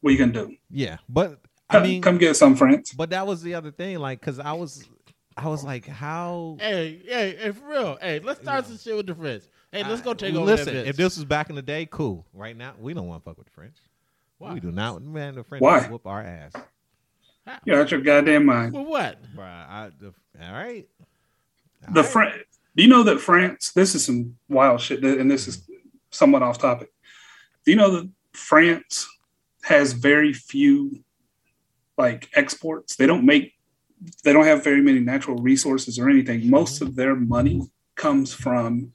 what 0.00 0.10
you 0.12 0.18
gonna 0.18 0.32
do? 0.32 0.56
yeah. 0.70 0.98
But 1.08 1.38
I 1.70 1.74
Come, 1.74 1.82
mean, 1.84 2.02
come 2.02 2.18
get 2.18 2.36
some 2.36 2.54
France. 2.56 2.92
but 2.92 3.10
that 3.10 3.26
was 3.26 3.42
the 3.42 3.54
other 3.54 3.70
thing. 3.70 3.98
Like, 3.98 4.20
because 4.20 4.38
I 4.38 4.52
was, 4.52 4.86
I 5.38 5.48
was 5.48 5.64
like, 5.64 5.86
how? 5.86 6.56
Hey, 6.60 7.00
hey, 7.06 7.36
hey, 7.40 7.52
for 7.52 7.66
real. 7.68 7.98
Hey, 8.00 8.20
let's 8.20 8.40
start 8.42 8.66
some 8.66 8.76
shit 8.76 8.94
with 8.96 9.06
the 9.06 9.14
French. 9.14 9.44
Hey, 9.70 9.82
let's 9.84 10.02
go 10.02 10.12
take 10.12 10.34
over 10.34 10.44
Listen, 10.44 10.74
that 10.74 10.84
bitch. 10.84 10.88
if 10.90 10.96
this 10.96 11.16
was 11.16 11.24
back 11.24 11.48
in 11.48 11.56
the 11.56 11.62
day, 11.62 11.88
cool. 11.90 12.26
Right 12.34 12.54
now, 12.54 12.74
we 12.78 12.92
don't 12.92 13.06
want 13.06 13.24
to 13.24 13.30
fuck 13.30 13.38
with 13.38 13.46
the 13.46 13.52
French. 13.52 13.76
Why? 14.42 14.54
We 14.54 14.60
do 14.60 14.72
not. 14.72 15.00
Man, 15.02 15.36
the 15.36 15.44
French 15.44 15.62
Why? 15.62 15.82
will 15.82 15.92
whoop 15.92 16.06
our 16.06 16.20
ass. 16.20 16.52
You're 17.64 17.80
out 17.80 17.92
your 17.92 18.00
goddamn 18.00 18.44
mind. 18.44 18.72
Well, 18.72 18.84
what? 18.84 19.18
Bruh, 19.36 19.44
I, 19.44 19.90
the, 20.00 20.12
all 20.44 20.52
right. 20.52 20.88
The 21.82 21.88
All 21.88 21.94
right. 22.02 22.06
Fran- 22.06 22.40
Do 22.76 22.82
you 22.82 22.88
know 22.88 23.04
that 23.04 23.20
France? 23.20 23.70
This 23.70 23.94
is 23.94 24.04
some 24.04 24.36
wild 24.48 24.80
shit, 24.80 25.04
and 25.04 25.30
this 25.30 25.46
is 25.46 25.68
somewhat 26.10 26.42
off 26.42 26.58
topic. 26.58 26.90
Do 27.64 27.70
you 27.70 27.76
know 27.76 27.90
that 27.92 28.10
France 28.32 29.08
has 29.62 29.92
very 29.92 30.32
few 30.32 31.04
like 31.96 32.28
exports? 32.34 32.96
They 32.96 33.06
don't 33.06 33.24
make. 33.24 33.52
They 34.24 34.32
don't 34.32 34.46
have 34.46 34.64
very 34.64 34.80
many 34.82 34.98
natural 34.98 35.36
resources 35.36 36.00
or 36.00 36.10
anything. 36.10 36.40
Mm-hmm. 36.40 36.50
Most 36.50 36.82
of 36.82 36.96
their 36.96 37.14
money 37.14 37.62
comes 37.94 38.34
from 38.34 38.92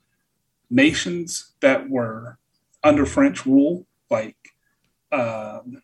nations 0.70 1.54
that 1.62 1.90
were 1.90 2.38
under 2.84 3.06
French 3.06 3.46
rule, 3.46 3.86
like 4.10 4.36
um, 5.12 5.82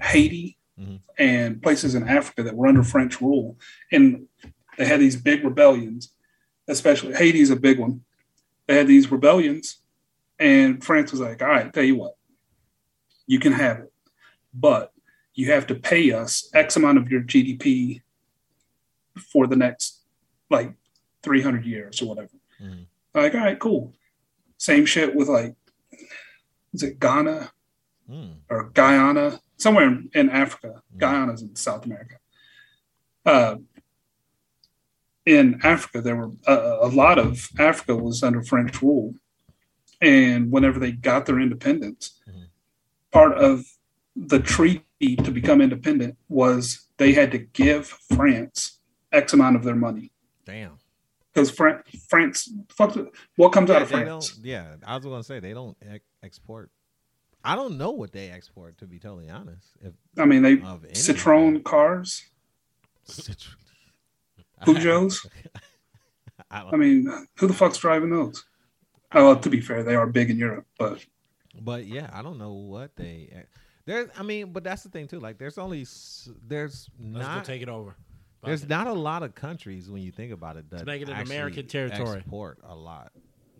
Haiti 0.00 0.56
Mhm. 0.78 1.00
and 1.18 1.62
places 1.62 1.94
in 1.94 2.08
Africa 2.08 2.42
that 2.42 2.56
were 2.56 2.66
under 2.66 2.82
French 2.82 3.20
rule, 3.20 3.58
and 3.92 4.26
they 4.78 4.86
had 4.86 5.00
these 5.00 5.16
big 5.16 5.44
rebellions. 5.44 6.12
Especially 6.68 7.14
Haiti's 7.14 7.50
a 7.50 7.56
big 7.56 7.78
one. 7.78 8.04
They 8.66 8.76
had 8.76 8.86
these 8.86 9.10
rebellions, 9.10 9.82
and 10.38 10.82
France 10.84 11.10
was 11.10 11.20
like, 11.20 11.42
"All 11.42 11.48
right, 11.48 11.72
tell 11.72 11.82
you 11.84 11.96
what, 11.96 12.16
you 13.26 13.38
can 13.40 13.52
have 13.52 13.80
it, 13.80 13.92
but 14.54 14.92
you 15.34 15.50
have 15.52 15.66
to 15.66 15.74
pay 15.74 16.12
us 16.12 16.48
X 16.54 16.76
amount 16.76 16.98
of 16.98 17.10
your 17.10 17.20
GDP 17.22 18.02
for 19.32 19.46
the 19.46 19.56
next 19.56 20.02
like 20.48 20.72
300 21.22 21.64
years 21.66 22.00
or 22.00 22.06
whatever." 22.08 22.30
Mhm. 22.60 22.86
Like, 23.14 23.34
all 23.34 23.40
right, 23.40 23.58
cool. 23.58 23.92
Same 24.56 24.86
shit 24.86 25.14
with 25.14 25.28
like, 25.28 25.56
is 26.72 26.82
it 26.84 27.00
Ghana 27.00 27.52
Mm. 28.10 28.34
or 28.48 28.70
Guyana? 28.70 29.40
Somewhere 29.56 29.86
in, 29.86 30.10
in 30.14 30.30
Africa. 30.30 30.82
Mm. 30.94 30.98
Guyana's 30.98 31.42
in 31.42 31.54
South 31.56 31.84
America. 31.86 32.16
Uh, 33.24 33.56
in 35.26 35.60
Africa, 35.62 36.00
there 36.00 36.16
were 36.16 36.30
a, 36.46 36.54
a 36.82 36.88
lot 36.88 37.18
of 37.18 37.48
Africa 37.58 37.94
was 37.94 38.22
under 38.22 38.42
French 38.42 38.80
rule, 38.82 39.14
and 40.00 40.50
whenever 40.50 40.78
they 40.80 40.92
got 40.92 41.26
their 41.26 41.38
independence, 41.38 42.18
Mhm. 42.28 42.46
part 43.12 43.36
of 43.36 43.64
the 44.16 44.40
treaty 44.40 45.16
to 45.16 45.30
become 45.30 45.60
independent 45.60 46.16
was 46.28 46.86
they 46.96 47.12
had 47.12 47.30
to 47.32 47.38
give 47.38 47.86
France 47.86 48.80
X 49.12 49.32
amount 49.32 49.56
of 49.56 49.62
their 49.64 49.76
money 49.76 50.10
Damn. 50.44 50.78
because 51.32 51.50
Fran- 51.50 51.82
France, 52.08 52.50
fuck, 52.70 52.96
what 53.36 53.50
comes 53.52 53.70
out 53.70 53.82
of 53.82 53.88
France? 53.90 54.38
Yeah, 54.42 54.76
I 54.86 54.96
was 54.96 55.04
gonna 55.04 55.22
say 55.22 55.38
they 55.38 55.52
don't 55.52 55.76
ex- 55.86 56.04
export. 56.22 56.70
I 57.44 57.56
don't 57.56 57.78
know 57.78 57.90
what 57.90 58.12
they 58.12 58.30
export 58.30 58.78
to 58.78 58.86
be 58.86 58.98
totally 58.98 59.30
honest. 59.30 59.66
If 59.80 59.94
I 60.18 60.24
mean, 60.26 60.42
they 60.42 60.54
of 60.54 60.82
Citroen 60.92 61.62
cars, 61.64 62.28
Citro- 63.08 63.54
Peugeots. 64.62 65.26
I 66.50 66.64
I 66.72 66.76
mean, 66.76 67.06
who 67.36 67.46
the 67.46 67.54
fuck's 67.54 67.78
driving 67.78 68.10
those? 68.10 68.44
Oh, 69.12 69.26
well, 69.26 69.36
to 69.36 69.50
be 69.50 69.60
fair, 69.60 69.82
they 69.82 69.94
are 69.94 70.06
big 70.06 70.30
in 70.30 70.38
Europe, 70.38 70.66
but 70.78 71.04
But 71.60 71.86
yeah, 71.86 72.10
I 72.12 72.22
don't 72.22 72.38
know 72.38 72.52
what 72.52 72.96
they. 72.96 73.44
There's, 73.86 74.08
I 74.16 74.22
mean, 74.22 74.52
but 74.52 74.62
that's 74.62 74.82
the 74.82 74.88
thing 74.88 75.08
too. 75.08 75.18
Like, 75.18 75.38
there's 75.38 75.58
only 75.58 75.82
s- 75.82 76.28
there's 76.46 76.88
Let's 77.00 77.26
not 77.26 77.38
go 77.38 77.52
take 77.52 77.62
it 77.62 77.68
over. 77.68 77.96
there's 78.44 78.62
it. 78.62 78.68
not 78.68 78.86
a 78.86 78.92
lot 78.92 79.22
of 79.22 79.34
countries 79.34 79.90
when 79.90 80.02
you 80.02 80.12
think 80.12 80.32
about 80.32 80.56
it 80.56 80.70
that 80.70 80.86
make 80.86 81.02
it 81.02 81.08
an 81.08 81.14
actually 81.14 81.36
American 81.36 81.66
territory. 81.66 82.18
Export 82.18 82.58
a 82.62 82.74
lot. 82.74 83.12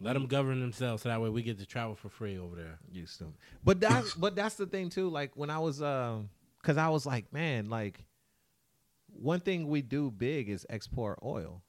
Let 0.02 0.14
them 0.14 0.26
govern 0.26 0.60
themselves, 0.60 1.02
so 1.02 1.10
that 1.10 1.20
way 1.20 1.28
we 1.28 1.42
get 1.42 1.58
to 1.58 1.66
travel 1.66 1.94
for 1.94 2.08
free 2.08 2.38
over 2.38 2.56
there. 2.56 2.78
Used 2.90 3.18
to, 3.18 3.32
but 3.62 3.80
that's 3.80 4.14
but 4.24 4.34
that's 4.34 4.54
the 4.54 4.66
thing 4.66 4.88
too. 4.88 5.10
Like 5.10 5.32
when 5.34 5.50
I 5.50 5.58
was, 5.58 5.82
um, 5.82 6.30
because 6.60 6.78
I 6.78 6.88
was 6.88 7.04
like, 7.04 7.32
man, 7.32 7.68
like 7.68 8.04
one 9.12 9.40
thing 9.40 9.68
we 9.68 9.82
do 9.82 10.10
big 10.10 10.48
is 10.48 10.66
export 10.70 11.18
oil, 11.22 11.62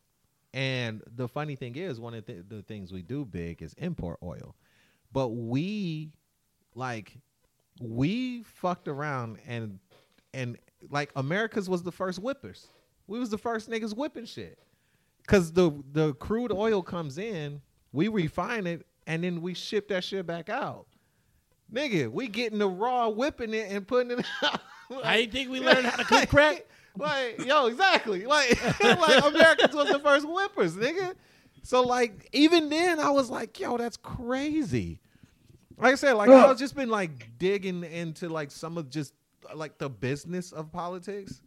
and 0.54 1.02
the 1.13 1.28
funny 1.28 1.56
thing 1.56 1.76
is, 1.76 2.00
one 2.00 2.13
of 2.13 2.26
the, 2.26 2.44
the 2.48 2.62
things 2.62 2.94
we 2.94 3.02
do 3.02 3.26
big 3.26 3.62
is 3.62 3.74
import 3.74 4.20
oil, 4.24 4.56
but 5.12 5.30
we 5.30 6.13
like 6.74 7.17
we 7.82 8.44
fucked 8.44 8.88
around 8.88 9.39
and 9.48 9.80
and 10.34 10.58
like 10.89 11.12
America's 11.15 11.70
was 11.70 11.84
the 11.84 11.91
first 11.91 12.20
whippers. 12.20 12.67
We 13.08 13.20
was 13.20 13.30
the 13.30 13.38
first 13.38 13.70
niggas 13.70 13.96
whipping 13.96 14.26
shit. 14.26 14.58
Cause 15.28 15.52
the 15.52 15.72
the 15.91 16.13
crude 16.15 16.52
oil 16.52 16.82
comes 16.82 17.17
in, 17.17 17.62
we 17.91 18.08
refine 18.08 18.67
it, 18.67 18.86
and 19.08 19.23
then 19.23 19.41
we 19.41 19.54
ship 19.54 19.88
that 19.89 20.04
shit 20.04 20.25
back 20.25 20.49
out. 20.49 20.86
Nigga, 21.73 22.10
we 22.10 22.27
getting 22.27 22.60
the 22.60 22.67
raw 22.67 23.10
whipping 23.10 23.54
it 23.54 23.71
and 23.71 23.88
putting 23.88 24.19
it 24.19 24.25
out. 24.43 24.62
How 25.04 25.13
you 25.13 25.27
think 25.27 25.49
we 25.49 25.60
learned 25.60 25.86
how 25.86 25.97
to 25.97 26.04
cook 26.04 26.30
crack? 26.30 26.65
like, 26.97 27.45
yo, 27.45 27.67
exactly. 27.67 28.25
Like, 28.25 28.62
like 28.84 29.25
Americans 29.25 29.73
was 29.73 29.89
the 29.89 29.99
first 29.99 30.27
whippers, 30.27 30.75
nigga. 30.75 31.13
So 31.63 31.82
like, 31.82 32.27
even 32.34 32.69
then, 32.69 32.99
I 32.99 33.12
was 33.12 33.30
like, 33.30 33.60
yo, 33.60 33.77
that's 33.77 33.97
crazy. 33.97 34.99
Like 35.77 35.93
I 35.93 35.95
said, 35.95 36.13
like 36.13 36.30
I've 36.30 36.58
just 36.58 36.75
been 36.75 36.89
like 36.89 37.38
digging 37.39 37.84
into 37.84 38.30
like 38.30 38.51
some 38.51 38.77
of 38.77 38.89
just 38.89 39.13
like 39.56 39.77
the 39.77 39.89
business 39.89 40.51
of 40.51 40.71
politics, 40.71 41.41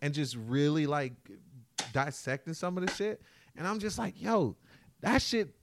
and 0.00 0.14
just 0.14 0.36
really 0.36 0.86
like 0.86 1.12
dissecting 1.92 2.54
some 2.54 2.78
of 2.78 2.86
the 2.86 2.92
shit. 2.92 3.20
And 3.56 3.66
I'm 3.66 3.78
just 3.78 3.98
like, 3.98 4.20
yo, 4.20 4.56
that 5.00 5.20
shit, 5.20 5.54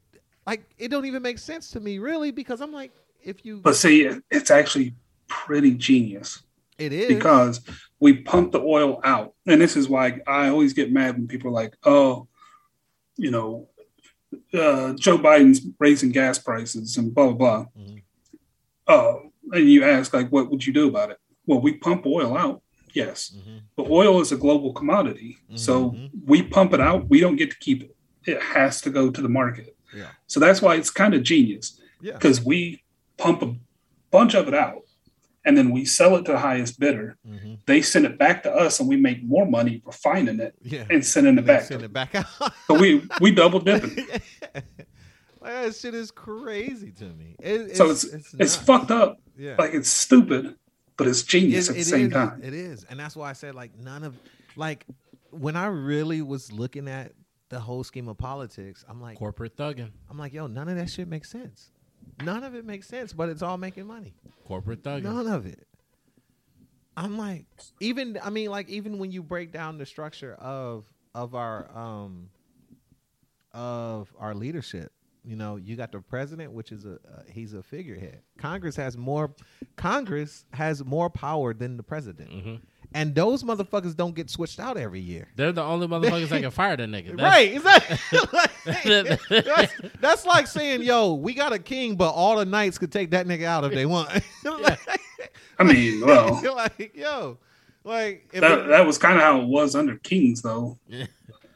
like, 0.45 0.69
it 0.77 0.89
don't 0.89 1.06
even 1.06 1.21
make 1.21 1.39
sense 1.39 1.71
to 1.71 1.79
me, 1.79 1.99
really, 1.99 2.32
because 2.32 2.62
I'm 2.62 2.71
like, 2.73 2.91
if 3.23 3.45
you, 3.45 3.58
but 3.58 3.75
see, 3.75 4.10
it's 4.29 4.51
actually 4.51 4.95
pretty 5.27 5.73
genius 5.75 6.43
it 6.77 6.91
is 6.91 7.08
because 7.08 7.62
we 7.99 8.13
pump 8.21 8.51
the 8.51 8.60
oil 8.60 8.99
out, 9.03 9.34
and 9.45 9.62
this 9.62 9.77
is 9.77 9.88
why 9.88 10.19
I 10.27 10.49
always 10.49 10.73
get 10.73 10.91
mad 10.91 11.15
when 11.15 11.27
people 11.27 11.49
are 11.49 11.53
like, 11.53 11.75
"Oh, 11.84 12.27
you 13.15 13.32
know, 13.32 13.69
uh, 14.53 14.93
Joe 14.95 15.17
Biden's 15.17 15.65
raising 15.79 16.12
gas 16.12 16.38
prices 16.39 16.97
and 16.97 17.13
blah 17.13 17.27
blah 17.32 17.34
blah." 17.36 17.65
Mhm. 17.79 18.01
Uh, 18.88 19.13
and 19.53 19.69
you 19.69 19.84
ask 19.84 20.13
like, 20.13 20.29
"What 20.32 20.51
would 20.51 20.65
you 20.65 20.73
do 20.73 20.89
about 20.89 21.12
it?" 21.12 21.17
Well, 21.45 21.62
we 21.62 21.73
pump 21.77 22.06
oil 22.06 22.36
out, 22.36 22.62
yes, 22.93 23.34
Mhm. 23.38 23.62
but 23.77 23.89
oil 23.89 24.19
is 24.19 24.32
a 24.32 24.38
global 24.38 24.73
commodity, 24.73 25.38
so 25.56 25.91
Mhm. 25.91 26.10
we 26.25 26.41
pump 26.43 26.73
it 26.73 26.82
out. 26.82 27.10
We 27.10 27.19
don't 27.21 27.36
get 27.38 27.51
to 27.51 27.58
keep 27.60 27.84
it; 27.84 27.95
it 28.25 28.41
has 28.41 28.82
to 28.82 28.89
go 28.89 29.10
to 29.10 29.21
the 29.21 29.29
market. 29.29 29.72
Yeah. 29.95 30.10
So 30.27 30.39
that's 30.39 30.62
why 30.62 30.75
it's 30.75 30.89
kind 30.89 31.13
of 31.13 31.23
genius 31.23 31.79
yeah, 32.01 32.13
because 32.13 32.43
we 32.43 32.84
pump 33.17 33.41
a 33.41 33.56
bunch 34.12 34.34
of 34.36 34.47
it 34.47 34.53
out 34.53 34.82
and 35.45 35.58
then 35.58 35.71
we 35.71 35.86
sell 35.86 36.15
it 36.15 36.25
to 36.25 36.32
the 36.34 36.39
highest 36.39 36.79
bidder. 36.79 37.17
Mhm. 37.27 37.60
They 37.65 37.82
send 37.82 38.06
it 38.06 38.17
back 38.17 38.43
to 38.43 38.51
us 38.51 38.79
and 38.79 38.88
we 38.89 38.95
make 38.97 39.23
more 39.23 39.45
money 39.45 39.82
refining 39.86 40.39
it 40.39 40.56
yeah. 40.62 40.86
and 40.89 41.06
sending 41.06 41.34
it 41.36 41.39
And 41.39 41.47
back. 41.47 41.63
send 41.63 41.84
it 41.84 41.91
back 41.93 42.15
out. 42.15 42.27
So 42.67 42.79
we 42.79 43.01
we 43.21 43.32
double 43.32 43.60
dipping. 43.60 43.95
like, 44.56 44.63
that 45.41 45.75
shit 45.75 45.93
is 45.93 46.12
crazy 46.12 46.91
to 46.93 47.06
me. 47.06 47.36
It- 47.39 47.75
So 47.77 47.89
it's 47.89 48.03
it's, 48.06 48.34
nuts. 48.34 48.56
fucked 48.56 48.91
up. 48.91 49.19
Yeah. 49.38 49.56
Like 49.58 49.73
it's 49.73 49.89
stupid, 49.89 50.56
but 50.97 51.08
it's 51.08 51.23
genius 51.23 51.67
It- 51.67 51.71
at 51.71 51.77
the 51.77 51.84
same 51.84 52.08
is- 52.08 52.13
time. 52.13 52.41
It 52.43 52.53
is, 52.53 52.84
and 52.86 52.99
that's 52.99 53.15
why 53.15 53.29
I 53.29 53.34
said 53.34 53.56
like 53.56 53.77
none 53.77 54.03
of 54.03 54.15
like 54.56 54.86
when 55.32 55.56
I 55.56 55.65
really 55.65 56.21
was 56.21 56.51
looking 56.51 56.88
at 56.88 57.12
the 57.53 57.59
whole 57.59 57.83
scheme 57.83 58.07
of 58.07 58.17
politics, 58.17 58.83
I'm 58.89 58.99
like, 58.99 59.15
Corporate 59.17 59.55
thugging. 59.55 59.91
I'm 60.09 60.17
like, 60.17 60.33
yo, 60.33 60.47
none 60.47 60.67
of 60.69 60.75
that 60.75 60.89
shit 60.89 61.07
makes 61.07 61.29
sense. 61.29 61.69
None 62.23 62.43
of 62.43 62.55
it 62.55 62.65
makes 62.65 62.87
sense, 62.87 63.13
but 63.13 63.29
it's 63.29 63.43
all 63.43 63.57
making 63.57 63.85
money. 63.85 64.15
Corporate 64.47 64.81
thugging. 64.81 65.03
None 65.03 65.27
of 65.27 65.45
it. 65.45 65.67
I'm 66.97 67.15
like, 67.17 67.45
even 67.79 68.17
I 68.23 68.31
mean, 68.31 68.49
like 68.49 68.69
even 68.69 68.97
when 68.97 69.11
you 69.11 69.21
break 69.21 69.51
down 69.51 69.77
the 69.77 69.85
structure 69.85 70.33
of 70.35 70.85
of 71.13 71.35
our 71.35 71.69
um 71.77 72.29
of 73.51 74.11
our 74.19 74.33
leadership, 74.33 74.91
you 75.23 75.35
know, 75.35 75.55
you 75.55 75.75
got 75.75 75.91
the 75.91 75.99
president, 75.99 76.51
which 76.53 76.71
is 76.71 76.85
a 76.85 76.93
uh, 76.95 77.21
he's 77.31 77.53
a 77.53 77.61
figurehead. 77.63 78.21
Congress 78.37 78.75
has 78.75 78.97
more 78.97 79.31
Congress 79.75 80.45
has 80.53 80.83
more 80.83 81.09
power 81.09 81.53
than 81.53 81.77
the 81.77 81.83
president, 81.83 82.29
Mhm. 82.31 82.61
And 82.93 83.13
those 83.15 83.43
motherfuckers 83.43 83.95
don't 83.95 84.15
get 84.15 84.29
switched 84.29 84.60
out 84.60 84.77
every 84.77 84.99
year. 84.99 85.27
They're 85.36 85.51
the 85.51 85.63
only 85.63 85.88
motherfuckers 85.88 86.30
that 86.30 86.41
can 86.41 86.51
fire 86.51 86.78
the 86.78 86.84
nigga. 86.84 87.17
That's- 87.17 87.22
right? 87.22 87.53
Exactly. 87.53 89.20
that's, 89.41 89.74
that's 89.99 90.26
like 90.26 90.47
saying, 90.47 90.84
"Yo, 90.84 91.13
we 91.13 91.34
got 91.34 91.53
a 91.53 91.59
king, 91.59 91.95
but 91.95 92.11
all 92.11 92.38
the 92.38 92.45
knights 92.45 92.78
could 92.78 92.91
take 92.91 93.11
that 93.11 93.28
nigga 93.28 93.43
out 93.45 93.63
if 93.65 93.74
they 93.74 93.86
want." 93.86 94.09
Like- 94.43 94.80
I 95.59 95.63
mean, 95.63 96.01
well, 96.05 96.41
you 96.43 96.53
like, 96.53 96.91
yo, 96.95 97.38
like 97.84 98.28
if 98.34 98.41
that 98.41 98.59
it- 98.59 98.67
that 98.70 98.86
was 98.86 98.97
kind 98.97 99.15
of 99.17 99.22
how 99.22 99.39
it 99.41 99.47
was 99.47 99.76
under 99.76 99.97
kings, 99.97 100.41
though. 100.41 100.78
Yeah. 100.88 101.05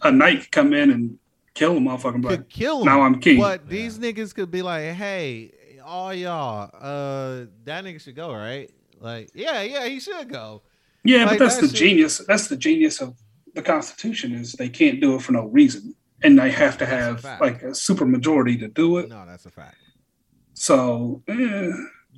A 0.04 0.12
knight 0.12 0.42
could 0.42 0.52
come 0.52 0.74
in 0.74 0.92
and 0.92 1.18
kill 1.54 1.78
a 1.78 1.80
motherfucker. 1.80 2.16
and 2.16 2.28
be 2.28 2.38
kill 2.50 2.80
him. 2.82 2.86
now 2.86 3.02
I'm 3.02 3.20
king. 3.20 3.40
But 3.40 3.68
these 3.68 3.98
niggas 3.98 4.34
could 4.36 4.52
be 4.52 4.62
like, 4.62 4.94
hey, 4.94 5.52
all 5.84 6.14
y'all, 6.14 6.70
uh, 6.74 7.46
that 7.66 7.84
nigga 7.84 8.00
should 8.00 8.16
go, 8.16 8.32
right? 8.34 8.70
Like, 9.00 9.30
yeah, 9.34 9.62
yeah, 9.64 9.88
he 9.88 10.00
should 10.00 10.30
go. 10.30 10.62
Yeah, 11.04 11.26
like, 11.26 11.38
but 11.38 11.40
that's 11.46 11.56
that 11.56 11.62
the 11.62 11.68
shit- 11.70 11.78
genius. 11.78 12.18
That's 12.28 12.48
the 12.48 12.58
genius 12.58 13.02
of 13.02 13.16
the 13.54 13.62
Constitution 13.62 14.34
is 14.34 14.54
they 14.54 14.70
can't 14.70 15.00
do 15.02 15.16
it 15.16 15.22
for 15.22 15.32
no 15.32 15.46
reason, 15.46 15.96
and 16.24 16.38
they 16.38 16.52
have 16.52 16.78
to 16.80 16.86
That's 16.86 16.92
a 16.92 16.96
have 17.06 17.22
fact. 17.22 17.42
like 17.42 17.62
a 17.64 17.74
super 17.76 18.06
majority 18.06 18.58
to 18.58 18.68
do 18.68 18.98
it. 18.98 19.10
No, 19.10 19.26
that's 19.26 19.46
a 19.46 19.52
fact. 19.52 19.78
So 20.54 21.24
eh, 21.28 21.70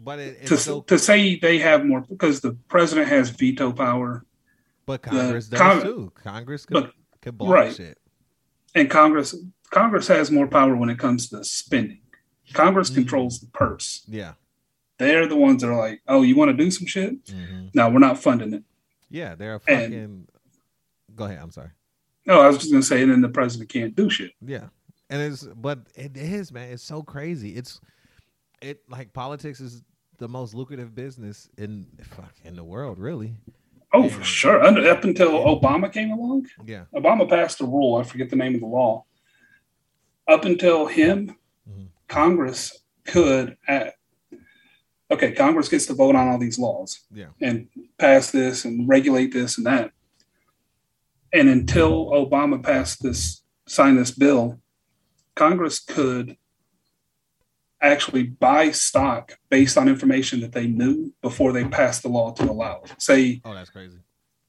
But 0.04 0.20
it, 0.20 0.46
to 0.48 0.58
so, 0.58 0.82
to 0.84 0.98
say 0.98 1.38
they 1.38 1.60
have 1.60 1.86
more 1.86 2.02
because 2.02 2.42
the 2.42 2.54
president 2.68 3.08
has 3.10 3.30
veto 3.30 3.72
power 3.72 4.26
but 4.86 5.02
Congress 5.04 5.48
does 5.48 5.60
Cong- 5.60 5.82
too. 5.82 6.12
Congress 6.16 6.66
could, 6.66 6.74
but- 6.74 6.94
could 7.22 7.38
block 7.38 7.54
right. 7.54 7.76
shit. 7.76 7.98
and 8.76 8.90
Congress 8.90 9.36
Congress 9.72 10.08
has 10.08 10.32
more 10.32 10.48
power 10.48 10.76
when 10.76 10.90
it 10.90 10.98
comes 10.98 11.30
to 11.30 11.44
spending. 11.44 12.00
Congress 12.54 12.90
Mhm. 12.90 12.96
controls 12.96 13.40
the 13.40 13.46
purse. 13.48 14.04
Yeah, 14.08 14.34
They're 14.98 15.28
the 15.28 15.36
ones 15.36 15.62
that 15.62 15.70
are 15.70 15.78
like, 15.78 16.02
"Oh, 16.08 16.24
you 16.24 16.36
want 16.36 16.50
to 16.50 16.58
do 16.64 16.72
some 16.72 16.88
shit? 16.88 17.14
hmm 17.30 17.68
No, 17.76 17.90
we're 17.90 18.00
not 18.00 18.18
funding 18.18 18.54
it." 18.54 18.64
Yeah, 19.10 19.36
they're 19.36 19.56
a 19.56 19.62
And- 19.68 19.82
fucking. 19.94 20.28
Go 21.16 21.26
ahead. 21.26 21.40
I'm 21.42 21.52
sorry. 21.52 21.72
No, 22.26 22.42
I 22.42 22.48
was 22.48 22.58
just 22.60 22.72
gonna 22.72 22.84
say, 22.84 23.02
and 23.02 23.12
then 23.12 23.22
the 23.22 23.30
president 23.30 23.70
can't 23.70 23.96
do 23.96 24.10
shit. 24.10 24.32
Yeah, 24.46 24.68
and 25.10 25.22
it's 25.22 25.44
but 25.44 25.80
it 25.96 26.16
is 26.16 26.52
man. 26.52 26.72
It's 26.72 26.84
so 26.84 27.02
crazy. 27.02 27.56
It's 27.56 27.80
it 28.62 28.82
like 28.90 29.12
politics 29.14 29.60
is 29.60 29.84
the 30.20 30.28
most 30.28 30.54
lucrative 30.54 30.94
business 30.94 31.50
in 31.58 31.88
fuck 32.04 32.34
in 32.44 32.56
the 32.56 32.64
world, 32.64 33.00
really. 33.00 33.36
Oh, 33.92 34.08
for 34.08 34.24
sure. 34.24 34.62
Under, 34.64 34.88
up 34.88 35.04
until 35.04 35.32
Obama 35.32 35.92
came 35.92 36.12
along, 36.12 36.46
Yeah. 36.64 36.84
Obama 36.94 37.28
passed 37.28 37.60
a 37.62 37.66
rule. 37.66 37.96
I 37.96 38.04
forget 38.04 38.30
the 38.30 38.36
name 38.36 38.54
of 38.54 38.62
the 38.62 38.68
law. 38.68 39.06
Up 40.28 40.46
until 40.46 40.86
him, 40.86 41.36
Mhm. 41.68 41.88
Congress 42.08 42.84
could. 43.06 43.58
Uh, 43.68 43.86
okay, 45.12 45.32
Congress 45.34 45.70
gets 45.70 45.86
to 45.88 45.94
vote 45.94 46.16
on 46.16 46.28
all 46.28 46.38
these 46.38 46.60
laws 46.60 47.02
Yeah. 47.12 47.28
and 47.42 47.68
pass 47.98 48.32
this 48.32 48.66
and 48.66 48.88
regulate 48.88 49.34
this 49.34 49.58
and 49.58 49.66
that. 49.68 49.92
And 51.34 51.48
until 51.50 52.08
Obama 52.08 52.62
passed 52.64 53.04
this, 53.04 53.44
signed 53.68 53.98
this 53.98 54.12
bill, 54.12 54.60
Congress 55.36 55.80
could 55.80 56.38
actually 57.82 58.24
buy 58.24 58.72
stock 58.72 59.38
based 59.50 59.78
on 59.78 59.88
information 59.88 60.42
that 60.42 60.52
they 60.52 60.68
knew 60.68 61.14
before 61.22 61.54
they 61.54 61.64
passed 61.66 62.02
the 62.04 62.10
law 62.10 62.32
to 62.34 62.44
allow 62.44 62.82
it. 62.84 62.94
Say 63.02 63.42
Oh, 63.46 63.54
that's 63.54 63.70
crazy. 63.70 63.98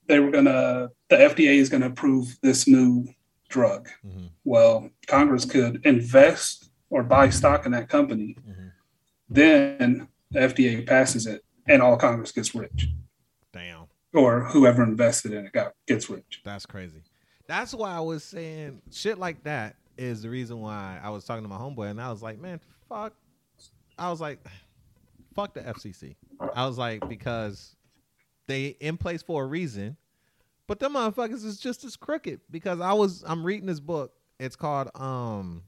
they 0.09 0.19
were 0.19 0.31
gonna 0.33 0.91
the 1.09 1.17
FDA 1.17 1.57
is 1.57 1.69
gonna 1.69 1.87
approve 1.87 2.37
this 2.43 2.67
new 2.67 3.07
drug. 3.49 3.89
hmm 4.03 4.27
Well, 4.45 4.91
Congress 5.07 5.45
could 5.45 5.85
invest 5.87 6.71
or 6.89 7.03
buy 7.05 7.31
stock 7.31 7.67
in 7.67 7.73
that 7.73 7.89
company. 7.89 8.37
hmm 8.45 8.69
Then 9.29 10.09
the 10.31 10.41
FDA 10.41 10.87
passes 10.87 11.27
it, 11.27 11.43
and 11.67 11.83
all 11.83 11.97
Congress 11.97 12.33
gets 12.33 12.55
rich, 12.55 12.89
Damn. 13.53 13.87
or 14.15 14.45
whoever 14.45 14.83
invested 14.83 15.33
in 15.33 15.47
it 15.47 15.53
got 15.53 15.73
gets 15.87 16.09
rich. 16.09 16.41
That's 16.45 16.67
crazy. 16.67 17.03
That's 17.47 17.75
why 17.75 17.91
I 17.95 18.01
was 18.01 18.23
saying 18.23 18.81
shit 18.93 19.19
like 19.19 19.43
that 19.45 19.77
is 19.99 20.23
the 20.23 20.31
reason 20.31 20.61
why 20.61 21.01
I 21.03 21.11
was 21.11 21.25
talking 21.25 21.43
to 21.43 21.49
my 21.49 21.59
homeboy 21.59 21.91
and 21.91 22.01
I 22.01 22.11
was 22.11 22.23
like, 22.23 22.41
man, 22.41 22.61
fuck. 22.89 23.13
I 23.99 24.09
was 24.09 24.21
like, 24.21 24.39
fuck 25.35 25.53
the 25.53 25.61
FCC. 25.61 26.15
I 26.55 26.67
was 26.67 26.79
like, 26.79 27.07
because 27.09 27.77
they 28.47 28.69
in 28.81 28.97
place 28.97 29.23
for 29.23 29.43
a 29.43 29.47
reason, 29.47 29.97
but 30.67 30.79
them 30.79 30.95
motherfuckers 30.95 31.45
is 31.45 31.59
just 31.59 31.85
as 31.85 31.97
crooked. 31.97 32.41
Because 32.51 32.81
I 32.81 32.93
was, 32.93 33.25
I'm 33.27 33.45
reading 33.45 33.67
this 33.67 33.81
book. 33.81 34.13
It's 34.39 34.57
called, 34.57 34.89
um, 34.95 35.63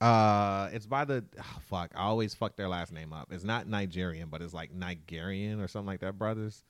uh, 0.00 0.70
it's 0.72 0.86
by 0.86 1.04
the 1.04 1.24
oh, 1.38 1.58
fuck. 1.68 1.90
I 1.94 2.02
always 2.02 2.34
fuck 2.34 2.56
their 2.56 2.68
last 2.68 2.92
name 2.92 3.12
up. 3.12 3.28
It's 3.30 3.44
not 3.44 3.68
Nigerian, 3.68 4.28
but 4.28 4.40
it's 4.40 4.54
like 4.54 4.72
Nigerian 4.72 5.60
or 5.60 5.68
something 5.68 5.86
like 5.86 6.00
that, 6.00 6.18
brothers. 6.18 6.64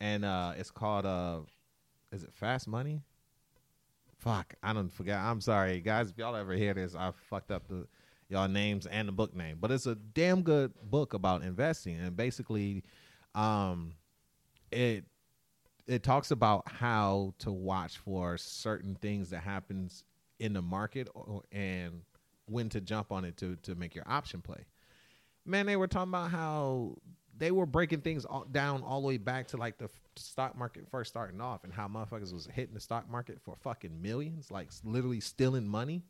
And 0.00 0.24
uh, 0.24 0.52
it's 0.56 0.70
called 0.70 1.04
uh, 1.04 1.40
is 2.12 2.22
it 2.22 2.32
Fast 2.32 2.68
Money? 2.68 3.02
Fuck, 4.18 4.54
I 4.62 4.72
don't 4.72 4.92
forget. 4.92 5.18
I'm 5.18 5.40
sorry, 5.40 5.80
guys. 5.80 6.10
If 6.10 6.18
y'all 6.18 6.36
ever 6.36 6.52
hear 6.52 6.74
this, 6.74 6.94
I 6.94 7.12
fucked 7.28 7.50
up 7.50 7.66
the 7.68 7.86
y'all 8.28 8.48
names 8.48 8.86
and 8.86 9.08
the 9.08 9.12
book 9.12 9.34
name. 9.34 9.58
But 9.60 9.72
it's 9.72 9.86
a 9.86 9.94
damn 9.94 10.42
good 10.42 10.72
book 10.82 11.14
about 11.14 11.42
investing, 11.42 11.98
and 11.98 12.16
basically, 12.16 12.84
um, 13.34 13.94
it 14.70 15.04
it 15.86 16.02
talks 16.02 16.30
about 16.30 16.70
how 16.70 17.34
to 17.40 17.50
watch 17.50 17.98
for 17.98 18.36
certain 18.36 18.94
things 18.94 19.30
that 19.30 19.40
happens 19.40 20.04
in 20.38 20.52
the 20.52 20.62
market 20.62 21.08
and 21.50 22.02
when 22.50 22.68
to 22.70 22.80
jump 22.80 23.12
on 23.12 23.24
it 23.24 23.36
to 23.38 23.56
to 23.62 23.74
make 23.74 23.94
your 23.94 24.04
option 24.06 24.40
play. 24.40 24.66
Man, 25.46 25.66
they 25.66 25.76
were 25.76 25.86
talking 25.86 26.10
about 26.10 26.30
how 26.30 26.96
they 27.40 27.50
were 27.50 27.66
breaking 27.66 28.02
things 28.02 28.24
all, 28.26 28.44
down 28.44 28.82
all 28.82 29.00
the 29.00 29.08
way 29.08 29.16
back 29.16 29.48
to 29.48 29.56
like 29.56 29.78
the 29.78 29.86
f- 29.86 29.90
stock 30.16 30.56
market 30.58 30.86
first 30.90 31.10
starting 31.10 31.40
off 31.40 31.64
and 31.64 31.72
how 31.72 31.88
motherfuckers 31.88 32.32
was 32.32 32.46
hitting 32.52 32.74
the 32.74 32.80
stock 32.80 33.10
market 33.10 33.40
for 33.40 33.56
fucking 33.56 34.00
millions, 34.00 34.50
like 34.50 34.68
literally 34.84 35.20
stealing 35.20 35.66
money. 35.66 36.02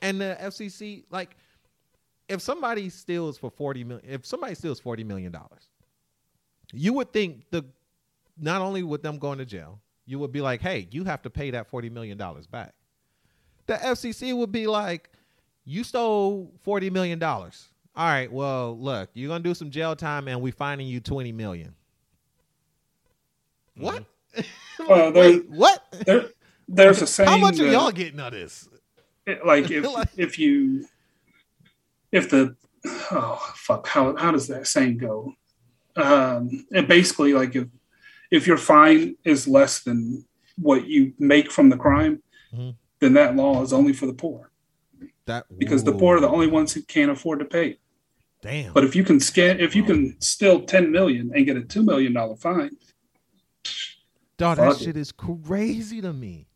And 0.00 0.20
the 0.20 0.36
FCC, 0.40 1.04
like, 1.10 1.36
if 2.28 2.40
somebody 2.40 2.88
steals 2.88 3.36
for 3.36 3.50
forty 3.50 3.84
million, 3.84 4.08
if 4.08 4.24
somebody 4.24 4.54
steals 4.54 4.78
forty 4.78 5.02
million 5.02 5.32
dollars, 5.32 5.68
you 6.72 6.92
would 6.92 7.12
think 7.12 7.50
the 7.50 7.64
not 8.38 8.62
only 8.62 8.82
with 8.82 9.02
them 9.02 9.18
going 9.18 9.38
to 9.38 9.44
jail, 9.44 9.80
you 10.06 10.18
would 10.18 10.32
be 10.32 10.40
like, 10.40 10.60
hey, 10.60 10.88
you 10.90 11.04
have 11.04 11.22
to 11.22 11.30
pay 11.30 11.50
that 11.50 11.68
forty 11.68 11.90
million 11.90 12.16
dollars 12.16 12.46
back. 12.46 12.74
The 13.66 13.74
FCC 13.74 14.36
would 14.36 14.52
be 14.52 14.66
like, 14.66 15.10
you 15.64 15.84
stole 15.84 16.52
forty 16.62 16.90
million 16.90 17.18
dollars. 17.18 17.68
All 17.96 18.06
right, 18.06 18.30
well, 18.32 18.76
look, 18.78 19.10
you're 19.14 19.28
gonna 19.28 19.44
do 19.44 19.54
some 19.54 19.70
jail 19.70 19.94
time, 19.94 20.26
and 20.28 20.40
we 20.40 20.50
finding 20.50 20.86
you 20.86 21.00
twenty 21.00 21.32
million. 21.32 21.74
What? 23.76 24.04
Well, 24.88 25.12
there- 25.12 25.30
Wait, 25.30 25.48
what? 25.48 25.84
There, 26.04 26.24
there's 26.66 27.00
a 27.00 27.06
saying. 27.06 27.28
How 27.30 27.38
much 27.38 27.60
are 27.60 27.66
y'all 27.66 27.92
getting 27.92 28.18
of 28.18 28.32
this? 28.32 28.68
like 29.46 29.70
if 29.70 29.84
Like- 29.84 30.08
if 30.16 30.36
you 30.38 30.86
if 32.10 32.28
the 32.28 32.56
oh 33.12 33.40
fuck 33.54 33.86
how 33.86 34.14
how 34.16 34.30
does 34.32 34.48
that 34.48 34.66
saying 34.66 34.98
go 34.98 35.32
um 35.96 36.66
and 36.72 36.86
basically 36.86 37.32
like 37.32 37.54
if 37.56 37.68
if 38.30 38.46
your 38.46 38.58
fine 38.58 39.16
is 39.24 39.48
less 39.48 39.80
than 39.84 40.26
what 40.58 40.86
you 40.86 41.14
make 41.18 41.50
from 41.50 41.70
the 41.70 41.76
crime 41.78 42.22
Mhm. 42.54 42.74
then 43.00 43.14
that 43.14 43.34
law 43.36 43.62
is 43.62 43.72
only 43.72 43.94
for 43.94 44.04
the 44.06 44.12
poor 44.12 44.50
That 45.26 45.46
because 45.58 45.84
the 45.84 45.92
poor 45.92 46.16
are 46.16 46.20
the 46.20 46.28
only 46.28 46.46
ones 46.46 46.72
who 46.72 46.82
can't 46.82 47.10
afford 47.10 47.38
to 47.38 47.46
pay 47.46 47.78
damn. 48.42 48.72
but 48.74 48.84
if 48.84 48.94
you 48.94 49.02
can 49.04 49.18
scan 49.18 49.58
if 49.58 49.74
you 49.74 49.82
can 49.82 50.20
steal 50.20 50.64
10 50.64 50.92
million 50.92 51.30
and 51.34 51.46
get 51.46 51.56
a 51.56 51.62
2 51.62 51.82
million 51.82 52.12
dollar 52.12 52.36
fine 52.36 52.76
Dog, 54.36 54.56
that 54.58 54.72
it. 54.72 54.78
shit 54.78 54.96
is 54.96 55.12
crazy 55.12 56.00
to 56.00 56.12
me. 56.12 56.48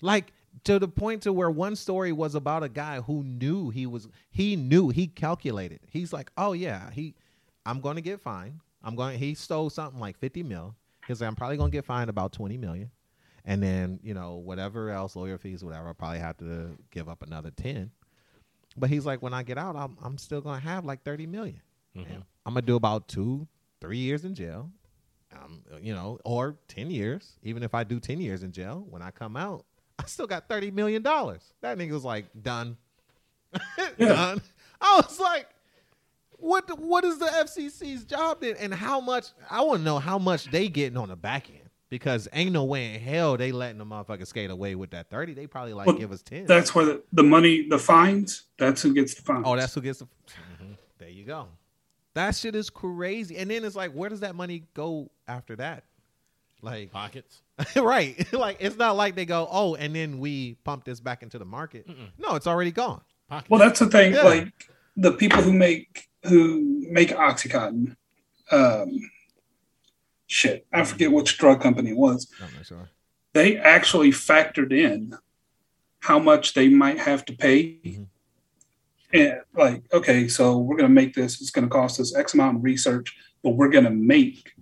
Like 0.00 0.32
to 0.64 0.78
the 0.78 0.88
point 0.88 1.22
to 1.22 1.32
where 1.32 1.50
one 1.50 1.76
story 1.76 2.12
was 2.12 2.34
about 2.34 2.62
a 2.62 2.68
guy 2.68 3.00
who 3.00 3.24
knew 3.24 3.70
he 3.70 3.86
was 3.86 4.08
he 4.30 4.56
knew 4.56 4.90
he 4.90 5.06
calculated. 5.06 5.80
He's 5.88 6.12
like, 6.12 6.30
oh 6.36 6.52
yeah, 6.52 6.90
he 6.90 7.14
I'm 7.66 7.80
gonna 7.80 8.00
get 8.00 8.20
fined. 8.20 8.60
I'm 8.82 8.94
going 8.94 9.18
he 9.18 9.34
stole 9.34 9.70
something 9.70 10.00
like 10.00 10.16
50 10.18 10.42
mil. 10.42 10.74
He's 11.06 11.20
like, 11.20 11.28
I'm 11.28 11.36
probably 11.36 11.56
gonna 11.56 11.70
get 11.70 11.84
fined 11.84 12.10
about 12.10 12.32
20 12.32 12.56
million. 12.56 12.90
And 13.44 13.62
then, 13.62 14.00
you 14.02 14.14
know, 14.14 14.36
whatever 14.36 14.90
else, 14.90 15.16
lawyer 15.16 15.36
fees, 15.36 15.62
whatever, 15.62 15.88
I'll 15.88 15.94
probably 15.94 16.20
have 16.20 16.38
to 16.38 16.78
give 16.90 17.10
up 17.10 17.22
another 17.22 17.50
10. 17.50 17.90
But 18.76 18.90
he's 18.90 19.06
like, 19.06 19.22
when 19.22 19.32
I 19.34 19.42
get 19.42 19.58
out, 19.58 19.76
I'm 19.76 19.96
I'm 20.02 20.18
still 20.18 20.40
gonna 20.40 20.60
have 20.60 20.84
like 20.84 21.02
30 21.04 21.26
million. 21.26 21.60
Mhm. 21.96 22.22
I'm 22.46 22.54
gonna 22.54 22.62
do 22.62 22.76
about 22.76 23.08
two, 23.08 23.46
three 23.80 23.98
years 23.98 24.24
in 24.24 24.34
jail. 24.34 24.70
Um, 25.32 25.62
you 25.82 25.94
know, 25.94 26.18
or 26.24 26.56
ten 26.68 26.90
years. 26.90 27.32
Even 27.42 27.62
if 27.62 27.74
I 27.74 27.82
do 27.84 27.98
ten 28.00 28.20
years 28.20 28.42
in 28.42 28.52
jail, 28.52 28.86
when 28.88 29.02
I 29.02 29.10
come 29.10 29.36
out, 29.36 29.64
I 29.98 30.04
still 30.06 30.26
got 30.26 30.48
thirty 30.48 30.70
million 30.70 31.02
dollars. 31.02 31.42
That 31.60 31.76
nigga 31.78 31.92
was 31.92 32.04
like 32.04 32.26
done, 32.40 32.76
done. 33.98 34.40
I 34.80 35.00
was 35.04 35.18
like, 35.18 35.48
what? 36.38 36.78
What 36.78 37.04
is 37.04 37.18
the 37.18 37.26
FCC's 37.26 38.04
job 38.04 38.40
then? 38.40 38.56
And 38.58 38.72
how 38.74 39.00
much? 39.00 39.26
I 39.50 39.62
want 39.62 39.80
to 39.80 39.84
know 39.84 39.98
how 39.98 40.18
much 40.18 40.50
they 40.50 40.68
getting 40.68 40.96
on 40.96 41.08
the 41.08 41.16
back 41.16 41.48
end 41.50 41.63
because 41.90 42.28
ain't 42.32 42.52
no 42.52 42.64
way 42.64 42.94
in 42.94 43.00
hell 43.00 43.36
they 43.36 43.52
letting 43.52 43.78
the 43.78 43.84
motherfucker 43.84 44.26
skate 44.26 44.50
away 44.50 44.74
with 44.74 44.90
that 44.90 45.10
thirty. 45.10 45.34
They 45.34 45.46
probably 45.46 45.72
like 45.74 45.86
Well, 45.86 45.96
give 45.96 46.12
us 46.12 46.22
ten. 46.22 46.46
that's 46.46 46.74
where 46.74 46.84
the, 46.86 47.02
the 47.12 47.22
money 47.22 47.68
the 47.68 47.78
fines 47.78 48.44
that's 48.58 48.82
who 48.82 48.94
gets 48.94 49.14
the 49.14 49.22
fines 49.22 49.44
Oh, 49.46 49.56
that's 49.56 49.74
who 49.74 49.80
gets 49.80 49.98
the. 50.00 50.06
Mhm. 50.62 50.76
There 50.98 51.08
you 51.08 51.24
go. 51.24 51.48
That 52.14 52.36
shit 52.36 52.54
is 52.54 52.70
crazy. 52.70 53.36
And 53.36 53.50
then 53.50 53.64
it's 53.64 53.74
like, 53.74 53.90
where 53.92 54.08
does 54.08 54.20
that 54.20 54.36
money 54.36 54.64
go 54.74 55.10
after 55.26 55.56
that? 55.56 55.82
Like, 56.62 56.92
Pockets. 56.92 57.42
right? 57.76 58.24
like, 58.32 58.58
it's 58.60 58.76
not 58.76 58.96
like 58.96 59.16
they 59.16 59.26
go, 59.26 59.48
oh, 59.50 59.74
and 59.74 59.94
then 59.94 60.18
we 60.20 60.54
pump 60.64 60.84
this 60.84 61.00
back 61.00 61.22
into 61.24 61.38
the 61.38 61.44
market. 61.44 61.88
Mm-mm. 61.88 62.08
No, 62.18 62.36
it's 62.36 62.46
already 62.46 62.70
gone. 62.70 63.02
Pockets. 63.28 63.50
Well, 63.50 63.58
that's 63.58 63.80
the 63.80 63.86
thing. 63.86 64.14
Yeah. 64.14 64.22
Like 64.22 64.52
the 64.96 65.12
people 65.12 65.42
who 65.42 65.52
make 65.52 66.08
who 66.22 66.86
make 66.88 67.10
OxyContin, 67.10 67.96
um, 68.52 69.10
shit, 70.34 70.66
I 70.72 70.82
forget 70.84 71.12
which 71.12 71.38
drug 71.38 71.60
company 71.60 71.90
it 71.90 71.96
was. 71.96 72.28
Sure. 72.64 72.88
They 73.34 73.56
actually 73.56 74.10
factored 74.10 74.72
in 74.72 75.16
how 76.00 76.18
much 76.18 76.54
they 76.54 76.68
might 76.68 76.98
have 76.98 77.24
to 77.26 77.32
pay. 77.32 77.78
Mhm. 77.84 78.06
And 79.12 79.40
like, 79.54 79.84
okay, 79.92 80.26
so 80.26 80.58
we're 80.58 80.76
going 80.76 80.88
to 80.88 80.94
make 81.02 81.14
this. 81.14 81.40
It's 81.40 81.50
going 81.52 81.66
to 81.68 81.70
cost 81.70 82.00
us 82.00 82.16
X 82.16 82.34
amount 82.34 82.56
in 82.56 82.62
research, 82.62 83.16
but 83.44 83.50
we're 83.50 83.68
going 83.70 83.84
to 83.84 83.90
make 83.90 84.54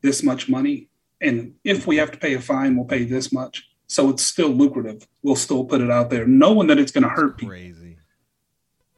this 0.00 0.24
much 0.24 0.48
money. 0.48 0.88
And 1.20 1.54
if 1.62 1.86
we 1.86 1.98
have 1.98 2.10
to 2.10 2.18
pay 2.18 2.34
a 2.34 2.40
fine, 2.40 2.74
we'll 2.74 2.84
pay 2.84 3.04
this 3.04 3.32
much. 3.32 3.68
So 3.86 4.10
it's 4.10 4.24
still 4.24 4.48
lucrative. 4.48 5.06
We'll 5.22 5.36
still 5.36 5.64
put 5.64 5.80
it 5.80 5.90
out 5.90 6.10
there, 6.10 6.26
knowing 6.26 6.66
that 6.66 6.78
it's 6.80 6.90
going 6.90 7.04
to 7.04 7.10
hurt 7.10 7.38
people 7.38 7.50
Crazy. 7.50 7.96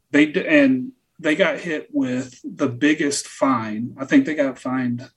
they 0.09 0.33
and 0.47 0.91
they 1.19 1.35
got 1.35 1.59
hit 1.59 1.89
with 1.93 2.39
the 2.43 2.67
biggest 2.67 3.27
fine. 3.27 3.95
I 3.99 4.05
think 4.05 4.25
they 4.25 4.33
got 4.33 4.57
fined 4.57 5.07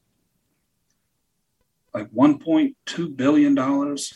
like 1.95 2.11
1.2 2.13 3.17
billion 3.17 3.55
dollars. 3.55 4.13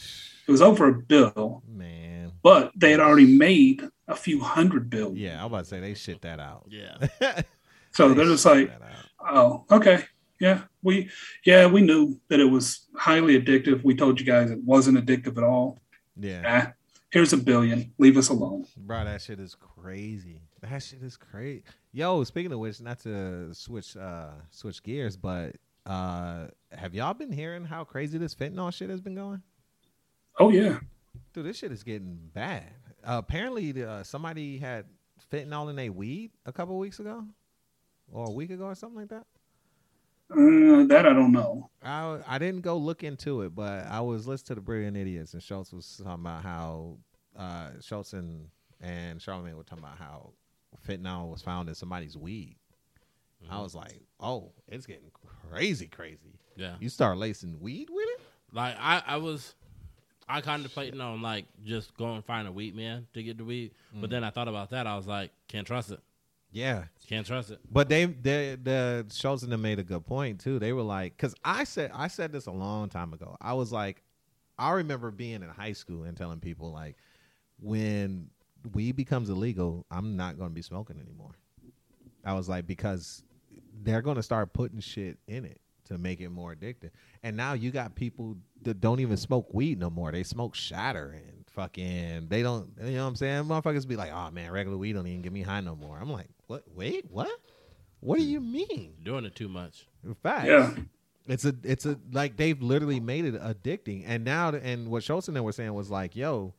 It 0.47 0.51
was 0.51 0.63
over 0.63 0.89
a 0.89 0.95
bill, 0.95 1.63
Man. 1.69 2.33
but 2.43 2.73
they 2.77 2.91
had 2.91 3.01
already 3.01 3.37
made 3.37 3.83
a 4.09 4.17
few 4.17 4.41
hundred 4.41 4.91
billion. 4.91 5.17
Yeah, 5.17 5.41
I 5.41 5.45
was 5.45 5.51
about 5.51 5.59
to 5.61 5.65
say 5.67 5.81
they 5.81 5.95
shit 5.95 6.21
that 6.23 6.41
out. 6.41 6.67
Yeah. 6.69 7.43
So 7.95 8.09
They 8.09 8.15
they're 8.15 8.25
just 8.25 8.47
like, 8.47 8.73
oh, 9.21 9.65
okay, 9.71 10.05
yeah, 10.41 10.63
we, 10.83 11.11
yeah, 11.45 11.67
we 11.67 11.83
knew 11.83 12.19
that 12.29 12.41
it 12.41 12.47
was 12.47 12.87
highly 12.97 13.39
addictive. 13.39 13.85
We 13.85 13.95
told 13.95 14.19
you 14.19 14.25
guys 14.25 14.51
it 14.51 14.65
wasn't 14.65 14.97
addictive 14.97 15.37
at 15.37 15.45
all. 15.45 15.79
yeah. 16.19 16.43
Ah, 16.69 16.73
Here's 17.11 17.35
a 17.35 17.37
billion. 17.37 17.93
Leave 17.99 18.17
us 18.17 18.31
alone. 18.31 18.65
Bro, 18.79 19.05
that 19.05 19.21
shit 19.21 19.39
is 19.41 19.55
crazy. 19.55 20.41
That 20.63 20.83
shit 20.83 21.03
is 21.03 21.19
crazy. 21.19 21.65
Yo, 21.93 22.25
speaking 22.25 22.51
of 22.53 22.59
which, 22.61 22.81
not 22.81 22.99
to 23.01 23.53
switch 23.53 23.95
uh 23.95 24.31
switch 24.51 24.83
gears, 24.83 25.15
but 25.19 25.55
uh 25.87 26.47
have 26.71 26.95
y'all 26.95 27.15
been 27.15 27.33
hearing 27.33 27.65
how 27.65 27.85
crazy 27.85 28.19
this 28.19 28.35
fentanyl 28.35 28.73
shit 28.73 28.91
has 28.91 29.01
been 29.01 29.15
going? 29.15 29.43
Oh 30.39 30.51
yeah. 30.51 30.79
Dude, 31.33 31.47
this 31.47 31.59
shit 31.59 31.73
is 31.73 31.83
getting 31.83 32.19
bad. 32.33 32.65
Uh, 33.05 33.17
apparently, 33.19 33.83
uh, 33.83 34.03
somebody 34.03 34.59
had 34.59 34.87
fentanyl 35.33 35.71
in 35.71 35.79
a 35.79 35.89
weed 35.91 36.31
a 36.47 36.53
couple 36.53 36.79
weeks 36.79 37.01
ago, 37.01 37.25
or 38.11 38.27
a 38.27 38.31
week 38.31 38.51
ago, 38.51 38.67
or 38.67 38.75
something 38.75 39.01
like 39.01 39.09
that. 39.09 39.27
Uh, 40.31 40.87
that 40.87 41.07
I 41.07 41.13
don't 41.13 41.33
know. 41.33 41.71
I 41.83 42.19
I 42.27 42.39
didn't 42.39 42.63
go 42.63 42.77
look 42.77 43.03
into 43.03 43.43
it, 43.43 43.55
but 43.55 43.87
I 43.87 44.01
was 44.01 44.27
listening 44.27 44.47
to 44.47 44.55
the 44.57 44.61
Brilliant 44.61 44.97
Idiots, 44.97 45.35
and 45.35 45.43
Schulz 45.43 45.73
was 45.73 46.01
talking 46.03 46.25
about 46.25 46.43
how 46.43 46.99
uh, 47.37 47.71
Schulz 47.81 48.13
and 48.13 48.49
and 48.81 49.21
Charlamagne 49.21 49.55
were 49.55 49.65
talking 49.65 49.85
about 49.85 49.99
how 49.99 50.33
fentanyl 50.87 51.31
was 51.31 51.43
found 51.43 51.69
in 51.69 51.75
somebody's 51.75 52.17
weed. 52.17 52.57
I 53.51 53.61
was 53.61 53.75
like, 53.75 54.01
oh, 54.21 54.53
it's 54.69 54.87
getting 54.87 55.11
crazy, 55.51 55.87
crazy. 55.87 56.39
Yeah. 56.57 56.75
You 56.81 56.89
start 56.89 57.19
lacing 57.19 57.59
weed 57.61 57.89
with 57.91 58.07
it? 58.09 58.21
Like 58.53 58.77
I, 58.79 59.03
I 59.07 59.17
was, 59.17 59.55
I 60.29 60.41
contemplating 60.41 61.01
on 61.01 61.23
like 61.23 61.47
just 61.65 61.97
going 61.97 62.17
and 62.17 62.25
find 62.25 62.47
a 62.47 62.53
weed 62.53 62.75
man 62.75 63.07
to 63.15 63.23
get 63.23 63.39
the 63.39 63.45
weed, 63.45 63.73
but 63.95 64.09
mm. 64.09 64.13
then 64.13 64.25
I 64.25 64.31
thought 64.31 64.49
about 64.49 64.71
that. 64.71 64.87
I 64.87 64.97
was 64.97 65.07
like, 65.07 65.31
can't 65.49 65.67
trust 65.67 65.91
it. 65.91 66.01
Yeah, 66.53 66.85
Can't 67.09 67.27
trust 67.27 67.51
it. 67.51 67.61
But 67.71 67.89
they, 67.89 68.05
they 68.05 68.59
the 68.63 69.07
Schulz 69.11 69.43
and 69.43 69.51
them 69.51 69.63
made 69.63 69.79
a 69.79 69.83
good 69.83 70.05
point 70.07 70.39
too. 70.39 70.59
They 70.59 70.75
were 70.75 70.83
like, 70.83 71.17
because 71.17 71.35
I 71.43 71.65
said 71.65 71.91
I 71.95 72.09
said 72.09 72.31
this 72.31 72.45
a 72.45 72.51
long 72.53 72.91
time 72.91 73.15
ago. 73.15 73.39
I 73.41 73.55
was 73.55 73.73
like, 73.73 74.03
I 74.59 74.73
remember 74.73 75.11
being 75.11 75.37
in 75.43 75.49
high 75.49 75.73
school 75.73 76.05
and 76.05 76.15
telling 76.15 76.41
people 76.41 76.71
like, 76.71 76.97
when 77.59 78.29
weed 78.75 78.97
becomes 78.97 79.31
illegal, 79.31 79.87
I'm 79.91 80.17
not 80.17 80.37
going 80.37 80.51
to 80.51 80.55
be 80.55 80.63
smoking 80.63 81.01
anymore. 81.01 81.33
I 82.23 82.35
was 82.35 82.51
like, 82.51 82.67
because 82.67 83.25
they're 83.83 84.03
going 84.03 84.17
to 84.17 84.23
start 84.23 84.53
putting 84.53 84.81
shit 84.81 85.19
in 85.27 85.45
it 85.45 85.61
to 85.87 85.99
make 85.99 86.21
it 86.21 86.29
more 86.29 86.55
addictive. 86.55 86.91
And 87.23 87.37
now 87.37 87.53
you 87.55 87.71
got 87.71 87.95
people 87.95 88.37
that 88.63 88.81
don't 88.81 89.01
even 89.01 89.17
smoke 89.17 89.53
weed 89.53 89.79
no 89.79 89.91
more. 89.91 90.13
They 90.13 90.23
smoke 90.23 90.55
shatter 90.55 91.11
and 91.27 91.45
fucking 91.51 92.29
they 92.29 92.43
don't 92.43 92.71
you 92.83 92.93
know 92.93 93.03
what 93.03 93.09
I'm 93.09 93.17
saying? 93.17 93.45
Motherfuckers 93.45 93.87
be 93.87 93.97
like, 93.97 94.11
oh 94.13 94.31
man, 94.31 94.51
regular 94.53 94.79
weed 94.79 94.93
don't 94.95 95.07
even 95.07 95.23
get 95.23 95.33
me 95.33 95.43
high 95.43 95.61
no 95.61 95.75
more. 95.77 95.99
I'm 96.01 96.11
like, 96.11 96.29
what 96.47 96.63
wait, 96.75 97.07
what? 97.11 97.31
What 98.01 98.19
do 98.19 98.25
you 98.25 98.41
mean? 98.41 98.95
Doing 99.03 99.25
it 99.25 99.35
too 99.35 99.49
much. 99.49 99.87
In 100.05 100.15
fact, 100.15 100.47
Yeah. 100.47 100.73
it's 101.27 101.45
a 101.45 101.55
it's 101.63 101.87
a 101.87 101.99
like 102.13 102.37
they've 102.37 102.61
literally 102.61 103.01
made 103.01 103.25
it 103.25 103.35
addicting. 103.41 104.05
And 104.07 104.25
now 104.25 104.51
and 104.51 104.89
what 104.89 105.03
Schulz 105.03 105.29
and 105.29 105.37
them 105.37 105.45
were 105.45 105.53
saying 105.53 105.73
was 105.75 105.91
like, 105.91 106.17
yo, 106.17 106.55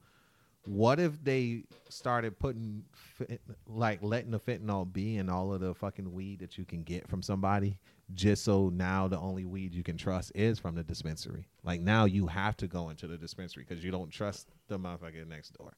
what 0.65 0.99
if 0.99 1.21
they 1.23 1.63
started 1.89 2.37
putting 2.39 2.83
fent- 2.93 3.41
like 3.67 4.01
letting 4.01 4.31
the 4.31 4.39
fentanyl 4.39 4.91
be 4.91 5.17
in 5.17 5.29
all 5.29 5.53
of 5.53 5.59
the 5.61 5.73
fucking 5.73 6.11
weed 6.13 6.39
that 6.39 6.57
you 6.57 6.65
can 6.65 6.83
get 6.83 7.07
from 7.07 7.21
somebody 7.21 7.77
just 8.13 8.43
so 8.43 8.69
now 8.69 9.07
the 9.07 9.17
only 9.19 9.43
weed 9.45 9.73
you 9.73 9.83
can 9.83 9.97
trust 9.97 10.31
is 10.35 10.59
from 10.59 10.75
the 10.75 10.83
dispensary 10.83 11.47
like 11.63 11.81
now 11.81 12.05
you 12.05 12.27
have 12.27 12.55
to 12.57 12.67
go 12.67 12.89
into 12.89 13.07
the 13.07 13.17
dispensary 13.17 13.65
because 13.67 13.83
you 13.83 13.91
don't 13.91 14.09
trust 14.11 14.47
the 14.67 14.77
motherfucker 14.79 15.27
next 15.27 15.57
door 15.57 15.73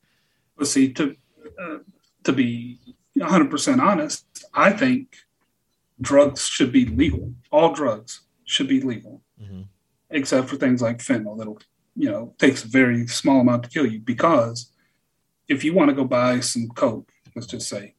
But 0.57 0.67
see, 0.67 0.93
to 0.93 1.15
uh, 1.61 1.77
to 2.23 2.31
be 2.33 2.79
100 3.13 3.49
percent 3.51 3.79
honest, 3.81 4.25
I 4.53 4.71
think 4.71 5.15
drugs 6.01 6.45
should 6.47 6.71
be 6.71 6.85
legal. 6.85 7.33
All 7.51 7.71
drugs 7.73 8.21
should 8.45 8.67
be 8.67 8.81
legal, 8.81 9.21
Mhm. 9.41 9.65
except 10.09 10.49
for 10.49 10.55
things 10.57 10.81
like 10.81 10.97
fentanyl 10.99 11.37
that'll 11.37 11.59
you 11.95 12.09
know 12.09 12.33
takes 12.37 12.63
a 12.63 12.67
very 12.67 13.07
small 13.07 13.41
amount 13.41 13.63
to 13.63 13.69
kill 13.69 13.85
you. 13.85 13.99
Because 13.99 14.71
if 15.47 15.63
you 15.63 15.73
want 15.73 15.89
to 15.89 15.95
go 15.95 16.03
buy 16.05 16.39
some 16.39 16.67
coke, 16.69 17.11
let's 17.35 17.47
just 17.47 17.67
say, 17.67 17.95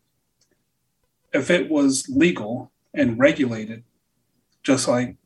if 1.33 1.51
it 1.51 1.71
was 1.71 2.09
legal 2.09 2.73
and 2.95 3.19
regulated, 3.19 3.85
just 4.63 4.89
like 4.89 5.17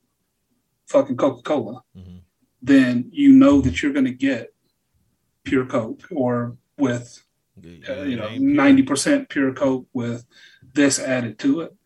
fucking 0.87 1.17
Coca 1.17 1.43
Cola, 1.43 1.83
Mhm. 1.97 2.21
then 2.63 3.09
you 3.13 3.33
know 3.33 3.61
that 3.61 3.83
you're 3.83 3.93
going 3.93 4.05
to 4.07 4.13
get 4.13 4.53
pure 5.45 5.65
coke 5.67 6.03
or 6.11 6.57
with 6.77 7.25
uh, 7.89 8.03
you 8.03 8.17
know 8.17 8.29
pure. 8.29 8.41
ninety 8.41 8.83
percent 8.83 9.29
pure 9.29 9.53
coke 9.53 9.87
with 9.93 10.27
this 10.75 10.99
added 10.99 11.39
to 11.39 11.61
it. 11.61 11.77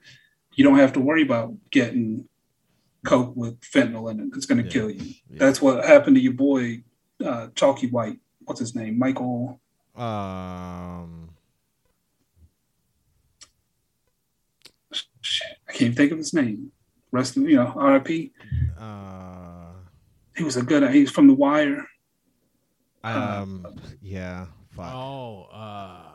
You 0.56 0.64
don't 0.64 0.78
have 0.78 0.92
to 0.94 1.00
worry 1.00 1.22
about 1.22 1.54
getting 1.70 2.28
coke 3.04 3.34
with 3.36 3.60
fentanyl 3.60 4.10
in 4.10 4.20
it. 4.20 4.28
It's 4.36 4.46
going 4.46 4.58
to 4.58 4.64
Yeah. 4.64 4.70
kill 4.72 4.90
you. 4.90 5.14
Yeah. 5.30 5.38
That's 5.38 5.60
what 5.60 5.84
happened 5.84 6.16
to 6.16 6.22
your 6.22 6.32
boy 6.34 6.84
uh, 7.24 7.48
Chalky 7.54 7.88
White. 7.88 8.20
What's 8.44 8.60
his 8.60 8.74
name? 8.74 8.98
Michael. 8.98 9.60
Um 9.96 11.30
Shit, 15.20 15.56
I 15.68 15.72
can't 15.72 15.96
think 15.96 16.12
of 16.12 16.18
his 16.18 16.34
name. 16.34 16.70
Rest 17.10 17.36
in 17.36 17.44
you 17.48 17.56
know 17.56 17.72
R.I.P. 17.76 18.32
uh 18.78 19.72
He 20.36 20.42
was 20.44 20.56
a 20.56 20.62
good. 20.62 20.88
He 20.92 21.00
was 21.02 21.10
from 21.10 21.26
The 21.28 21.34
Wire. 21.34 21.86
um 23.02 23.66
yeah 24.02 24.46
fuck 24.70 24.92
Oh, 24.94 25.44
uh, 25.52 26.10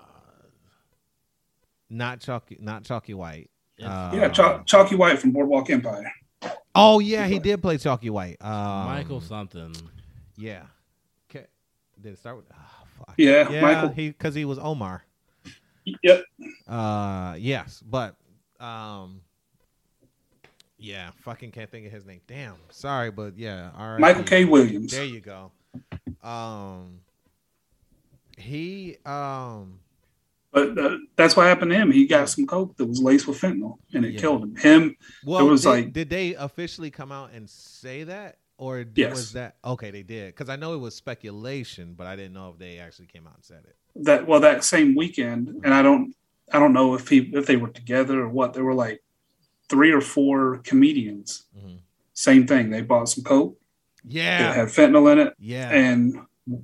not 1.89 2.19
chalky 2.19 2.57
not 2.59 2.83
chalky 2.83 3.13
white 3.13 3.49
Yes. 3.77 3.87
Uh, 3.89 4.11
yeah, 4.13 4.27
Ch- 4.29 4.65
Chalky 4.69 4.95
White 4.95 5.19
from 5.19 5.31
Boardwalk 5.31 5.69
Empire. 5.69 6.11
Oh 6.75 6.99
yeah, 6.99 7.27
he 7.27 7.39
did 7.39 7.61
play 7.61 7.77
Chalky 7.77 8.09
White. 8.09 8.35
Um, 8.41 8.51
Michael 8.87 9.21
something. 9.21 9.73
Yeah. 10.35 10.63
Okay. 11.29 11.45
Did 12.01 12.11
it 12.13 12.19
start 12.19 12.35
with? 12.35 12.47
Oh, 12.53 12.78
fuck. 12.99 13.15
Yeah, 13.17 13.49
yeah. 13.49 13.61
Michael. 13.61 13.89
He 13.89 14.09
because 14.09 14.35
he 14.35 14.45
was 14.45 14.59
Omar. 14.59 15.03
Yep. 16.03 16.23
Uh, 16.67 17.35
yes, 17.39 17.81
but 17.85 18.15
um, 18.59 19.21
yeah, 20.77 21.09
fucking 21.21 21.51
can't 21.51 21.69
think 21.69 21.87
of 21.87 21.91
his 21.91 22.05
name. 22.05 22.21
Damn, 22.27 22.55
sorry, 22.69 23.11
but 23.11 23.37
yeah, 23.37 23.71
all 23.77 23.91
right. 23.91 23.99
Michael 23.99 24.23
K. 24.23 24.45
Williams. 24.45 24.91
There 24.91 25.03
you 25.05 25.19
go. 25.19 25.51
Um, 26.23 26.99
he 28.37 28.97
um, 29.05 29.79
But 30.51 30.77
uh, 30.77 30.97
that's 31.15 31.35
what 31.35 31.47
happened 31.47 31.71
to 31.71 31.77
him. 31.77 31.91
He 31.91 32.05
got 32.07 32.29
some 32.29 32.45
coke 32.45 32.75
that 32.77 32.85
was 32.85 33.01
laced 33.01 33.27
with 33.27 33.39
fentanyl, 33.39 33.77
and 33.93 34.05
it 34.05 34.13
Yeah. 34.13 34.19
killed 34.21 34.43
him. 34.43 34.55
Him. 34.55 34.95
well, 35.25 35.47
was 35.47 35.63
did, 35.63 35.69
like- 35.69 35.93
did 35.93 36.09
they 36.09 36.35
officially 36.35 36.91
come 36.91 37.11
out 37.11 37.31
and 37.33 37.49
say 37.49 38.03
that? 38.03 38.37
Or 38.59 38.83
Yes. 38.93 39.11
was 39.11 39.33
that 39.33 39.55
okay? 39.63 39.89
They 39.89 40.03
did 40.03 40.35
because 40.35 40.49
I 40.49 40.57
know 40.57 40.73
it 40.73 40.79
was 40.79 40.93
speculation, 40.93 41.93
but 41.97 42.07
I 42.07 42.15
didn't 42.17 42.33
know 42.33 42.49
if 42.51 42.59
they 42.59 42.77
actually 42.79 43.07
came 43.07 43.25
out 43.25 43.35
and 43.35 43.43
said 43.45 43.63
it. 43.65 43.75
that 44.03 44.27
well 44.27 44.39
that 44.41 44.63
same 44.63 44.95
weekend 44.95 45.47
and 45.63 45.73
i 45.73 45.81
don't 45.81 46.13
i 46.53 46.59
don't 46.59 46.73
know 46.73 46.93
if 46.93 47.07
he 47.09 47.17
if 47.33 47.47
they 47.47 47.57
were 47.57 47.69
together 47.69 48.21
or 48.21 48.29
what 48.29 48.53
there 48.53 48.63
were 48.63 48.75
like 48.75 49.01
three 49.67 49.91
or 49.91 49.99
four 49.99 50.59
comedians 50.63 51.47
Mhm. 51.57 51.79
same 52.13 52.45
thing 52.45 52.69
they 52.69 52.81
bought 52.83 53.09
some 53.09 53.23
coke 53.23 53.57
Yeah, 54.05 54.53
had 54.53 54.67
fentanyl 54.67 55.11
in 55.11 55.17
it 55.19 55.33
yeah. 55.39 55.69
and 55.71 56.19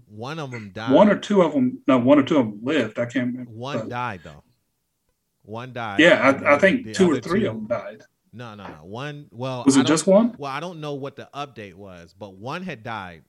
One 0.07 0.37
of 0.39 0.51
them 0.51 0.71
died. 0.71 0.93
one 0.93 1.09
or 1.09 1.17
two 1.17 1.41
of 1.41 1.53
them 1.53 1.79
no 1.87 1.97
one 1.97 2.19
or 2.19 2.23
two 2.23 2.37
of 2.37 2.45
them 2.45 2.59
lived 2.63 2.99
i 2.99 3.05
can't 3.05 3.27
remember 3.31 3.51
One 3.51 3.79
but- 3.79 3.89
died 3.89 4.21
though. 4.23 4.43
One 5.43 5.73
died. 5.73 5.99
yeah 5.99 6.17
I, 6.45 6.55
I 6.55 6.59
think 6.59 6.93
two 6.93 7.11
or 7.11 7.19
three 7.19 7.41
two- 7.41 7.49
of 7.49 7.55
them 7.55 7.67
died 7.67 8.01
No, 8.35 8.53
no, 8.53 8.67
no. 8.67 8.83
One. 8.83 9.27
Well, 9.31 9.63
was 9.65 9.77
it 9.77 9.85
just 9.85 10.05
one 10.05 10.35
Well, 10.37 10.51
I 10.51 10.59
don't 10.59 10.81
know 10.81 10.93
what 10.95 11.15
the 11.15 11.29
update 11.33 11.75
was, 11.75 12.13
but 12.13 12.35
one 12.35 12.63
had 12.63 12.83
died, 12.83 13.23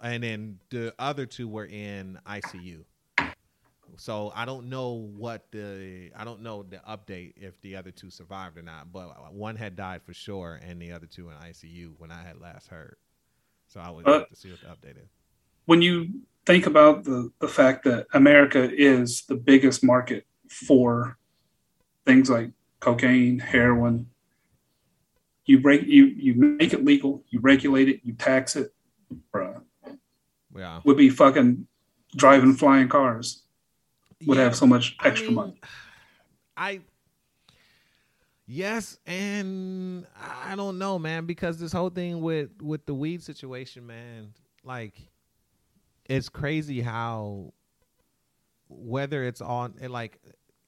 and 0.00 0.22
then 0.22 0.58
the 0.70 0.94
other 0.98 1.26
two 1.26 1.48
were 1.48 1.66
in 1.66 2.18
ICU. 2.26 2.84
So 3.96 4.32
I 4.34 4.44
don't 4.44 4.68
know 4.70 4.92
what 5.16 5.50
the 5.50 6.12
I 6.16 6.24
don't 6.24 6.42
know 6.42 6.62
the 6.62 6.78
update 6.88 7.34
if 7.36 7.60
the 7.60 7.74
other 7.76 7.90
two 7.90 8.08
survived 8.08 8.56
or 8.56 8.62
not. 8.62 8.92
But 8.92 9.34
one 9.34 9.56
had 9.56 9.74
died 9.76 10.02
for 10.04 10.14
sure, 10.14 10.60
and 10.62 10.80
the 10.80 10.92
other 10.92 11.06
two 11.06 11.28
in 11.28 11.34
ICU 11.36 11.94
when 11.98 12.12
I 12.12 12.22
had 12.22 12.40
last 12.40 12.68
heard. 12.68 12.96
So 13.68 13.80
I 13.80 13.90
would 13.90 14.06
Uh, 14.08 14.20
have 14.20 14.28
to 14.28 14.36
see 14.36 14.50
what 14.50 14.60
the 14.60 14.66
update 14.68 14.96
is. 14.96 15.10
when 15.66 15.82
you 15.82 16.22
think 16.46 16.66
about 16.66 17.04
the 17.04 17.30
the 17.40 17.46
fact 17.48 17.84
that 17.84 18.06
america 18.14 18.68
is 18.72 19.22
the 19.26 19.36
biggest 19.36 19.84
market 19.84 20.26
for 20.48 21.18
things 22.06 22.30
like 22.30 22.50
cocaine 22.80 23.38
heroin 23.38 24.09
you 25.50 25.58
break 25.58 25.82
you 25.86 26.04
you 26.06 26.32
make 26.34 26.72
it 26.72 26.84
legal 26.84 27.24
you 27.30 27.40
regulate 27.40 27.88
it 27.88 28.00
you 28.04 28.12
tax 28.14 28.54
it 28.54 28.72
bruh 29.34 29.60
Yeah, 30.54 30.80
would 30.84 30.96
be 30.96 31.10
fucking 31.10 31.66
driving 32.16 32.54
flying 32.54 32.88
cars 32.88 33.42
would 34.26 34.38
Yeah. 34.38 34.44
have 34.44 34.56
so 34.56 34.66
much 34.66 34.96
I 35.00 35.08
extra 35.08 35.28
mean, 35.28 35.34
money. 35.34 35.60
I 36.56 36.80
yes, 38.46 38.98
and 39.06 40.06
I 40.48 40.54
don't 40.54 40.78
know, 40.78 40.98
man, 40.98 41.26
because 41.26 41.58
this 41.58 41.72
whole 41.72 41.90
thing 41.90 42.20
with 42.20 42.50
with 42.62 42.86
the 42.86 42.94
weed 42.94 43.22
situation, 43.22 43.86
man, 43.86 44.34
like 44.62 44.94
it's 46.08 46.28
crazy 46.28 46.80
how 46.80 47.52
whether 48.68 49.24
it's 49.24 49.40
on 49.40 49.74
like 49.88 50.20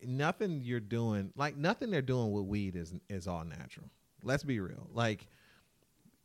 nothing 0.04 0.60
you're 0.64 0.80
doing, 0.80 1.32
like 1.36 1.56
nothing 1.56 1.90
they're 1.90 2.02
doing 2.02 2.32
with 2.32 2.46
weed 2.46 2.74
is 2.74 2.94
is 3.08 3.28
all 3.28 3.44
natural. 3.44 3.90
Let's 4.22 4.44
be 4.44 4.60
real. 4.60 4.88
Like 4.92 5.26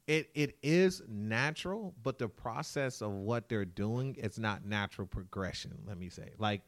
it 0.08 0.30
it 0.34 0.58
is 0.64 1.02
natural, 1.08 1.94
but 2.02 2.18
the 2.18 2.30
process 2.30 3.02
of 3.02 3.12
what 3.12 3.50
they're 3.50 3.66
doing, 3.66 4.16
it's 4.18 4.40
not 4.40 4.66
natural 4.66 5.06
progression. 5.06 5.74
Let 5.86 5.98
me 5.98 6.10
say, 6.10 6.32
like 6.40 6.62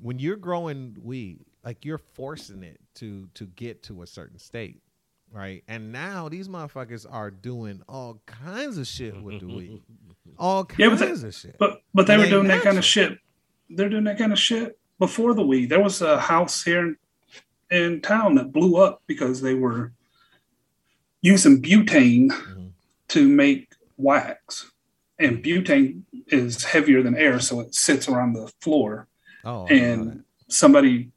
when 0.00 0.18
you're 0.18 0.36
growing 0.36 0.96
weed, 1.02 1.44
like 1.64 1.84
you're 1.84 1.98
forcing 1.98 2.62
it 2.62 2.80
to 2.96 3.28
to 3.34 3.46
get 3.46 3.82
to 3.84 4.02
a 4.02 4.06
certain 4.06 4.38
state, 4.38 4.82
right? 5.30 5.62
And 5.68 5.92
now 5.92 6.28
these 6.28 6.48
motherfuckers 6.48 7.06
are 7.08 7.30
doing 7.30 7.82
all 7.88 8.20
kinds 8.26 8.78
of 8.78 8.86
shit 8.86 9.20
with 9.22 9.40
the 9.40 9.46
weed, 9.46 9.82
all 10.38 10.68
Yeah, 10.76 10.88
but 10.90 10.98
kinds 10.98 11.22
of 11.22 11.34
shit. 11.34 11.56
But 11.58 11.82
but 11.94 12.08
they 12.08 12.14
It 12.14 12.18
were 12.18 12.26
doing 12.26 12.48
that 12.48 12.62
kind 12.62 12.78
of 12.78 12.84
shit. 12.84 13.18
They're 13.70 13.88
doing 13.88 14.04
that 14.04 14.18
kind 14.18 14.32
of 14.32 14.38
shit 14.38 14.78
before 14.98 15.34
the 15.34 15.46
weed. 15.46 15.70
There 15.70 15.80
was 15.82 16.02
a 16.02 16.18
house 16.18 16.64
here 16.64 16.96
in 17.70 18.00
town 18.00 18.34
that 18.36 18.52
blew 18.52 18.76
up 18.76 19.02
because 19.06 19.40
they 19.40 19.54
were 19.54 19.92
using 21.26 21.60
butane 21.60 22.28
Mhm. 22.30 22.70
to 23.08 23.28
make 23.28 23.68
wax, 23.96 24.70
and 25.18 25.42
butane 25.42 26.02
is 26.28 26.64
heavier 26.64 27.02
than 27.02 27.16
air, 27.16 27.40
so 27.40 27.60
it 27.60 27.74
sits 27.74 28.08
around 28.08 28.34
the 28.34 28.50
floor. 28.60 29.08
Oh, 29.44 29.66
and 29.66 30.22
somebody, 30.48 31.10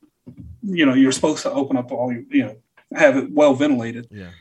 you 0.64 0.86
know, 0.86 0.93
you're 0.93 1.12
supposed 1.12 1.43
to 1.43 1.51
open 1.51 1.78
up 1.78 1.91
all 1.91 2.12
your, 2.12 2.24
you 2.30 2.43
know, 2.43 2.55
have 2.95 3.18
it 3.18 3.32
well 3.32 3.53
ventilated. 3.53 4.07
yeah. 4.12 4.32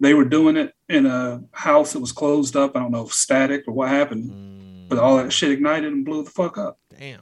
They 0.00 0.12
were 0.14 0.24
doing 0.24 0.56
it 0.56 0.74
in 0.88 1.06
a 1.06 1.42
house 1.52 1.92
that 1.92 2.00
was 2.00 2.12
closed 2.12 2.56
up. 2.56 2.76
I 2.76 2.80
don't 2.80 2.90
know 2.90 3.04
if 3.06 3.12
static 3.14 3.64
or 3.68 3.72
what 3.72 3.88
happened, 3.88 4.30
Mm, 4.30 4.88
but 4.88 4.98
all 4.98 5.16
that 5.16 5.32
shit 5.32 5.50
ignited 5.52 5.92
and 5.92 6.04
blew 6.04 6.22
the 6.24 6.30
fuck 6.30 6.58
up. 6.58 6.78
damn. 6.98 7.20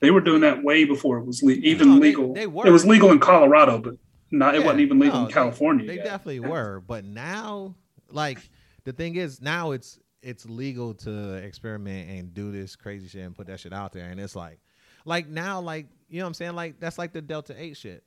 They 0.00 0.10
were 0.10 0.20
doing 0.20 0.42
that 0.42 0.62
way 0.62 0.84
before 0.84 1.18
it 1.18 1.24
was 1.26 1.42
le- 1.42 1.52
even 1.52 1.88
No, 1.88 1.94
they- 1.94 2.08
legal. 2.08 2.32
they 2.34 2.46
were. 2.46 2.66
It 2.66 2.70
was 2.70 2.84
legal 2.86 3.10
in 3.10 3.18
Colorado, 3.18 3.78
but 3.78 3.96
not. 4.30 4.54
It 4.54 4.60
Yeah, 4.60 4.66
wasn't 4.66 4.80
even 4.82 4.98
legal 4.98 5.20
no, 5.20 5.26
in 5.26 5.32
California. 5.32 5.86
They 5.86 5.96
yet. 5.96 6.04
definitely 6.04 6.40
were, 6.48 6.80
but 6.86 7.04
now, 7.04 7.74
like 8.10 8.38
the 8.84 8.92
thing 8.92 9.16
is, 9.16 9.40
now 9.40 9.72
it's 9.72 9.98
it's 10.22 10.46
legal 10.46 10.92
to 10.94 11.34
experiment 11.34 12.10
and 12.10 12.34
do 12.34 12.50
this 12.50 12.74
crazy 12.76 13.06
shit 13.08 13.22
and 13.24 13.34
put 13.36 13.46
that 13.46 13.60
shit 13.60 13.72
out 13.72 13.92
there, 13.92 14.06
and 14.10 14.18
it's 14.20 14.34
like, 14.36 14.58
like 15.04 15.28
now, 15.28 15.60
like 15.60 15.86
you 16.08 16.18
know 16.18 16.24
what 16.24 16.28
I'm 16.28 16.34
saying, 16.34 16.54
like 16.54 16.80
that's 16.80 16.98
like 16.98 17.12
the 17.12 17.22
Delta 17.22 17.54
Eight 17.56 17.76
shit. 17.76 18.02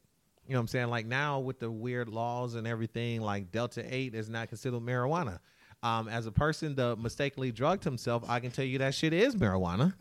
You 0.48 0.54
know 0.54 0.60
what 0.60 0.64
I'm 0.64 0.68
saying? 0.70 0.88
Like 0.90 1.06
now 1.06 1.40
with 1.40 1.60
the 1.60 1.70
weird 1.70 2.10
laws 2.10 2.56
and 2.56 2.66
everything, 2.66 3.22
like 3.22 3.52
Delta 3.52 3.84
Eight 3.88 4.16
is 4.16 4.30
not 4.30 4.48
considered 4.50 4.82
marijuana. 4.82 5.40
Um, 5.84 6.08
as 6.10 6.26
a 6.26 6.32
person 6.32 6.76
that 6.76 6.98
mistakenly 6.98 7.52
drugged 7.52 7.84
himself, 7.84 8.24
I 8.28 8.40
can 8.40 8.52
tell 8.52 8.66
you 8.66 8.80
that 8.80 8.96
shit 8.96 9.14
is 9.14 9.36
marijuana. 9.36 9.94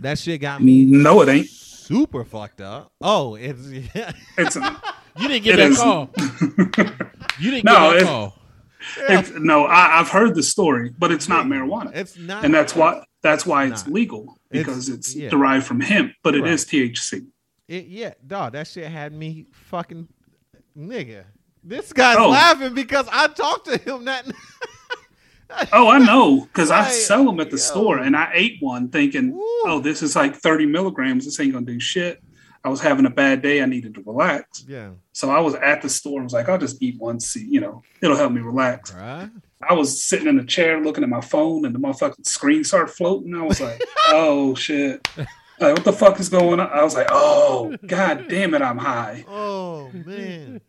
That 0.00 0.18
shit 0.18 0.40
got 0.40 0.62
me 0.62 0.84
no, 0.84 1.20
it 1.22 1.28
ain't. 1.28 1.48
super 1.48 2.24
fucked 2.24 2.60
up. 2.60 2.92
Oh, 3.00 3.36
it's 3.36 3.68
yeah. 3.94 4.12
It's 4.36 4.58
You 5.20 5.28
didn't 5.28 5.44
get 5.44 5.54
It 5.54 5.56
that 5.58 5.70
is. 5.70 5.78
call. 5.78 6.10
You 7.40 7.50
didn't 7.50 7.64
No, 7.64 7.72
get 7.72 7.92
that 7.94 8.02
it- 8.02 8.04
call. 8.04 8.38
it's 9.08 9.30
no. 9.32 9.64
I, 9.64 9.98
I've 10.00 10.08
heard 10.08 10.34
the 10.34 10.42
story, 10.42 10.90
but 10.98 11.10
it's 11.10 11.28
not 11.28 11.46
marijuana, 11.46 11.90
It's 11.94 12.16
not, 12.16 12.44
and 12.44 12.52
that's 12.54 12.74
why 12.76 13.02
that's 13.22 13.44
why 13.46 13.64
it's 13.66 13.84
Not. 13.86 13.94
legal 13.94 14.38
because 14.50 14.88
it's, 14.88 15.14
yeah. 15.16 15.30
derived 15.30 15.66
from 15.66 15.80
hemp, 15.80 16.12
but 16.22 16.34
it 16.34 16.42
Right. 16.42 16.52
is 16.52 16.64
THC. 16.66 17.26
It, 17.66 17.86
yeah, 17.86 18.12
dog, 18.26 18.52
that 18.52 18.68
shit 18.68 18.88
had 18.90 19.12
me 19.14 19.46
fucking 19.52 20.06
nigga. 20.76 21.24
This 21.64 21.92
guy's 21.92 22.18
Oh. 22.18 22.28
laughing 22.28 22.74
because 22.74 23.08
I 23.10 23.28
talked 23.28 23.66
to 23.66 23.78
him 23.78 24.04
that. 24.04 24.26
Oh, 25.72 25.88
I 25.88 25.98
know, 25.98 26.40
because 26.40 26.70
I 26.72 26.88
sell 26.88 27.24
them 27.26 27.38
at 27.38 27.50
the 27.50 27.56
Yo. 27.56 27.62
store, 27.62 27.98
and 27.98 28.16
I 28.16 28.30
ate 28.34 28.56
one 28.60 28.88
thinking, 28.88 29.32
Woo. 29.32 29.42
"Oh, 29.66 29.78
this 29.78 30.02
is 30.02 30.16
like 30.16 30.34
30 30.34 30.66
milligrams. 30.66 31.26
This 31.26 31.38
ain't 31.38 31.52
gonna 31.52 31.66
do 31.66 31.78
shit." 31.78 32.20
I 32.64 32.70
was 32.70 32.80
having 32.80 33.04
a 33.04 33.10
bad 33.10 33.42
day. 33.42 33.62
I 33.62 33.66
needed 33.66 33.94
to 33.96 34.02
relax, 34.02 34.64
yeah, 34.66 34.90
so 35.12 35.30
I 35.30 35.40
was 35.40 35.54
at 35.54 35.82
the 35.82 35.88
store. 35.90 36.14
and 36.18 36.22
I 36.22 36.24
was 36.24 36.32
like, 36.32 36.48
"I'll 36.48 36.58
just 36.58 36.82
eat 36.82 36.98
one. 36.98 37.20
See, 37.20 37.44
you 37.46 37.60
know, 37.60 37.82
it'll 38.00 38.16
help 38.16 38.32
me 38.32 38.40
relax." 38.40 38.92
right. 38.94 39.30
I 39.68 39.72
was 39.74 40.02
sitting 40.02 40.26
in 40.28 40.38
a 40.38 40.44
chair 40.44 40.80
looking 40.80 41.04
at 41.04 41.10
my 41.10 41.20
phone, 41.22 41.64
and 41.64 41.74
the 41.74 41.78
motherfucking 41.78 42.26
screen 42.26 42.64
started 42.64 42.92
floating. 42.92 43.34
I 43.34 43.42
was 43.42 43.60
like, 43.60 43.82
"Oh 44.08 44.54
shit." 44.54 45.06
Like, 45.16 45.74
what 45.76 45.84
the 45.84 45.92
fuck 45.92 46.18
is 46.20 46.28
going 46.28 46.58
on? 46.58 46.68
I 46.70 46.82
was 46.82 46.94
like, 46.94 47.06
"Oh, 47.10 47.76
god 47.86 48.26
damn 48.28 48.54
it, 48.54 48.62
I'm 48.62 48.78
high." 48.78 49.24
Oh 49.28 49.90
man, 49.92 50.60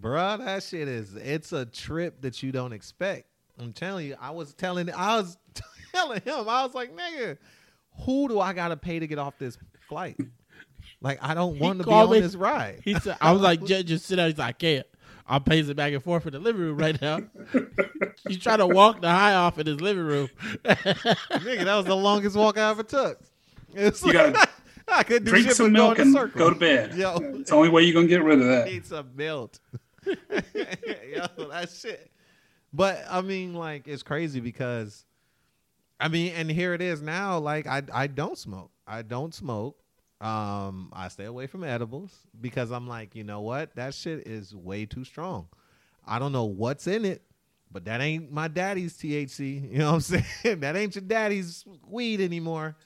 bruh, 0.00 0.38
that 0.38 0.62
shit 0.62 0.86
is. 0.88 1.14
It's 1.16 1.52
a 1.52 1.66
trip 1.66 2.20
that 2.22 2.42
you 2.42 2.52
don't 2.52 2.72
expect. 2.72 3.26
I'm 3.58 3.72
telling 3.72 4.06
you. 4.06 4.16
I 4.20 4.30
was 4.30 4.54
telling. 4.54 4.90
I 4.92 5.16
was 5.16 5.36
telling 5.94 6.20
him. 6.22 6.48
I 6.48 6.64
was 6.64 6.74
like, 6.74 6.94
nigga, 6.96 7.36
who 8.04 8.28
do 8.28 8.40
I 8.40 8.52
gotta 8.52 8.76
pay 8.76 8.98
to 8.98 9.06
get 9.06 9.18
off 9.18 9.38
this 9.38 9.58
flight? 9.88 10.16
Like, 11.02 11.18
I 11.22 11.34
don't 11.34 11.56
He 11.56 11.62
want 11.62 11.78
to 11.80 11.84
be 11.86 11.90
on 11.92 12.10
me- 12.10 12.20
this 12.20 12.34
ride. 12.34 12.80
He 12.84 12.94
said, 12.98 13.16
"I 13.20 13.32
was 13.32 13.40
like, 13.40 13.64
just, 13.64 13.86
just 13.86 14.06
sit 14.06 14.16
down." 14.16 14.28
He's 14.28 14.38
like, 14.38 14.48
"I 14.48 14.52
can't. 14.52 14.86
I'm 15.26 15.42
pacing 15.44 15.74
back 15.74 15.92
and 15.92 16.02
forth 16.02 16.26
in 16.26 16.32
the 16.32 16.38
living 16.38 16.60
room 16.60 16.76
right 16.76 17.00
now." 17.00 17.20
He's 18.28 18.38
trying 18.38 18.58
to 18.58 18.66
walk 18.66 19.00
the 19.00 19.08
high 19.10 19.34
off 19.34 19.58
in 19.58 19.66
his 19.66 19.80
living 19.80 20.04
room. 20.04 20.28
Nigga, 20.64 21.64
that 21.64 21.74
was 21.76 21.86
the 21.86 21.96
longest 21.96 22.36
walk 22.36 22.58
I 22.58 22.68
ever 22.70 22.82
took. 22.82 23.18
It's 23.72 24.04
You 24.04 24.12
gotta 24.12 24.48
I 24.88 25.02
couldn't 25.04 25.24
do 25.24 25.30
Drink 25.30 25.46
shit 25.46 25.56
some 25.56 25.72
go 25.72 25.86
milk 25.86 25.98
and 26.00 26.12
circle. 26.12 26.38
go 26.38 26.50
to 26.50 26.58
bed. 26.58 26.94
Yo, 26.96 27.16
It's 27.16 27.50
the 27.50 27.56
only 27.56 27.68
way 27.68 27.82
you're 27.84 27.94
gonna 27.94 28.08
get 28.08 28.22
rid 28.24 28.40
of 28.40 28.46
that. 28.48 28.66
need 28.66 28.84
some 28.84 29.08
milk. 29.16 29.54
Yo, 30.04 30.16
that 31.50 31.70
shit. 31.74 32.10
But 32.72 33.04
I 33.08 33.20
mean, 33.20 33.54
like, 33.54 33.86
it's 33.88 34.02
crazy 34.02 34.40
because, 34.40 35.04
I 35.98 36.08
mean, 36.08 36.32
and 36.34 36.50
here 36.50 36.74
it 36.74 36.82
is 36.82 37.02
now. 37.02 37.38
Like, 37.38 37.66
I 37.66 37.82
I 37.92 38.06
don't 38.06 38.36
smoke. 38.38 38.70
I 38.86 39.02
don't 39.02 39.32
smoke. 39.34 39.76
Um, 40.20 40.90
I 40.92 41.08
stay 41.08 41.24
away 41.24 41.46
from 41.46 41.64
edibles 41.64 42.12
because 42.40 42.70
I'm 42.70 42.86
like, 42.86 43.14
you 43.14 43.24
know 43.24 43.40
what? 43.40 43.74
That 43.76 43.94
shit 43.94 44.26
is 44.26 44.54
way 44.54 44.84
too 44.86 45.04
strong. 45.04 45.48
I 46.06 46.18
don't 46.18 46.32
know 46.32 46.44
what's 46.44 46.86
in 46.86 47.04
it, 47.06 47.22
but 47.72 47.86
that 47.86 48.00
ain't 48.00 48.30
my 48.30 48.48
daddy's 48.48 48.96
THC. 48.98 49.62
You 49.72 49.78
know 49.78 49.86
what 49.92 49.94
I'm 49.94 50.00
saying? 50.42 50.60
that 50.60 50.76
ain't 50.76 50.94
your 50.94 51.02
daddy's 51.04 51.64
weed 51.88 52.20
anymore. 52.20 52.76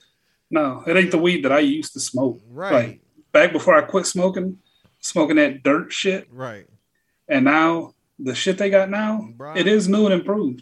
No, 0.51 0.85
it 0.87 0.97
ain't 0.97 1.11
the 1.11 1.19
weed 1.19 1.45
that 1.45 1.53
I 1.53 1.59
used 1.61 1.93
to 1.95 2.01
smoke. 2.01 2.41
Right. 2.49 2.73
Like 2.73 3.01
back 3.33 3.51
before 3.53 3.75
I 3.77 3.81
quit 3.83 4.07
smoking, 4.07 4.59
smoking 5.01 5.37
that 5.37 5.63
dirt 5.65 5.93
shit, 5.93 6.29
Right. 6.31 6.67
and 7.29 7.45
now 7.45 7.95
the 8.21 8.35
shit 8.35 8.59
they 8.59 8.71
got 8.71 8.91
now, 8.91 9.29
it 9.57 9.67
is 9.67 9.89
new 9.89 10.05
and 10.05 10.15
improved. 10.15 10.61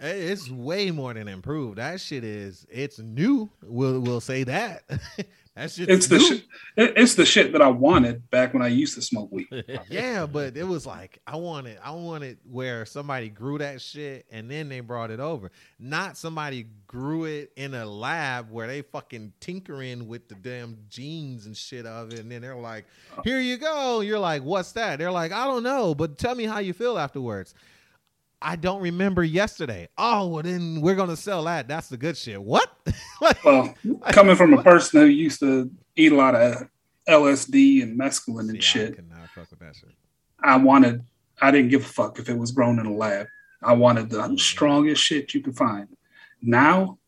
It- 0.00 0.30
It's 0.30 0.48
way 0.50 0.90
more 0.92 1.14
than 1.14 1.26
improved. 1.26 1.78
That 1.78 2.00
shit 2.00 2.22
is 2.22 2.64
it's 2.70 3.00
new. 3.00 3.50
We'll 3.62 3.98
we'll 3.98 4.20
say 4.20 4.44
that. 4.44 4.84
that 5.54 5.70
shit 5.70 5.90
It's 5.90 6.06
the 6.06 6.18
shit. 6.18 6.44
It, 6.76 6.94
it's 6.96 7.14
the 7.14 7.26
shit 7.26 7.52
that 7.52 7.60
I 7.60 7.68
wanted 7.68 8.30
back 8.30 8.54
when 8.54 8.62
I 8.62 8.68
used 8.68 8.94
to 8.94 9.02
smoke 9.02 9.30
weed. 9.30 9.48
Yeah, 9.90 10.26
but 10.26 10.56
it 10.56 10.64
was 10.64 10.86
like 10.86 11.18
I 11.26 11.36
wanted 11.36 11.78
I 11.84 11.90
wanted 11.90 12.38
where 12.50 12.86
somebody 12.86 13.28
grew 13.28 13.58
that 13.58 13.80
shit 13.80 14.26
and 14.30 14.50
then 14.50 14.68
they 14.68 14.80
brought 14.80 15.10
it 15.10 15.20
over. 15.20 15.50
Not 15.78 16.16
somebody 16.16 16.66
grew 16.86 17.24
it 17.24 17.52
in 17.56 17.74
a 17.74 17.84
lab 17.84 18.50
where 18.50 18.66
they 18.66 18.82
fucking 18.82 19.34
tinkering 19.40 20.08
with 20.08 20.28
the 20.28 20.34
damn 20.36 20.78
genes 20.88 21.46
and 21.46 21.56
shit 21.56 21.84
of 21.84 22.12
it 22.12 22.20
and 22.20 22.30
then 22.30 22.40
they're 22.40 22.56
like, 22.56 22.86
uh. 23.16 23.22
"Here 23.22 23.40
you 23.40 23.58
go." 23.58 24.00
You're 24.00 24.18
like, 24.18 24.42
"What's 24.42 24.72
that?" 24.72 24.98
They're 24.98 25.12
like, 25.12 25.32
"I 25.32 25.44
don't 25.44 25.62
know, 25.62 25.94
but 25.94 26.16
tell 26.16 26.34
me 26.34 26.44
how 26.44 26.60
you 26.60 26.72
feel 26.72 26.98
afterwards." 26.98 27.54
I 28.42 28.56
don't 28.56 28.80
remember 28.82 29.22
yesterday. 29.24 29.88
Oh, 29.96 30.26
well 30.28 30.42
then 30.42 30.80
we're 30.80 30.94
gonna 30.94 31.16
sell 31.16 31.44
that. 31.44 31.68
That's 31.68 31.88
the 31.88 31.96
good 31.96 32.16
shit. 32.16 32.42
What? 32.42 32.70
Like- 33.20 33.44
Well, 33.44 33.72
coming 34.10 34.34
from 34.34 34.52
a 34.52 34.62
person 34.64 35.00
who 35.00 35.06
used 35.06 35.38
to 35.40 35.70
eat 35.94 36.10
a 36.10 36.16
lot 36.16 36.34
of 36.34 36.68
LSD 37.08 37.82
and 37.82 37.96
mescaline 37.98 38.48
and 38.50 38.52
See, 38.52 38.58
I 38.58 38.60
shit, 38.60 38.96
could 38.96 39.06
fuck 39.34 39.48
with 39.50 39.60
that 39.60 39.76
shit. 39.76 39.90
I 40.42 40.56
wanted. 40.56 41.04
I 41.40 41.50
didn't 41.52 41.70
give 41.70 41.82
a 41.82 41.88
fuck 41.88 42.18
if 42.18 42.28
it 42.28 42.36
was 42.36 42.50
grown 42.50 42.78
in 42.80 42.86
a 42.86 42.92
lab. 42.92 43.26
I 43.62 43.74
wanted 43.74 44.10
the 44.10 44.36
strongest 44.38 45.02
shit 45.04 45.34
you 45.34 45.40
could 45.40 45.56
find. 45.56 45.86
Now, 46.40 46.98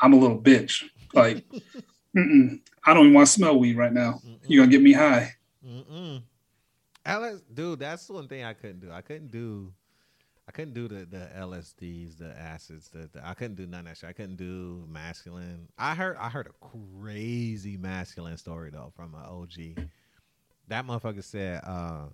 I'm 0.00 0.12
a 0.12 0.16
little 0.16 0.38
bitch. 0.40 0.84
Like, 1.14 1.44
mm-mm, 2.16 2.60
I 2.84 2.92
don't 2.92 3.04
even 3.04 3.14
want 3.14 3.26
to 3.28 3.32
smell 3.32 3.58
weed 3.58 3.76
right 3.78 3.92
now. 3.92 4.20
You're 4.46 4.64
gonna 4.64 4.70
get 4.72 4.82
me 4.82 4.92
high. 4.92 5.32
Mm-mm. 5.66 6.22
LS, 7.06 7.40
dude, 7.54 7.78
that's 7.80 8.06
the 8.06 8.12
one 8.12 8.28
thing 8.28 8.44
I 8.44 8.52
couldn't 8.52 8.80
do. 8.80 8.90
I 8.92 9.00
couldn't 9.00 9.30
do, 9.30 9.72
I 10.48 10.50
couldn't 10.52 10.74
do 10.74 10.88
the 10.88 11.04
the 11.04 11.30
LSDs, 11.36 12.18
the 12.18 12.36
acids. 12.38 12.88
The, 12.88 13.08
the 13.12 13.26
I 13.26 13.34
couldn't 13.34 13.54
do 13.54 13.66
none 13.66 13.80
of 13.80 13.86
that 13.86 13.98
shit. 13.98 14.08
I 14.10 14.12
couldn't 14.12 14.36
do 14.36 14.84
masculine. 14.88 15.68
I 15.78 15.94
heard 15.94 16.16
I 16.18 16.28
heard 16.28 16.48
a 16.48 16.66
crazy 16.66 17.76
masculine 17.76 18.36
story 18.36 18.70
though 18.70 18.92
from 18.96 19.14
an 19.14 19.22
OG. 19.22 19.86
That 20.68 20.86
motherfucker 20.86 21.22
said 21.22 21.60
uh, 21.64 22.06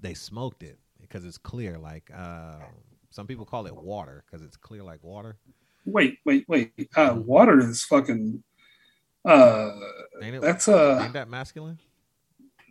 they 0.00 0.14
smoked 0.14 0.62
it 0.62 0.78
because 1.00 1.24
it's 1.24 1.38
clear. 1.38 1.76
Like 1.76 2.10
uh, 2.14 2.58
some 3.10 3.26
people 3.26 3.44
call 3.44 3.66
it 3.66 3.74
water 3.74 4.24
because 4.26 4.44
it's 4.44 4.56
clear 4.56 4.82
like 4.82 5.02
water. 5.02 5.38
Wait, 5.84 6.18
wait, 6.24 6.44
wait. 6.48 6.72
Uh, 6.94 7.16
water 7.16 7.58
is 7.58 7.82
fucking. 7.84 8.42
Uh, 9.24 9.72
Ain't 10.22 10.36
it? 10.36 10.42
that's 10.42 10.68
uh 10.68 11.00
ain't 11.02 11.14
that 11.14 11.28
masculine? 11.28 11.78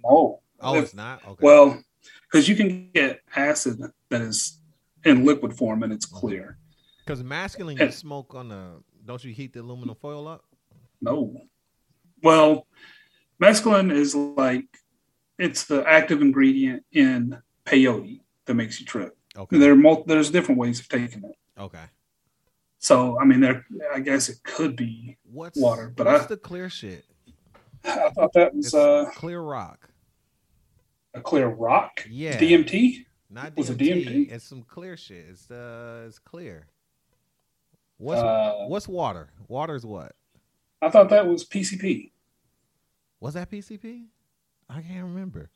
no. 0.04 0.40
Oh, 0.60 0.80
it's 0.80 0.94
not. 0.94 1.22
Okay. 1.28 1.40
Well, 1.42 1.84
because 2.32 2.48
you 2.48 2.56
can 2.56 2.90
get 2.94 3.22
acid 3.36 3.80
that 4.10 4.22
is 4.22 4.60
in 5.06 5.26
liquid 5.26 5.54
form 5.56 5.84
and 5.84 5.92
it's 5.94 6.06
clear. 6.06 6.58
Because 7.06 7.24
masculine, 7.24 7.78
Yeah. 7.78 7.86
you 7.86 7.92
smoke 7.92 8.36
on 8.36 8.50
the. 8.50 8.82
Don't 9.06 9.24
you 9.24 9.32
heat 9.34 9.54
the 9.54 9.62
aluminum 9.62 9.96
foil 9.96 10.28
up? 10.28 10.44
No. 11.02 11.42
Well, 12.24 12.68
mescaline 13.42 13.92
is 13.92 14.14
like 14.16 14.66
it's 15.38 15.66
the 15.66 15.86
active 15.88 16.22
ingredient 16.22 16.84
in 16.92 17.38
peyote 17.66 18.22
that 18.46 18.56
makes 18.56 18.80
you 18.80 18.86
trip. 18.86 19.16
Okay. 19.38 19.58
There 19.58 19.72
are 19.72 19.76
mul- 19.76 20.04
there's 20.06 20.32
different 20.32 20.60
ways 20.60 20.80
of 20.80 20.90
taking 20.90 21.24
it. 21.24 21.36
Okay. 21.58 21.84
So 22.80 23.20
I 23.20 23.26
mean, 23.26 23.40
there 23.40 23.66
I 23.94 24.00
guess 24.00 24.28
it 24.30 24.44
could 24.44 24.76
be. 24.76 25.18
What's 25.24 25.60
Water, 25.60 25.94
but 25.96 26.08
what's 26.08 26.26
I- 26.26 26.28
the 26.28 26.38
clear 26.38 26.70
shit? 26.70 27.06
I 27.86 28.10
thought 28.10 28.34
that 28.34 28.54
was 28.54 28.66
It's 28.66 28.74
uh, 28.74 29.10
clear 29.16 29.40
rock. 29.40 29.88
a 31.14 31.22
clear 31.22 31.48
rock. 31.48 32.06
Yeah. 32.10 32.38
DMT. 32.38 33.06
Not 33.30 33.54
DMT. 33.54 33.58
Was 33.58 33.70
it 33.70 33.78
DMT? 33.78 34.32
It's 34.32 34.46
some 34.46 34.64
clear 34.64 34.98
shit. 34.98 35.26
It's 35.30 35.50
uh 35.52 36.06
it's 36.08 36.20
clear. 36.20 36.68
What's 37.98 38.22
Uh, 38.22 38.66
what's 38.68 38.88
water? 38.88 39.30
Water's 39.48 39.86
what? 39.86 40.14
I 40.82 40.90
thought 40.90 41.10
that 41.10 41.28
was 41.28 41.44
PCP. 41.44 42.12
Was 43.20 43.34
that 43.34 43.50
PCP? 43.50 44.06
I 44.70 44.82
can't 44.82 45.06
remember. 45.06 45.50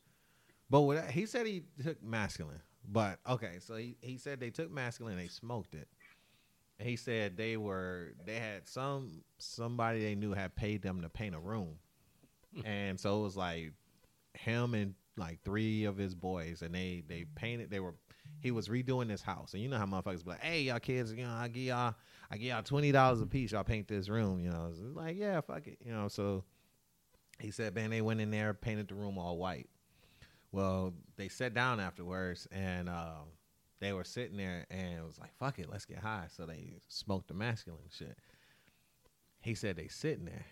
But 0.68 0.80
what, 0.80 1.10
he 1.10 1.26
said 1.26 1.46
he 1.46 1.62
took 1.82 2.02
masculine. 2.02 2.60
But 2.90 3.20
okay, 3.28 3.58
so 3.60 3.76
he, 3.76 3.96
he 4.00 4.18
said 4.18 4.40
they 4.40 4.50
took 4.50 4.70
masculine, 4.70 5.16
they 5.16 5.28
smoked 5.28 5.74
it. 5.74 5.86
And 6.80 6.88
he 6.88 6.96
said 6.96 7.36
they 7.36 7.56
were 7.56 8.14
they 8.26 8.36
had 8.36 8.66
some 8.66 9.22
somebody 9.38 10.02
they 10.02 10.16
knew 10.16 10.32
had 10.32 10.56
paid 10.56 10.82
them 10.82 11.02
to 11.02 11.08
paint 11.08 11.34
a 11.34 11.38
room. 11.38 11.76
and 12.64 12.98
so 12.98 13.20
it 13.20 13.22
was 13.22 13.36
like 13.36 13.72
him 14.34 14.74
and 14.74 14.94
like 15.16 15.40
three 15.44 15.84
of 15.84 15.96
his 15.96 16.14
boys 16.14 16.62
and 16.62 16.74
they 16.74 17.02
they 17.06 17.24
painted 17.34 17.70
they 17.70 17.80
were 17.80 17.94
he 18.40 18.50
was 18.50 18.68
redoing 18.68 19.08
this 19.08 19.22
house. 19.22 19.54
And 19.54 19.62
you 19.62 19.68
know 19.68 19.78
how 19.78 19.86
motherfuckers 19.86 20.24
be 20.24 20.30
like, 20.30 20.42
Hey 20.42 20.62
y'all 20.62 20.80
kids, 20.80 21.12
you 21.12 21.24
know, 21.24 21.32
I 21.32 21.48
give 21.48 21.64
y'all 21.64 21.94
I 22.30 22.36
give 22.36 22.48
y'all 22.48 22.62
twenty 22.62 22.92
dollars 22.92 23.20
a 23.20 23.26
piece, 23.26 23.52
y'all 23.52 23.64
paint 23.64 23.88
this 23.88 24.08
room, 24.08 24.40
you 24.40 24.50
know. 24.50 24.72
Like, 24.94 25.16
yeah, 25.16 25.40
fuck 25.40 25.66
it. 25.66 25.78
You 25.84 25.92
know, 25.92 26.08
so 26.08 26.44
he 27.40 27.50
said, 27.50 27.74
man, 27.74 27.90
they 27.90 28.00
went 28.00 28.20
in 28.20 28.30
there, 28.30 28.54
painted 28.54 28.88
the 28.88 28.94
room 28.94 29.18
all 29.18 29.36
white. 29.36 29.68
Well, 30.52 30.92
they 31.16 31.28
sat 31.28 31.54
down 31.54 31.80
afterwards 31.80 32.46
and 32.52 32.88
uh, 32.88 33.22
they 33.80 33.92
were 33.92 34.04
sitting 34.04 34.36
there 34.36 34.66
and 34.70 34.98
it 34.98 35.04
was 35.04 35.18
like, 35.18 35.34
fuck 35.38 35.58
it, 35.58 35.68
let's 35.70 35.84
get 35.84 35.98
high. 35.98 36.26
So 36.34 36.46
they 36.46 36.74
smoked 36.88 37.28
the 37.28 37.34
masculine 37.34 37.80
shit. 37.90 38.16
He 39.40 39.54
said 39.54 39.76
they 39.76 39.88
sitting 39.88 40.24
there 40.24 40.46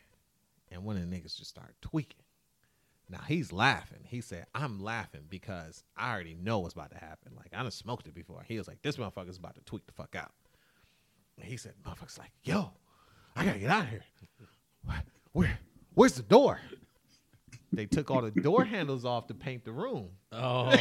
and 0.71 0.85
one 0.85 0.97
of 0.97 1.09
the 1.09 1.17
niggas 1.17 1.37
just 1.37 1.51
started 1.51 1.75
tweaking. 1.81 2.23
Now 3.11 3.21
he's 3.27 3.53
laughing. 3.53 3.99
He 4.05 4.21
said, 4.21 4.47
I'm 4.55 4.81
laughing 4.81 5.23
because 5.29 5.83
I 5.97 6.13
already 6.13 6.35
know 6.35 6.61
what's 6.61 6.75
about 6.75 6.93
to 6.93 6.99
happen. 6.99 7.33
Like, 7.37 7.49
I 7.53 7.63
done 7.63 7.71
smoked 7.73 8.07
it 8.07 8.15
before. 8.15 8.45
He 8.47 8.57
was 8.57 8.69
like, 8.69 8.83
this 8.83 8.97
motherfucker's 8.97 9.37
about 9.37 9.57
to 9.57 9.63
tweak 9.63 9.87
the 9.87 9.93
fuck 9.93 10.15
out. 10.15 10.31
And 11.37 11.45
he 11.45 11.57
said, 11.57 11.73
motherfucker's 11.85 12.19
like, 12.19 12.31
yo, 12.45 12.71
I 13.35 13.45
gotta 13.45 13.59
get 13.59 13.71
out 13.71 13.85
of 13.85 13.89
here. 13.91 14.05
Where? 15.33 15.59
Where's 15.95 16.15
the 16.15 16.23
door? 16.23 16.61
They 17.73 17.87
took 17.87 18.11
all 18.11 18.23
the 18.23 18.31
door 18.31 18.65
handles 18.65 19.05
off 19.05 19.27
to 19.29 19.35
paint 19.35 19.65
the 19.65 19.73
room. 19.73 20.11
Oh, 20.33 20.71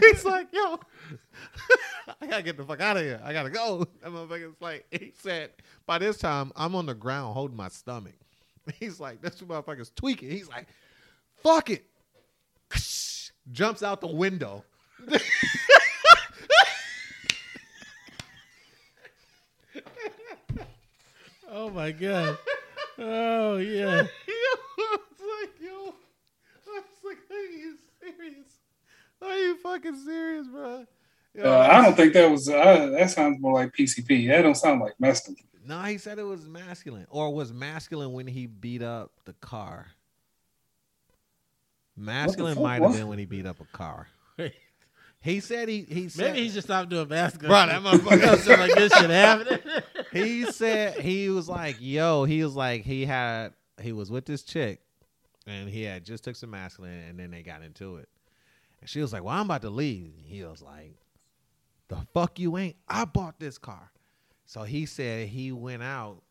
He's 0.00 0.24
like, 0.24 0.48
yo, 0.52 0.78
I 2.22 2.26
gotta 2.26 2.42
get 2.44 2.56
the 2.56 2.62
fuck 2.62 2.80
out 2.80 2.96
of 2.96 3.02
here. 3.02 3.20
I 3.24 3.32
gotta 3.32 3.50
go. 3.50 3.84
That 4.02 4.12
motherfucker's 4.12 4.54
like, 4.60 4.86
he 4.92 5.12
said, 5.20 5.50
by 5.86 5.98
this 5.98 6.18
time, 6.18 6.52
I'm 6.54 6.76
on 6.76 6.86
the 6.86 6.94
ground 6.94 7.34
holding 7.34 7.56
my 7.56 7.68
stomach. 7.68 8.14
He's 8.78 9.00
like, 9.00 9.20
this 9.20 9.40
motherfucker's 9.40 9.90
tweaking. 9.90 10.30
He's 10.30 10.48
like, 10.48 10.68
fuck 11.42 11.68
it. 11.70 11.84
Jumps 13.52 13.82
out 13.82 14.00
the 14.00 14.06
window. 14.06 14.64
oh 21.50 21.70
my 21.70 21.90
god. 21.90 22.38
Oh 22.98 23.56
yeah. 23.56 24.06
I 24.06 24.96
was 24.96 25.18
like, 25.18 25.60
yo, 25.60 25.94
I 26.68 26.78
was 26.78 26.84
like, 27.04 27.18
are 27.32 27.50
you 27.50 27.76
serious? 28.00 28.46
Are 29.20 29.36
you 29.38 29.56
fucking 29.56 29.96
serious, 30.04 30.46
bro? 30.46 30.86
Yo, 31.34 31.44
Uh, 31.44 31.68
I 31.70 31.82
don't 31.82 31.96
think 31.96 32.12
that 32.12 32.30
was. 32.30 32.48
Uh, 32.48 32.90
that 32.98 33.10
sounds 33.10 33.40
more 33.40 33.54
like 33.54 33.72
PCP. 33.74 34.28
That 34.28 34.42
don't 34.42 34.54
sound 34.54 34.80
like 34.80 34.94
masculine. 35.00 35.38
No, 35.64 35.80
he 35.82 35.96
said 35.98 36.18
it 36.18 36.24
was 36.24 36.46
masculine, 36.48 37.06
or 37.08 37.32
was 37.32 37.52
masculine 37.52 38.12
when 38.12 38.26
he 38.26 38.46
beat 38.46 38.82
up 38.82 39.12
the 39.24 39.32
car. 39.34 39.86
Masculine 41.96 42.60
might 42.60 42.82
have 42.82 42.92
been 42.92 43.08
when 43.08 43.18
he 43.18 43.26
beat 43.26 43.46
up 43.46 43.60
a 43.60 43.64
car. 43.76 44.08
He 45.24 45.38
said 45.38 45.68
he 45.68 45.82
he 45.88 46.08
said 46.08 46.32
Maybe 46.34 46.48
he 46.48 46.52
just 46.52 46.66
stopped 46.66 46.88
doing 46.88 47.06
basketball. 47.06 47.50
Bro, 47.50 47.66
that 47.66 47.80
motherfucker- 47.80 48.38
Something 48.38 48.58
like 48.58 48.74
this 48.74 48.92
shit 48.92 49.08
happening. 49.08 49.60
he 50.12 50.50
said 50.50 50.94
he 50.98 51.28
was 51.28 51.48
like, 51.48 51.76
yo, 51.78 52.24
he 52.24 52.42
was 52.42 52.56
like 52.56 52.82
he 52.82 53.04
had 53.06 53.52
he 53.80 53.92
was 53.92 54.10
with 54.10 54.26
this 54.26 54.42
chick 54.42 54.80
and 55.46 55.68
he 55.70 55.84
had 55.84 56.04
just 56.04 56.24
took 56.24 56.34
some 56.34 56.50
masculine 56.50 57.04
and 57.08 57.20
then 57.20 57.30
they 57.30 57.44
got 57.44 57.62
into 57.62 57.98
it. 57.98 58.08
And 58.80 58.90
she 58.90 59.00
was 59.00 59.12
like, 59.12 59.22
Well, 59.22 59.32
I'm 59.36 59.44
about 59.46 59.62
to 59.62 59.70
leave. 59.70 60.12
He 60.24 60.42
was 60.42 60.60
like, 60.60 60.96
The 61.92 62.06
fuck 62.14 62.38
you 62.38 62.56
ain't? 62.56 62.76
I 62.88 63.04
bought 63.04 63.38
this 63.38 63.58
car. 63.58 63.92
So 64.46 64.62
he 64.62 64.86
said 64.86 65.28
he 65.28 65.52
went 65.52 65.82
out 65.82 66.22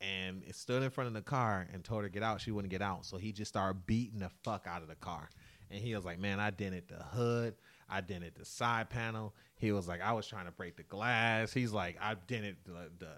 and 0.00 0.44
stood 0.52 0.84
in 0.84 0.90
front 0.90 1.08
of 1.08 1.14
the 1.14 1.22
car 1.22 1.66
and 1.72 1.82
told 1.82 2.02
her 2.02 2.08
to 2.08 2.12
get 2.12 2.22
out. 2.22 2.40
She 2.40 2.52
wouldn't 2.52 2.70
get 2.70 2.80
out. 2.80 3.04
So 3.04 3.16
he 3.16 3.32
just 3.32 3.48
started 3.48 3.86
beating 3.86 4.20
the 4.20 4.30
fuck 4.44 4.68
out 4.68 4.82
of 4.82 4.88
the 4.88 4.94
car. 4.94 5.28
And 5.68 5.80
he 5.80 5.96
was 5.96 6.04
like, 6.04 6.20
Man, 6.20 6.38
I 6.38 6.50
dented 6.50 6.84
the 6.86 7.02
hood. 7.02 7.56
I 7.90 8.02
dented 8.02 8.36
the 8.36 8.44
side 8.44 8.88
panel. 8.88 9.34
He 9.56 9.72
was 9.72 9.88
like, 9.88 10.00
I 10.00 10.12
was 10.12 10.28
trying 10.28 10.46
to 10.46 10.52
break 10.52 10.76
the 10.76 10.84
glass. 10.84 11.52
He's 11.52 11.72
like, 11.72 11.96
I 12.00 12.14
dented 12.28 12.56
the, 12.64 12.90
the 13.00 13.12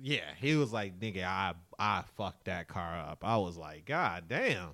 yeah. 0.00 0.30
He 0.40 0.56
was 0.56 0.72
like, 0.72 0.98
nigga, 0.98 1.24
I 1.24 1.52
I 1.78 2.04
fucked 2.16 2.46
that 2.46 2.66
car 2.68 2.98
up. 2.98 3.18
I 3.22 3.36
was 3.36 3.58
like, 3.58 3.84
God 3.84 4.24
damn. 4.26 4.70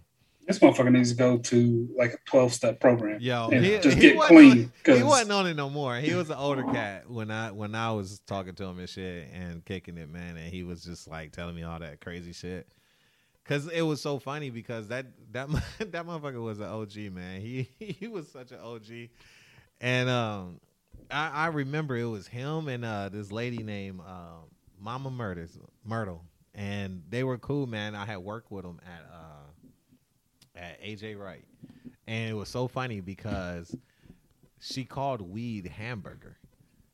This 0.51 0.59
motherfucker 0.59 0.90
needs 0.90 1.11
to 1.11 1.16
go 1.16 1.38
to 1.38 1.88
like 1.96 2.14
a 2.14 2.18
twelve 2.24 2.53
step 2.53 2.80
program. 2.80 3.20
Yo, 3.20 3.51
and 3.51 3.64
he, 3.64 3.78
just 3.78 3.94
he 3.96 4.01
get 4.01 4.16
wasn't 4.16 4.36
clean. 4.36 4.72
On, 4.88 4.96
he 4.96 5.03
wasn't 5.05 5.30
on 5.30 5.46
it 5.46 5.55
no 5.55 5.70
more. 5.70 5.94
He 5.94 6.12
was 6.12 6.28
an 6.28 6.38
older 6.38 6.64
cat 6.64 7.09
when 7.09 7.30
I 7.30 7.53
when 7.53 7.76
I 7.76 7.92
was 7.92 8.18
talking 8.26 8.57
to 8.57 8.64
him 8.64 8.80
and 8.80 8.88
shit 8.88 9.28
and 9.32 9.64
kicking 9.64 9.96
it, 9.96 10.11
man. 10.11 10.36
And 10.36 10.53
he 10.53 10.64
was 10.64 10.82
just 10.82 11.07
like 11.07 11.30
telling 11.30 11.55
me 11.55 11.62
all 11.62 11.78
that 11.78 12.01
crazy 12.01 12.32
shit. 12.32 12.66
Cause 13.44 13.68
it 13.68 13.82
was 13.82 14.01
so 14.01 14.18
funny 14.18 14.51
because 14.51 14.88
that 14.88 15.07
that 15.30 15.48
that 15.78 16.05
motherfucker 16.05 16.42
was 16.42 16.59
an 16.59 16.66
OG 16.66 16.96
man. 17.12 17.40
He 17.40 17.68
he 17.78 18.09
was 18.09 18.26
such 18.26 18.51
an 18.51 18.59
OG, 18.59 19.09
and 19.80 20.11
um, 20.11 20.59
I, 21.12 21.28
I 21.28 21.46
remember 21.46 21.96
it 21.96 22.07
was 22.07 22.26
him 22.26 22.66
and 22.66 22.84
uh 22.84 23.09
this 23.09 23.30
lady 23.30 23.62
named 23.62 24.01
uh, 24.01 24.40
Mama 24.80 25.12
Murders 25.12 25.57
Myrtle, 25.84 26.24
and 26.57 27.05
they 27.09 27.22
were 27.22 27.38
cool, 27.38 27.68
man. 27.68 27.94
I 27.94 28.05
had 28.05 28.18
worked 28.18 28.51
with 28.51 28.64
them 28.64 28.80
at 28.84 29.09
uh 29.14 29.39
at 30.55 30.82
AJ 30.82 31.18
Wright, 31.18 31.44
and 32.07 32.30
it 32.30 32.34
was 32.34 32.48
so 32.48 32.68
funny 32.68 33.01
because 33.01 33.74
she 34.61 34.84
called 34.84 35.20
weed 35.20 35.66
hamburger. 35.66 36.38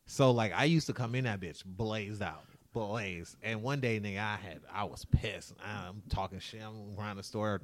So 0.07 0.31
like 0.31 0.53
I 0.55 0.65
used 0.65 0.87
to 0.87 0.93
come 0.93 1.15
in 1.15 1.25
that 1.25 1.41
bitch 1.41 1.65
blazed 1.65 2.23
out, 2.23 2.45
blazed. 2.73 3.37
And 3.43 3.63
one 3.63 3.81
day, 3.81 3.99
nigga, 4.01 4.19
I 4.19 4.37
had 4.37 4.61
I 4.73 4.85
was 4.85 5.05
pissed. 5.05 5.55
I'm 5.65 6.03
talking 6.09 6.39
shit. 6.39 6.63
I'm 6.63 6.97
around 6.99 7.17
the 7.17 7.23
store. 7.23 7.63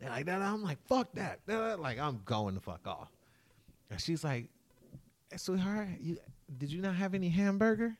They're 0.00 0.10
like 0.10 0.26
that. 0.26 0.42
I'm 0.42 0.62
like 0.62 0.78
fuck 0.86 1.12
that. 1.14 1.40
Like 1.46 1.98
I'm 1.98 2.20
going 2.24 2.54
the 2.54 2.60
fuck 2.60 2.86
off. 2.86 3.10
And 3.90 4.00
she's 4.00 4.24
like, 4.24 4.48
"Hey, 5.30 5.36
sweetheart, 5.36 5.88
you, 6.00 6.18
did 6.58 6.72
you 6.72 6.82
not 6.82 6.96
have 6.96 7.14
any 7.14 7.28
hamburger? 7.28 7.96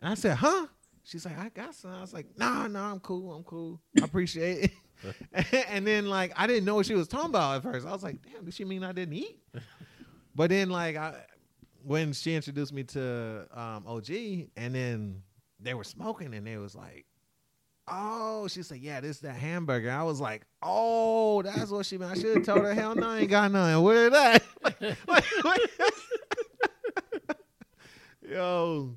And 0.00 0.10
I 0.10 0.14
said, 0.14 0.36
huh? 0.36 0.66
She's 1.04 1.24
like, 1.24 1.38
I 1.38 1.48
got 1.50 1.74
some. 1.74 1.92
I 1.92 2.00
was 2.00 2.12
like, 2.12 2.26
nah, 2.36 2.66
nah, 2.66 2.90
I'm 2.90 3.00
cool. 3.00 3.32
I'm 3.32 3.44
cool. 3.44 3.80
I 4.00 4.04
appreciate 4.04 4.64
it. 4.64 4.70
and 5.68 5.86
then 5.86 6.06
like 6.06 6.32
I 6.36 6.46
didn't 6.46 6.64
know 6.64 6.74
what 6.76 6.86
she 6.86 6.94
was 6.94 7.08
talking 7.08 7.30
about 7.30 7.56
at 7.56 7.62
first. 7.62 7.86
I 7.86 7.92
was 7.92 8.02
like, 8.02 8.18
damn, 8.22 8.44
did 8.44 8.54
she 8.54 8.64
mean 8.64 8.82
I 8.84 8.92
didn't 8.92 9.14
eat? 9.14 9.38
But 10.34 10.50
then 10.50 10.68
like 10.68 10.96
I 10.96 11.14
when 11.82 12.12
she 12.12 12.34
introduced 12.34 12.70
me 12.72 12.82
to 12.84 13.46
um, 13.54 13.84
OG 13.86 14.10
and 14.56 14.74
then 14.74 15.22
they 15.60 15.72
were 15.72 15.82
smoking 15.84 16.34
and 16.34 16.46
they 16.46 16.58
was 16.58 16.74
like, 16.74 17.06
Oh, 17.88 18.46
she 18.48 18.62
said, 18.62 18.78
Yeah, 18.78 19.00
this 19.00 19.16
is 19.16 19.22
that 19.22 19.36
hamburger. 19.36 19.90
I 19.90 20.02
was 20.02 20.20
like, 20.20 20.42
Oh, 20.62 21.40
that's 21.40 21.70
what 21.70 21.86
she 21.86 21.96
meant. 21.96 22.12
I 22.12 22.20
should 22.20 22.36
have 22.36 22.44
told 22.44 22.58
her, 22.66 22.74
hell 22.74 22.94
no, 22.94 23.08
I 23.08 23.20
ain't 23.20 23.30
got 23.30 23.50
nothing. 23.50 23.86
Is 23.96 24.10
that? 24.12 24.42
Like, 25.08 25.44
like- 25.44 25.60
Yo, 28.28 28.96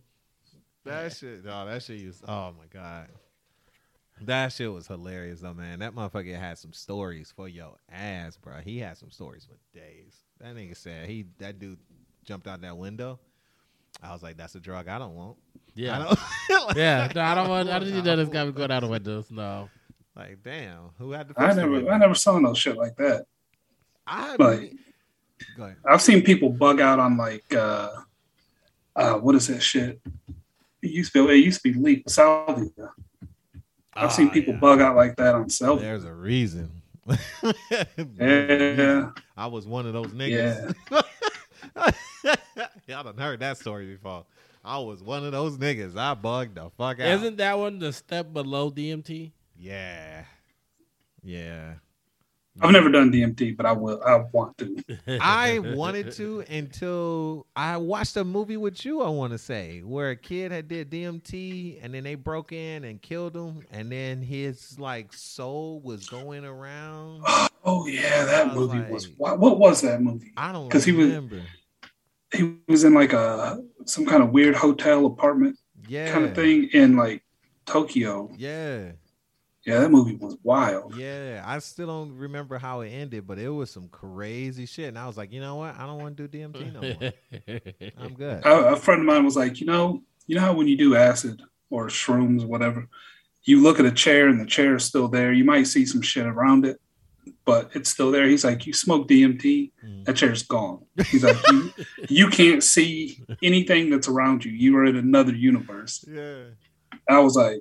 that 0.85 1.13
shit, 1.15 1.45
no, 1.45 1.65
that 1.67 1.83
shit 1.83 2.05
was 2.05 2.21
oh 2.27 2.53
my 2.57 2.65
God. 2.73 3.07
That 4.21 4.51
shit 4.51 4.71
was 4.71 4.87
hilarious 4.87 5.41
though, 5.41 5.53
man. 5.53 5.79
That 5.79 5.93
motherfucker 5.95 6.37
had 6.37 6.57
some 6.57 6.73
stories 6.73 7.31
for 7.35 7.47
your 7.47 7.75
ass, 7.91 8.37
bro. 8.37 8.55
He 8.63 8.79
had 8.79 8.97
some 8.97 9.11
stories 9.11 9.45
for 9.45 9.55
days. 9.77 10.15
That 10.39 10.55
nigga 10.55 10.75
said 10.75 11.07
he 11.09 11.25
that 11.37 11.59
dude 11.59 11.79
jumped 12.25 12.47
out 12.47 12.61
that 12.61 12.77
window. 12.77 13.19
I 14.03 14.11
was 14.13 14.21
like, 14.23 14.37
that's 14.37 14.55
a 14.55 14.59
drug 14.59 14.87
I 14.87 14.99
don't 14.99 15.15
want. 15.15 15.37
Yeah. 15.75 15.99
I 15.99 16.03
don't, 16.47 16.75
Yeah, 16.77 17.11
no, 17.13 17.21
I 17.21 17.35
don't 17.35 17.49
want. 17.49 17.69
I 17.69 17.79
didn't 17.79 18.03
know 18.03 18.15
this 18.15 18.29
guy 18.29 18.43
was 18.43 18.53
going 18.53 18.71
out 18.71 18.81
the 18.81 18.87
windows. 18.87 19.29
No, 19.31 19.69
Like, 20.15 20.41
damn, 20.43 20.89
who 20.97 21.11
had 21.11 21.27
the 21.29 21.33
I 21.41 21.47
first 21.47 21.57
never, 21.57 21.91
I 21.91 21.97
never 21.97 22.15
saw 22.15 22.37
no 22.39 22.53
shit 22.53 22.77
like 22.77 22.95
that. 22.97 23.25
I 24.05 24.35
like- 24.37 24.73
go 25.57 25.63
ahead. 25.63 25.77
I've 25.85 26.01
seen 26.01 26.21
people 26.21 26.49
bug 26.49 26.79
out 26.81 26.99
on 26.99 27.17
like, 27.17 27.53
uh, 27.53 27.89
uh, 28.95 29.13
what 29.15 29.35
is 29.35 29.47
that 29.47 29.61
shit? 29.61 30.01
It 30.81 30.91
used 30.91 31.11
to 31.13 31.27
be, 31.27 31.33
it 31.39 31.45
used 31.45 31.61
to 31.63 31.73
be 31.73 31.79
leap 31.79 32.09
salvia. 32.09 32.69
I've 33.93 34.11
seen 34.13 34.27
Ah, 34.29 34.31
people 34.31 34.53
yeah. 34.53 34.59
bug 34.59 34.81
out 34.81 34.95
like 34.95 35.15
that 35.17 35.35
on 35.35 35.49
self. 35.49 35.79
There's 35.81 36.03
a 36.05 36.13
reason. 36.13 36.71
Yeah. 38.19 39.09
I 39.35 39.47
was 39.47 39.65
one 39.65 39.87
of 39.87 39.93
those 39.93 40.07
niggas. 40.13 40.75
Y'all 42.87 43.03
done 43.03 43.17
heard 43.17 43.39
that 43.39 43.57
story 43.57 43.87
before. 43.87 44.25
I 44.63 44.77
was 44.79 45.01
one 45.01 45.25
of 45.25 45.31
those 45.31 45.57
niggas. 45.57 45.97
I 45.97 46.13
bugged 46.13 46.55
the 46.55 46.69
fuck 46.77 46.99
out. 46.99 47.07
Isn't 47.07 47.37
that 47.37 47.57
one 47.57 47.79
the 47.79 47.91
step 47.93 48.31
below 48.33 48.69
DMT? 48.69 49.31
Yeah. 49.57 50.25
Yeah. 51.23 51.75
I've 52.61 52.71
never 52.71 52.89
done 52.89 53.11
DMT, 53.11 53.55
but 53.57 53.65
I 53.65 53.71
will. 53.71 54.01
I 54.03 54.15
want 54.31 54.57
to. 54.59 54.77
I 55.21 55.59
wanted 55.59 56.11
to 56.13 56.43
until 56.49 57.45
I 57.55 57.77
watched 57.77 58.17
a 58.17 58.23
movie 58.23 58.57
with 58.57 58.85
you. 58.85 59.01
I 59.01 59.09
want 59.09 59.31
to 59.33 59.37
say 59.37 59.79
where 59.79 60.09
a 60.11 60.15
kid 60.15 60.51
had 60.51 60.67
did 60.67 60.89
DMT 60.91 61.79
and 61.83 61.93
then 61.93 62.03
they 62.03 62.15
broke 62.15 62.51
in 62.51 62.83
and 62.83 63.01
killed 63.01 63.35
him, 63.35 63.61
and 63.71 63.91
then 63.91 64.21
his 64.21 64.79
like 64.79 65.13
soul 65.13 65.79
was 65.81 66.07
going 66.09 66.45
around. 66.45 67.23
Oh 67.65 67.85
yeah, 67.87 68.23
that 68.23 68.47
was 68.47 68.55
movie 68.55 68.79
like- 68.79 68.89
was. 68.89 69.09
What, 69.17 69.37
what 69.37 69.59
was 69.59 69.81
that 69.81 70.01
movie? 70.01 70.31
I 70.37 70.53
don't 70.53 70.69
'Cause 70.69 70.85
he 70.85 70.93
was- 70.93 71.07
remember. 71.07 71.41
He 72.33 72.55
was 72.69 72.85
in 72.85 72.93
like 72.93 73.11
a 73.11 73.61
some 73.83 74.05
kind 74.05 74.23
of 74.23 74.29
weird 74.29 74.55
hotel 74.55 75.05
apartment 75.05 75.57
yeah, 75.87 76.09
kind 76.09 76.23
of 76.23 76.33
thing 76.35 76.69
in 76.71 76.95
like 76.95 77.21
Tokyo. 77.65 78.31
Yeah, 78.37 78.91
Yeah, 79.65 79.79
that 79.79 79.91
movie 79.91 80.15
was 80.15 80.37
wild. 80.41 80.95
yeah. 80.95 81.43
I 81.45 81.59
still 81.59 81.87
don't 81.87 82.15
remember 82.15 82.57
how 82.57 82.81
it 82.81 82.89
ended, 82.89 83.27
but 83.27 83.37
it 83.39 83.49
was 83.49 83.69
some 83.69 83.89
crazy 83.89 84.65
shit. 84.65 84.87
And 84.87 84.97
I 84.97 85.05
was 85.05 85.17
like, 85.17 85.31
you 85.33 85.41
know 85.41 85.55
what? 85.57 85.77
I 85.77 85.85
don't 85.85 85.99
want 86.01 86.15
to 86.17 86.27
do 86.27 86.37
DMT 86.39 86.73
no 86.73 86.81
more. 86.81 87.59
I'm 87.97 88.13
good. 88.13 88.45
A, 88.45 88.73
a 88.73 88.75
friend 88.77 89.01
of 89.01 89.05
mine 89.05 89.25
was 89.25 89.35
like, 89.35 89.59
you 89.59 89.65
know, 89.67 90.01
you 90.27 90.35
know 90.35 90.41
how 90.41 90.53
when 90.53 90.67
you 90.67 90.77
do 90.77 90.95
acid 90.95 91.41
or 91.69 91.87
shrooms, 91.87 92.45
whatever, 92.45 92.87
you 93.43 93.61
look 93.61 93.79
at 93.79 93.85
a 93.85 93.91
chair 93.91 94.27
and 94.29 94.39
the 94.39 94.45
chair 94.45 94.75
is 94.75 94.85
still 94.85 95.07
there. 95.09 95.33
You 95.33 95.43
might 95.43 95.63
see 95.67 95.85
some 95.85 96.01
shit 96.01 96.25
around 96.25 96.65
it, 96.65 96.79
but 97.45 97.69
it's 97.75 97.89
still 97.89 98.11
there. 98.11 98.27
He's 98.27 98.45
like, 98.45 98.65
you 98.65 98.73
smoke 98.73 99.07
DMT, 99.07 99.71
Mm. 99.85 100.05
that 100.05 100.15
chair's 100.15 100.43
gone. 100.43 100.85
He's 101.07 101.23
like, 101.23 101.37
you, 101.51 101.71
you 102.09 102.27
can't 102.29 102.63
see 102.63 103.23
anything 103.43 103.89
that's 103.89 104.07
around 104.07 104.45
you. 104.45 104.51
You 104.51 104.77
are 104.77 104.85
in 104.85 104.95
another 104.95 105.33
universe. 105.33 106.03
Yeah. 106.07 106.43
I 107.09 107.19
was 107.19 107.35
like, 107.35 107.59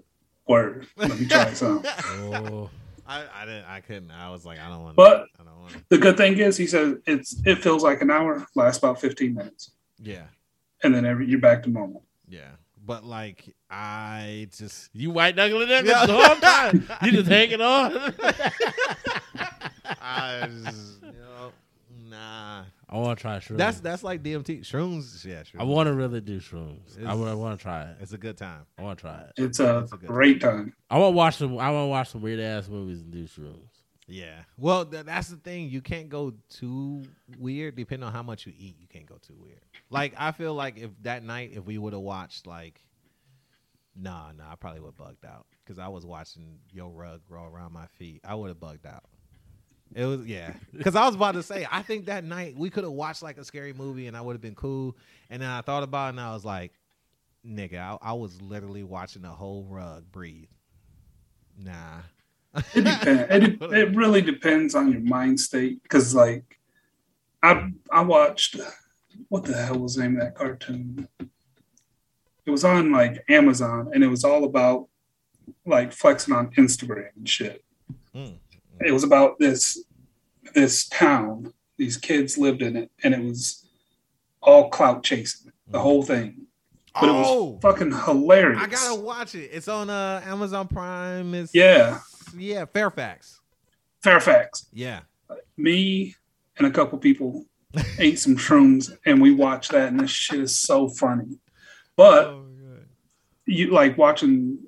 word, 0.49 0.87
let 0.97 1.19
me 1.19 1.27
try 1.27 1.53
some. 1.53 1.83
oh, 1.85 2.71
I, 3.07 3.25
I 3.35 3.45
didn't. 3.47 3.65
I 3.65 3.81
couldn't. 3.81 4.11
I 4.11 4.31
was 4.31 4.45
like, 4.45 4.59
I 4.59 4.69
don't 4.69 4.83
want. 4.83 4.97
But- 4.97 5.27
I 5.41 5.45
don't 5.45 5.61
want. 5.61 5.89
The 5.89 5.99
good 5.99 6.17
thing 6.17 6.39
is, 6.39 6.57
he 6.57 6.67
says 6.67 6.97
it's 7.07 7.37
it 7.45 7.57
feels 7.59 7.83
like 7.83 8.01
an 8.03 8.11
hour, 8.11 8.47
lasts 8.55 8.79
about 8.79 9.01
15 9.01 9.35
minutes, 9.35 9.71
Yeah, 9.99 10.25
and 10.83 10.95
then 10.95 11.05
every, 11.07 11.27
you're 11.29 11.41
back 11.41 11.63
to 11.65 11.71
normal. 11.71 12.03
yeah. 12.29 12.51
But 12.87 13.05
like, 13.05 13.55
I 13.71 14.49
just 14.57 14.89
you 14.95 15.11
white 15.11 15.37
knuckling 15.37 15.69
them 15.69 15.85
Yeah. 15.85 16.07
the 16.07 16.13
whole 16.15 16.37
time. 16.37 16.89
You 17.05 17.13
just 17.13 17.29
hanging 17.37 17.61
on. 17.61 17.93
I 20.01 20.49
just, 20.65 21.03
you 21.03 21.13
know, 21.13 21.53
nah. 22.11 22.65
I 22.89 22.97
want 22.97 23.19
to 23.19 23.23
try 23.23 23.37
shrooms. 23.39 23.59
That's 23.59 23.81
that's 23.81 24.03
like 24.03 24.23
DMT 24.23 24.61
shrooms. 24.61 25.25
Yeah, 25.25 25.43
shrooms. 25.43 25.61
I 25.61 25.65
want 25.65 25.87
to 25.89 25.95
really 25.95 26.21
do 26.21 26.41
shrooms. 26.41 26.97
I 26.99 27.13
It's- 27.13 27.17
want 27.37 27.59
to 27.59 27.63
try 27.63 27.83
it. 27.85 27.97
It's 28.01 28.13
a 28.13 28.19
good 28.19 28.37
time. 28.37 28.67
I 28.79 28.83
want 28.83 28.99
to 28.99 29.03
try 29.03 29.21
it. 29.21 29.33
It's 29.37 29.61
a 29.61 29.79
It's 29.81 29.93
a 29.93 29.97
good- 29.97 30.09
great 30.09 30.41
time. 30.41 30.75
I 30.91 30.99
want 30.99 31.13
to 31.13 31.17
watch 31.17 31.37
some. 31.37 31.59
I 31.59 31.71
want 31.71 31.85
to 31.85 31.89
watch 31.89 32.11
some 32.11 32.21
weird 32.23 32.41
ass 32.41 32.69
movies 32.69 33.01
and 33.03 33.11
do 33.13 33.25
shrooms. 33.27 33.69
Yeah. 34.07 34.45
Well, 34.57 34.87
th- 34.87 35.05
that's 35.05 35.29
the 35.29 35.37
thing. 35.37 35.69
You 35.69 35.83
can't 35.83 36.09
go 36.09 36.33
too 36.49 37.03
weird. 37.39 37.77
Depending 37.77 38.07
on 38.07 38.13
how 38.13 38.23
much 38.23 38.47
you 38.47 38.55
eat, 38.57 38.77
you 38.81 38.87
can't 38.89 39.05
go 39.07 39.17
too 39.21 39.37
weird. 39.39 39.61
Like 39.91 40.15
I 40.17 40.33
feel 40.33 40.55
like 40.55 40.79
if 40.79 40.91
that 41.03 41.23
night, 41.23 41.51
if 41.53 41.65
we 41.67 41.77
would 41.77 41.93
have 41.93 42.01
watched 42.03 42.47
like, 42.47 42.81
nah, 43.95 44.33
nah, 44.33 44.53
I 44.53 44.55
probably 44.57 44.81
would 44.81 44.89
have 44.89 44.97
bugged 44.97 45.25
out 45.27 45.47
because 45.65 45.79
I 45.79 45.89
was 45.89 46.07
watching 46.07 46.59
Yo 46.71 46.89
Rug 46.89 47.23
grow 47.27 47.45
around 47.45 47.73
my 47.73 47.87
feet. 47.87 48.23
I 48.25 48.35
would 48.35 48.49
have 48.49 48.61
bugged 48.61 48.87
out. 48.87 49.05
It 49.95 50.05
was 50.05 50.27
yeah, 50.27 50.53
because 50.77 50.95
I 50.95 51.07
was 51.07 51.15
about 51.15 51.33
to 51.33 51.43
say 51.43 51.67
I 51.71 51.83
think 51.83 52.07
that 52.07 52.25
night 52.25 52.57
we 52.57 52.71
could 52.71 52.85
have 52.85 52.93
watched 52.93 53.23
like 53.23 53.39
a 53.39 53.45
scary 53.45 53.73
movie 53.73 54.07
and 54.07 54.17
I 54.17 54.21
would 54.21 54.35
have 54.35 54.43
been 54.43 54.55
cool. 54.55 54.97
And 55.31 55.43
then 55.43 55.49
I 55.49 55.63
thought 55.63 55.83
about 55.83 56.07
it 56.07 56.11
and 56.11 56.21
I 56.21 56.35
was 56.35 56.45
like, 56.45 56.73
nigga, 57.47 57.79
I, 57.79 57.97
I 58.03 58.13
was 58.13 58.41
literally 58.43 58.83
watching 58.83 59.23
the 59.23 59.29
whole 59.29 59.65
rug 59.65 60.05
breathe. 60.13 60.49
Nah. 61.59 62.01
It 62.75 62.85
depends. 62.85 63.63
it, 63.63 63.73
it 63.73 63.97
really 63.97 64.21
depends 64.21 64.75
on 64.75 64.93
your 64.93 65.01
mind 65.01 65.41
state. 65.41 65.83
Because 65.83 66.15
like, 66.15 66.59
I 67.43 67.71
I 67.91 68.03
watched 68.03 68.57
what 69.29 69.45
the 69.45 69.55
hell 69.55 69.79
was 69.79 69.97
the 69.97 70.03
name 70.03 70.17
of 70.17 70.23
that 70.23 70.35
cartoon? 70.35 71.09
It 71.21 72.51
was 72.51 72.65
on 72.65 72.93
like 72.93 73.25
Amazon, 73.29 73.91
and 73.93 74.03
it 74.03 74.09
was 74.09 74.25
all 74.25 74.45
about 74.45 74.89
like 75.67 75.93
flexing 75.93 76.35
on 76.35 76.51
Instagram 76.53 77.11
and 77.17 77.29
shit. 77.29 77.65
Mm. 78.15 78.39
It 78.85 78.93
was 78.93 79.05
about 79.05 79.39
this 79.39 79.83
this 80.55 80.89
town. 80.89 81.53
These 81.77 81.97
kids 81.97 82.37
lived 82.39 82.63
in 82.63 82.77
it, 82.77 82.91
and 83.03 83.15
it 83.15 83.21
was 83.23 83.67
all 84.43 84.71
clout 84.71 85.03
chasing 85.05 85.53
the 85.69 85.81
whole 85.81 86.03
thing. 86.03 86.47
But 86.95 87.05
it 87.05 87.11
Oh, 87.15 87.45
was 87.51 87.59
fucking 87.63 87.93
hilarious. 87.93 88.61
I 88.63 88.67
gotta 88.67 89.01
watch 89.01 89.35
it. 89.35 89.51
It's 89.53 89.69
on 89.69 89.89
uh, 89.91 90.23
Amazon 90.25 90.67
Prime. 90.69 91.35
It's 91.35 91.55
Yeah. 91.55 92.01
yeah, 92.37 92.65
Fairfax. 92.65 93.41
Fairfax. 94.03 94.67
Yeah, 94.73 95.01
me 95.57 96.15
and 96.57 96.67
a 96.67 96.71
couple 96.71 96.99
people 96.99 97.45
ate 97.99 98.19
some 98.19 98.37
shrooms 98.37 98.91
and 99.05 99.21
we 99.21 99.33
watched 99.33 99.73
that 99.73 99.89
and 99.89 100.01
this 100.01 100.11
shit 100.11 100.41
is 100.41 100.57
so 100.57 100.89
funny 100.89 101.39
but 101.97 102.27
Oh, 102.29 102.47
you 103.45 103.71
like 103.71 103.99
watching 103.99 104.59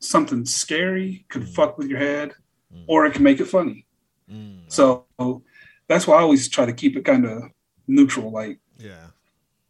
something 0.00 0.44
scary 0.44 1.24
could 1.30 1.42
Mm. 1.42 1.54
fuck 1.54 1.78
with 1.78 1.88
your 1.88 1.98
head 1.98 2.32
Mm. 2.74 2.84
or 2.86 3.04
it 3.06 3.14
can 3.14 3.22
make 3.22 3.40
it 3.40 3.46
funny 3.46 3.86
Mm, 4.30 4.60
so 4.68 5.06
that's 5.88 6.06
why 6.06 6.18
i 6.18 6.20
always 6.20 6.48
try 6.48 6.64
to 6.64 6.72
keep 6.72 6.96
it 6.96 7.04
kind 7.04 7.26
of 7.26 7.42
neutral 7.88 8.30
like 8.30 8.60
yeah, 8.78 9.06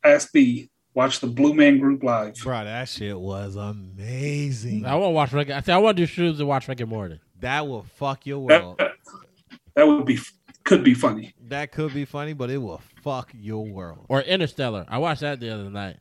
ask 0.05 0.31
b 0.35 0.69
watch 0.93 1.21
the 1.21 1.27
blue 1.27 1.55
man 1.55 1.79
group 1.79 2.03
live 2.03 2.35
bro, 2.43 2.63
that 2.65 2.89
shit 2.89 3.19
was 3.19 3.57
amazing. 3.57 4.85
I 4.85 4.97
want 4.97 5.07
to 5.11 5.15
watch 5.15 5.33
Rick. 5.33 5.51
I 5.51 5.63
say 5.63 5.73
I 5.73 5.79
want 5.79 5.97
to 5.97 6.07
do 6.07 6.13
shrooms 6.13 6.39
and 6.41 6.47
watch 6.49 6.69
Rick 6.69 6.81
and 6.81 6.91
Morty. 6.91 7.21
That 7.41 7.67
will 7.67 7.85
fuck 7.97 8.27
your 8.27 8.47
that, 8.49 8.63
world. 8.63 8.83
that 9.75 9.87
would 9.87 10.05
be 10.05 10.19
could 10.65 10.85
be 10.85 10.93
funny 10.95 11.33
That 11.49 11.73
could 11.73 11.95
be 11.95 12.05
funny, 12.05 12.35
but 12.35 12.51
it 12.51 12.59
will 12.59 12.83
fuck 13.03 13.31
your 13.35 13.65
world. 13.67 14.05
Or 14.09 14.21
Interstellar. 14.21 14.85
I 14.89 14.99
watched 14.99 15.23
that 15.23 15.41
the 15.41 15.51
other 15.55 15.71
night. 15.71 15.97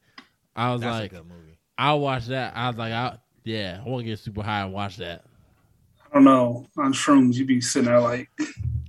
I 0.55 0.73
was 0.73 0.81
That's 0.81 0.91
like, 0.99 1.11
a 1.13 1.15
good 1.15 1.27
movie. 1.27 1.57
I'll 1.77 2.01
watch 2.01 2.25
that. 2.27 2.57
I 2.57 2.67
was 2.67 2.77
like, 2.77 2.91
I, 2.91 3.17
yeah, 3.45 3.81
I 3.83 3.87
want 3.87 4.01
to 4.01 4.05
get 4.05 4.19
super 4.19 4.43
high 4.43 4.61
and 4.63 4.73
watch 4.73 4.97
that. 4.97 5.23
I 6.11 6.15
don't 6.15 6.23
know 6.23 6.65
on 6.77 6.93
shrooms 6.93 7.35
you'd 7.35 7.47
be 7.47 7.61
sitting 7.61 7.87
there 7.87 7.99
like 7.99 8.29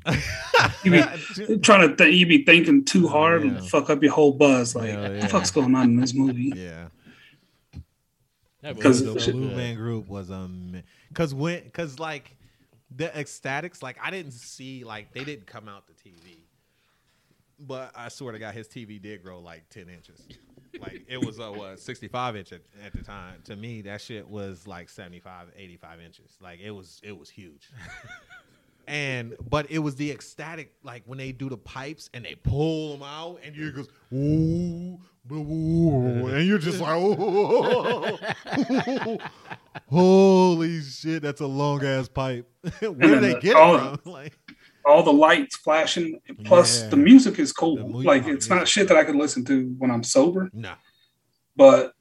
you 0.84 0.90
be 0.90 1.58
trying 1.58 1.88
to 1.88 1.94
th- 1.96 2.14
you 2.14 2.26
be 2.26 2.44
thinking 2.44 2.84
too 2.84 3.06
hard 3.08 3.42
Yeah. 3.44 3.50
and 3.50 3.68
fuck 3.68 3.90
up 3.90 4.02
your 4.02 4.12
whole 4.12 4.32
buzz 4.32 4.74
like 4.74 4.90
Hell 4.90 5.02
what 5.02 5.12
yeah. 5.14 5.20
the 5.20 5.28
fuck's 5.28 5.50
going 5.50 5.74
on 5.74 5.84
in 5.90 5.96
this 5.96 6.14
movie 6.14 6.52
yeah. 6.56 6.88
Because 8.62 9.02
the 9.02 9.14
was 9.14 9.26
Blue 9.26 9.48
good. 9.48 9.56
Man 9.56 9.74
Group 9.76 10.06
was 10.08 10.30
um, 10.30 10.82
cause 11.14 11.32
when, 11.32 11.70
cause 11.70 11.98
like 11.98 12.36
the 12.94 13.06
ecstatics, 13.08 13.82
like 13.82 13.96
I 14.02 14.10
didn't 14.10 14.32
see, 14.32 14.84
like 14.84 15.14
they 15.14 15.24
didn't 15.24 15.46
come 15.46 15.66
out 15.66 15.84
the 15.86 15.94
TV, 15.94 16.36
but 17.58 17.90
I 17.96 18.08
swear 18.08 18.32
to 18.32 18.38
God, 18.38 18.52
his 18.54 18.68
TV 18.68 19.00
did 19.00 19.22
grow 19.22 19.40
like 19.40 19.70
ten 19.70 19.88
inches. 19.88 20.26
Like 20.78 21.04
it 21.08 21.24
was 21.24 21.38
a 21.38 21.50
what 21.50 21.80
sixty 21.80 22.08
five 22.08 22.36
inch 22.36 22.52
at, 22.52 22.60
at 22.84 22.92
the 22.92 23.02
time. 23.02 23.40
To 23.44 23.56
me, 23.56 23.82
that 23.82 24.00
shit 24.00 24.28
was 24.28 24.66
like 24.66 24.88
75, 24.88 25.48
85 25.56 26.00
inches. 26.00 26.36
Like 26.40 26.60
it 26.60 26.70
was, 26.70 27.00
it 27.02 27.18
was 27.18 27.28
huge. 27.30 27.70
And 28.90 29.36
but 29.48 29.70
it 29.70 29.78
was 29.78 29.94
the 29.94 30.10
ecstatic, 30.10 30.72
like 30.82 31.04
when 31.06 31.16
they 31.18 31.30
do 31.30 31.48
the 31.48 31.56
pipes 31.56 32.10
and 32.12 32.24
they 32.24 32.34
pull 32.34 32.92
them 32.92 33.02
out, 33.04 33.38
and 33.44 33.54
you 33.54 33.70
goes 33.70 33.86
ooh, 34.12 34.98
boo, 35.24 35.44
boo," 35.44 36.26
and 36.26 36.44
you're 36.44 36.58
just 36.58 36.80
like, 36.80 36.90
oh, 36.92 38.18
holy 39.88 40.80
shit, 40.82 41.22
that's 41.22 41.40
a 41.40 41.46
long 41.46 41.84
ass 41.84 42.08
pipe. 42.08 42.50
Where 42.80 42.90
And 42.90 42.98
did 42.98 43.22
they 43.22 43.38
get 43.38 43.54
all 43.54 43.76
it 43.76 44.02
from? 44.02 44.12
Like, 44.12 44.36
all 44.84 45.02
the 45.02 45.12
lights 45.12 45.56
flashing 45.56 46.20
plus 46.44 46.82
Yeah. 46.82 46.88
the 46.88 46.96
music 46.96 47.38
is 47.38 47.52
cool 47.52 47.76
mu- 47.76 48.02
like 48.02 48.26
it's 48.26 48.48
not 48.48 48.66
shit 48.68 48.88
that 48.88 48.96
i 48.96 49.04
could 49.04 49.16
listen 49.16 49.44
to 49.46 49.74
when 49.78 49.90
i'm 49.90 50.02
sober 50.02 50.50
nah, 50.52 50.74
but 51.56 51.92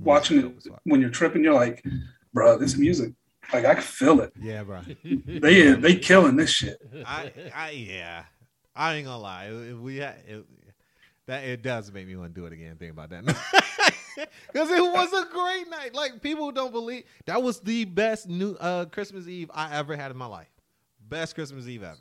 watching 0.00 0.38
it 0.38 0.66
when 0.84 1.00
you're 1.00 1.10
tripping 1.10 1.42
you're 1.44 1.54
like 1.54 1.84
bro 2.32 2.56
this 2.58 2.76
music 2.76 3.12
like 3.52 3.64
i 3.64 3.74
can 3.74 3.82
feel 3.82 4.20
it 4.20 4.32
yeah, 4.40 4.62
bro. 4.62 4.80
they 5.04 5.72
they 5.72 5.96
killing 5.96 6.36
this 6.36 6.50
shit 6.50 6.78
I, 7.06 7.32
I, 7.54 7.70
yeah, 7.70 8.24
I 8.74 8.94
ain't 8.94 9.06
gonna 9.06 9.18
lie. 9.22 9.46
If 9.46 9.76
we 9.78 9.96
had, 9.98 10.16
it, 10.26 10.44
that 11.26 11.44
it 11.44 11.62
does 11.62 11.92
make 11.92 12.06
me 12.06 12.16
want 12.16 12.34
to 12.34 12.40
do 12.40 12.46
it 12.46 12.52
again. 12.52 12.76
Think 12.76 12.92
about 12.92 13.10
that, 13.10 13.24
because 14.52 14.70
it 14.70 14.80
was 14.80 15.12
a 15.12 15.26
great 15.30 15.68
night. 15.68 15.94
Like 15.94 16.22
people 16.22 16.50
don't 16.52 16.72
believe 16.72 17.04
that 17.26 17.42
was 17.42 17.60
the 17.60 17.84
best 17.84 18.28
new 18.28 18.52
uh, 18.54 18.86
Christmas 18.86 19.26
Eve 19.28 19.50
I 19.52 19.74
ever 19.76 19.94
had 19.96 20.10
in 20.10 20.16
my 20.16 20.26
life 20.26 20.48
best 21.12 21.34
Christmas 21.34 21.68
Eve 21.68 21.82
ever. 21.82 21.98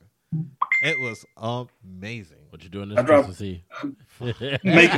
It 0.84 0.98
was 0.98 1.26
amazing. 1.36 2.38
What 2.50 2.64
you 2.64 2.70
doing 2.70 2.88
this 2.88 2.98
I 2.98 3.02
dropped, 3.02 3.26
Christmas 3.26 3.62
Eve? 4.22 4.64
make, 4.64 4.92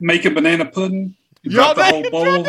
make 0.00 0.24
a 0.24 0.30
banana 0.30 0.64
pudding. 0.64 1.14
You 1.42 1.52
Yo, 1.52 1.58
dropped 1.58 1.76
the 1.76 1.84
whole 1.84 2.10
bowl. 2.10 2.44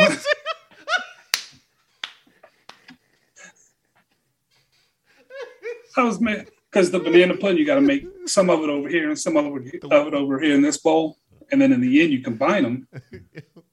I 5.96 6.04
was 6.04 6.20
mad 6.20 6.50
because 6.72 6.90
the 6.90 7.00
banana 7.00 7.38
pudding 7.38 7.60
you 7.60 7.66
got 7.66 7.76
to 7.76 7.82
make 7.82 8.08
some 8.26 8.50
of 8.50 8.62
it 8.62 8.70
over 8.70 8.90
here 8.90 9.10
and 9.10 9.20
some 9.20 9.38
of 9.38 9.46
it 9.46 10.14
over 10.16 10.40
here 10.40 10.56
in 10.56 10.64
this 10.64 10.78
bowl, 10.78 11.20
and 11.52 11.62
then 11.62 11.72
in 11.72 11.80
the 11.80 12.02
end 12.02 12.12
you 12.12 12.24
combine 12.24 12.64
them. 12.64 12.88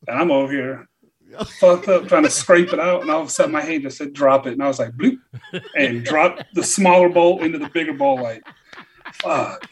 And 0.07 0.18
I'm 0.18 0.30
over 0.30 0.53
here 0.53 0.86
fucked 1.61 1.89
up 1.89 2.09
trying 2.09 2.22
to 2.24 2.30
scrape 2.30 2.72
it 2.72 2.80
out, 2.80 3.03
and 3.03 3.11
all 3.11 3.22
of 3.22 3.28
a 3.28 3.30
sudden 3.30 3.53
my 3.53 3.61
hand 3.62 3.82
just 3.82 3.99
said 3.99 4.12
drop 4.12 4.47
it, 4.47 4.53
and 4.55 4.62
I 4.62 4.68
was 4.68 4.78
like 4.78 4.93
bloop, 4.93 5.18
and 5.76 6.05
dropped 6.05 6.45
the 6.55 6.62
smaller 6.62 7.09
bowl 7.09 7.43
into 7.43 7.59
the 7.59 7.68
bigger 7.68 7.93
bowl. 7.95 8.20
Like 8.22 8.43
fuck. 9.12 9.68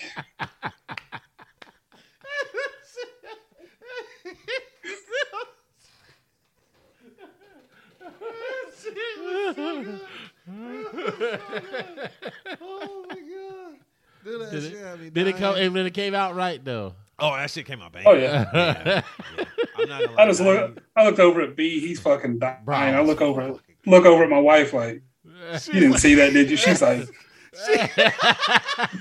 oh 12.60 13.06
my 13.08 13.16
god. 13.16 13.78
Dude, 14.24 14.40
that 14.40 14.50
Did 14.50 14.62
shit 14.62 14.72
it, 14.74 14.78
had 14.78 15.00
me 15.00 15.10
did 15.10 15.26
it 15.26 15.36
come? 15.36 15.54
dying. 15.54 15.72
Did 15.72 15.86
it 15.86 15.94
came 15.94 16.14
out 16.14 16.34
right 16.34 16.64
though? 16.64 16.94
Oh, 17.18 17.34
that 17.36 17.50
shit 17.50 17.66
came 17.66 17.80
out 17.82 17.92
bang. 17.92 18.04
Oh 18.06 18.12
yeah. 18.14 18.50
yeah. 18.54 19.02
I'm 19.36 19.38
not 19.38 19.46
gonna 19.46 19.61
I 19.78 20.26
just 20.26 20.40
look. 20.40 20.80
I 20.96 21.04
looked 21.04 21.18
over 21.18 21.40
at 21.40 21.56
B. 21.56 21.80
He's 21.80 22.00
fucking 22.00 22.38
dying. 22.38 22.58
Bro. 22.64 22.76
I 22.76 23.00
look 23.02 23.20
over. 23.20 23.58
Look 23.86 24.04
over 24.04 24.24
at 24.24 24.30
my 24.30 24.38
wife. 24.38 24.72
Like 24.72 25.02
you 25.66 25.80
didn't 25.80 25.98
see 25.98 26.14
that, 26.14 26.32
did 26.32 26.50
you? 26.50 26.56
She's 26.56 26.82
like, 26.82 27.08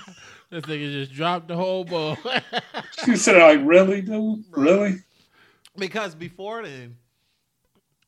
This 0.51 0.65
nigga 0.65 0.91
just 0.91 1.13
dropped 1.13 1.47
the 1.47 1.55
whole 1.55 1.85
bowl. 1.85 2.17
she 3.05 3.15
said, 3.15 3.35
there 3.35 3.55
like, 3.55 3.65
really, 3.65 4.01
dude, 4.01 4.43
really? 4.51 4.97
because 5.77 6.13
before 6.13 6.63
then, 6.63 6.97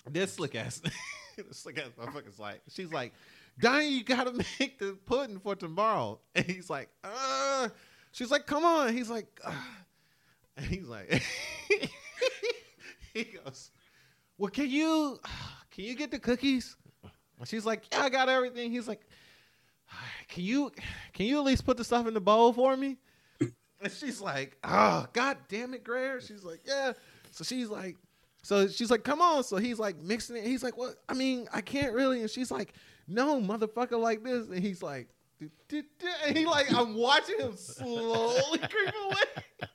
this 0.09 0.34
slick 0.34 0.53
ass, 0.55 0.82
this 1.38 1.57
slick 1.57 1.80
ass 1.80 1.91
motherfucker's 1.97 2.39
like, 2.39 2.61
she's 2.70 2.91
like, 2.91 3.14
Donnie, 3.59 3.88
you 3.88 4.03
gotta 4.03 4.34
make 4.59 4.78
the 4.78 4.97
pudding 5.05 5.39
for 5.39 5.55
tomorrow, 5.55 6.20
and 6.36 6.45
he's 6.45 6.70
like, 6.70 6.89
uh, 7.05 7.70
she's 8.11 8.30
like, 8.30 8.45
come 8.45 8.66
on, 8.66 8.93
he's 8.93 9.09
like, 9.09 9.39
uh, 9.45 9.53
and 10.57 10.66
he's 10.66 10.86
like, 10.88 11.24
he 13.24 13.24
goes, 13.26 13.72
well, 14.38 14.49
can 14.49 14.70
you, 14.70 15.20
can 15.72 15.84
you 15.86 15.95
get 15.95 16.11
the 16.11 16.20
cookies? 16.20 16.76
And 17.39 17.47
she's 17.47 17.66
like, 17.66 17.84
yeah, 17.91 18.03
I 18.03 18.09
got 18.09 18.30
everything. 18.30 18.72
He's 18.72 18.88
like, 18.88 19.01
can 20.28 20.43
you, 20.43 20.72
can 21.14 21.26
you 21.26 21.39
at 21.39 21.45
least 21.45 21.66
put 21.66 21.78
the 21.78 21.84
stuff 21.84 22.07
in 22.07 22.14
the 22.14 22.22
bowl 22.22 22.53
for 22.53 22.76
me? 22.76 22.97
And 23.82 23.91
she's 23.91 24.22
like, 24.22 24.55
oh, 24.64 25.05
god 25.11 25.36
damn 25.49 25.74
it, 25.74 25.84
Greer. 25.84 26.22
She's 26.22 26.45
like, 26.45 26.61
yeah. 26.66 26.93
So 27.32 27.43
she's 27.43 27.68
like, 27.68 27.97
so 28.41 28.66
she's 28.70 28.89
like, 28.89 29.03
come 29.03 29.22
on. 29.22 29.43
So 29.43 29.57
he's 29.57 29.78
like 29.78 30.01
mixing 30.01 30.38
it. 30.38 30.45
He's 30.45 30.64
like, 30.64 30.78
well, 30.78 30.93
I 31.09 31.14
mean, 31.14 31.49
I 31.53 31.59
can't 31.59 31.93
really. 31.93 32.22
And 32.22 32.30
she's 32.30 32.49
like, 32.49 32.76
no, 33.09 33.41
motherfucker, 33.41 33.99
like 33.99 34.24
this. 34.24 34.47
And 34.47 34.59
he's 34.59 34.82
like, 34.82 35.09
and 35.41 36.38
he 36.38 36.45
like, 36.45 36.72
I'm 36.74 36.93
watching 36.93 37.39
him 37.39 37.57
slowly 37.57 38.59
creep 38.70 38.93
away. 39.05 39.68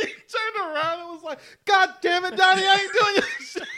She 0.00 0.06
turned 0.06 0.74
around 0.74 1.00
and 1.00 1.08
was 1.10 1.22
like, 1.22 1.38
God 1.64 1.90
damn 2.00 2.24
it, 2.24 2.36
Donnie, 2.36 2.62
I 2.66 2.74
ain't 2.74 2.92
doing 2.92 3.14
your 3.16 3.24
shit. 3.40 3.68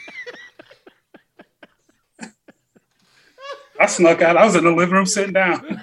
I 3.80 3.86
snuck 3.86 4.20
out. 4.20 4.36
I 4.36 4.44
was 4.44 4.54
in 4.56 4.64
the 4.64 4.70
living 4.70 4.94
room 4.94 5.06
sitting 5.06 5.32
down. 5.32 5.64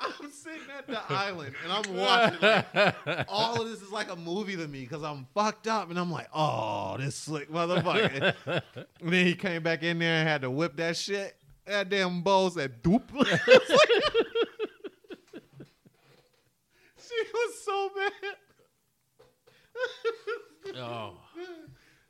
I'm 0.00 0.30
sitting 0.30 0.62
at 0.76 0.86
the 0.86 1.00
island 1.12 1.54
and 1.62 1.70
I'm 1.72 1.94
watching. 1.94 2.40
Like, 2.40 3.26
all 3.28 3.60
of 3.60 3.68
this 3.68 3.82
is 3.82 3.92
like 3.92 4.10
a 4.10 4.16
movie 4.16 4.56
to 4.56 4.66
me 4.66 4.80
because 4.80 5.02
I'm 5.02 5.26
fucked 5.34 5.68
up 5.68 5.90
and 5.90 5.98
I'm 5.98 6.10
like, 6.10 6.28
oh, 6.32 6.96
this 6.98 7.14
slick 7.16 7.50
motherfucker. 7.52 8.34
and 8.46 9.12
then 9.12 9.26
he 9.26 9.34
came 9.34 9.62
back 9.62 9.82
in 9.82 9.98
there 9.98 10.14
and 10.14 10.26
had 10.26 10.40
to 10.42 10.50
whip 10.50 10.76
that 10.76 10.96
shit. 10.96 11.36
That 11.66 11.90
damn 11.90 12.22
bowl 12.22 12.48
said 12.48 12.82
doop. 12.82 13.02
She 17.06 17.22
was 17.32 17.64
so 17.64 17.90
mad. 17.96 18.12
oh, 20.76 21.14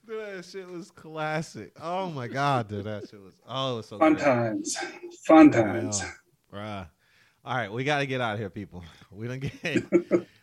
Dude, 0.06 0.36
that 0.36 0.44
shit 0.44 0.68
was 0.70 0.90
classic. 0.92 1.72
Oh 1.80 2.10
my 2.10 2.28
god, 2.28 2.68
dude, 2.68 2.84
that 2.84 3.08
shit 3.10 3.20
was 3.20 3.34
oh, 3.48 3.74
it 3.74 3.76
was 3.78 3.86
so 3.88 3.98
Fun 3.98 4.14
good. 4.14 4.22
times. 4.24 4.76
Fun 5.26 5.50
times. 5.50 6.02
Bruh. 6.52 6.86
All 7.44 7.56
right, 7.56 7.72
we 7.72 7.82
got 7.84 7.98
to 7.98 8.06
get 8.06 8.20
out 8.20 8.34
of 8.34 8.38
here, 8.38 8.50
people. 8.50 8.84
We 9.10 9.28
don't 9.28 9.40
get. 9.40 9.84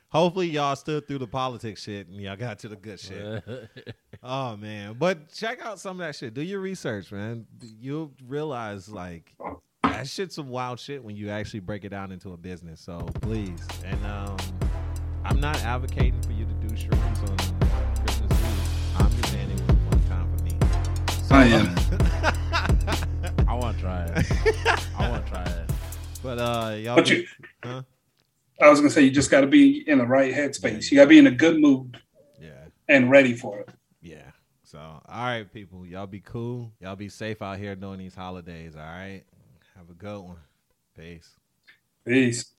Hopefully, 0.10 0.48
y'all 0.48 0.76
stood 0.76 1.08
through 1.08 1.20
the 1.20 1.28
politics 1.28 1.82
shit 1.84 2.08
and 2.08 2.18
y'all 2.18 2.36
got 2.36 2.60
to 2.60 2.68
the 2.70 2.76
good 2.76 3.00
shit. 3.00 3.44
Oh 4.26 4.56
man, 4.56 4.96
but 4.98 5.34
check 5.34 5.60
out 5.62 5.82
some 5.82 6.00
of 6.00 6.08
that 6.08 6.16
shit. 6.16 6.34
Do 6.34 6.42
your 6.42 6.62
research, 6.62 7.12
man. 7.12 7.46
You'll 7.62 8.14
realize 8.26 8.88
like 8.88 9.34
that 9.84 10.08
shit's 10.08 10.36
some 10.36 10.48
wild 10.48 10.80
shit 10.80 11.04
when 11.04 11.18
you 11.18 11.30
actually 11.30 11.60
break 11.60 11.84
it 11.84 11.90
down 11.90 12.10
into 12.14 12.32
a 12.32 12.38
business. 12.38 12.80
So 12.80 13.00
please, 13.22 13.68
and 13.84 14.06
um, 14.06 14.38
I'm 15.26 15.42
not 15.42 15.58
advocating 15.66 16.22
for 16.22 16.32
you 16.32 16.46
to 16.46 16.52
do 16.53 16.53
shrooms 16.76 17.30
on 17.30 17.38
Christmas 18.06 18.32
Eve. 18.32 19.00
I'm 19.00 19.10
just 19.12 19.30
saying 19.32 19.50
it 19.50 19.60
was 19.60 19.70
a 19.70 19.76
fun 19.90 20.02
time 20.10 20.28
for 20.38 20.44
me. 20.44 20.52
So, 21.24 21.36
I 21.36 21.46
am. 21.46 21.76
I 23.48 23.54
want 23.56 23.78
to 23.78 23.82
try 23.84 24.04
it. 24.06 24.26
I 24.98 25.00
want 25.10 25.26
to 25.26 25.32
try 25.32 25.44
it. 25.44 25.70
But 26.22 26.38
uh, 26.40 26.76
y'all. 26.76 26.96
But 26.96 27.10
you, 27.10 27.26
huh? 27.64 27.82
I 28.62 28.70
was 28.70 28.80
gonna 28.80 28.92
say 28.92 29.02
you 29.02 29.12
just 29.12 29.32
got 29.32 29.42
to 29.42 29.48
be 29.48 29.84
in 29.88 29.98
the 29.98 30.06
right 30.06 30.34
headspace. 30.34 30.90
You 30.92 30.98
got 30.98 31.04
to 31.04 31.10
be 31.10 31.18
in 31.20 31.28
a 31.28 31.32
good 31.32 31.60
mood 31.60 32.00
Yeah. 32.42 32.50
and 32.88 33.10
ready 33.10 33.34
for 33.34 33.60
it. 33.60 33.70
Yeah. 34.02 34.32
So, 34.64 34.80
all 34.80 35.02
right, 35.08 35.52
people, 35.52 35.86
y'all 35.86 36.08
be 36.08 36.22
cool. 36.22 36.72
Y'all 36.80 36.96
be 36.96 37.10
safe 37.10 37.42
out 37.42 37.58
here 37.60 37.76
during 37.76 38.00
these 38.00 38.16
holidays. 38.16 38.76
All 38.76 38.82
right. 38.82 39.24
Have 39.76 39.90
a 39.90 39.94
good 39.94 40.22
one. 40.22 40.38
Peace. 40.98 41.30
Peace. 42.06 42.46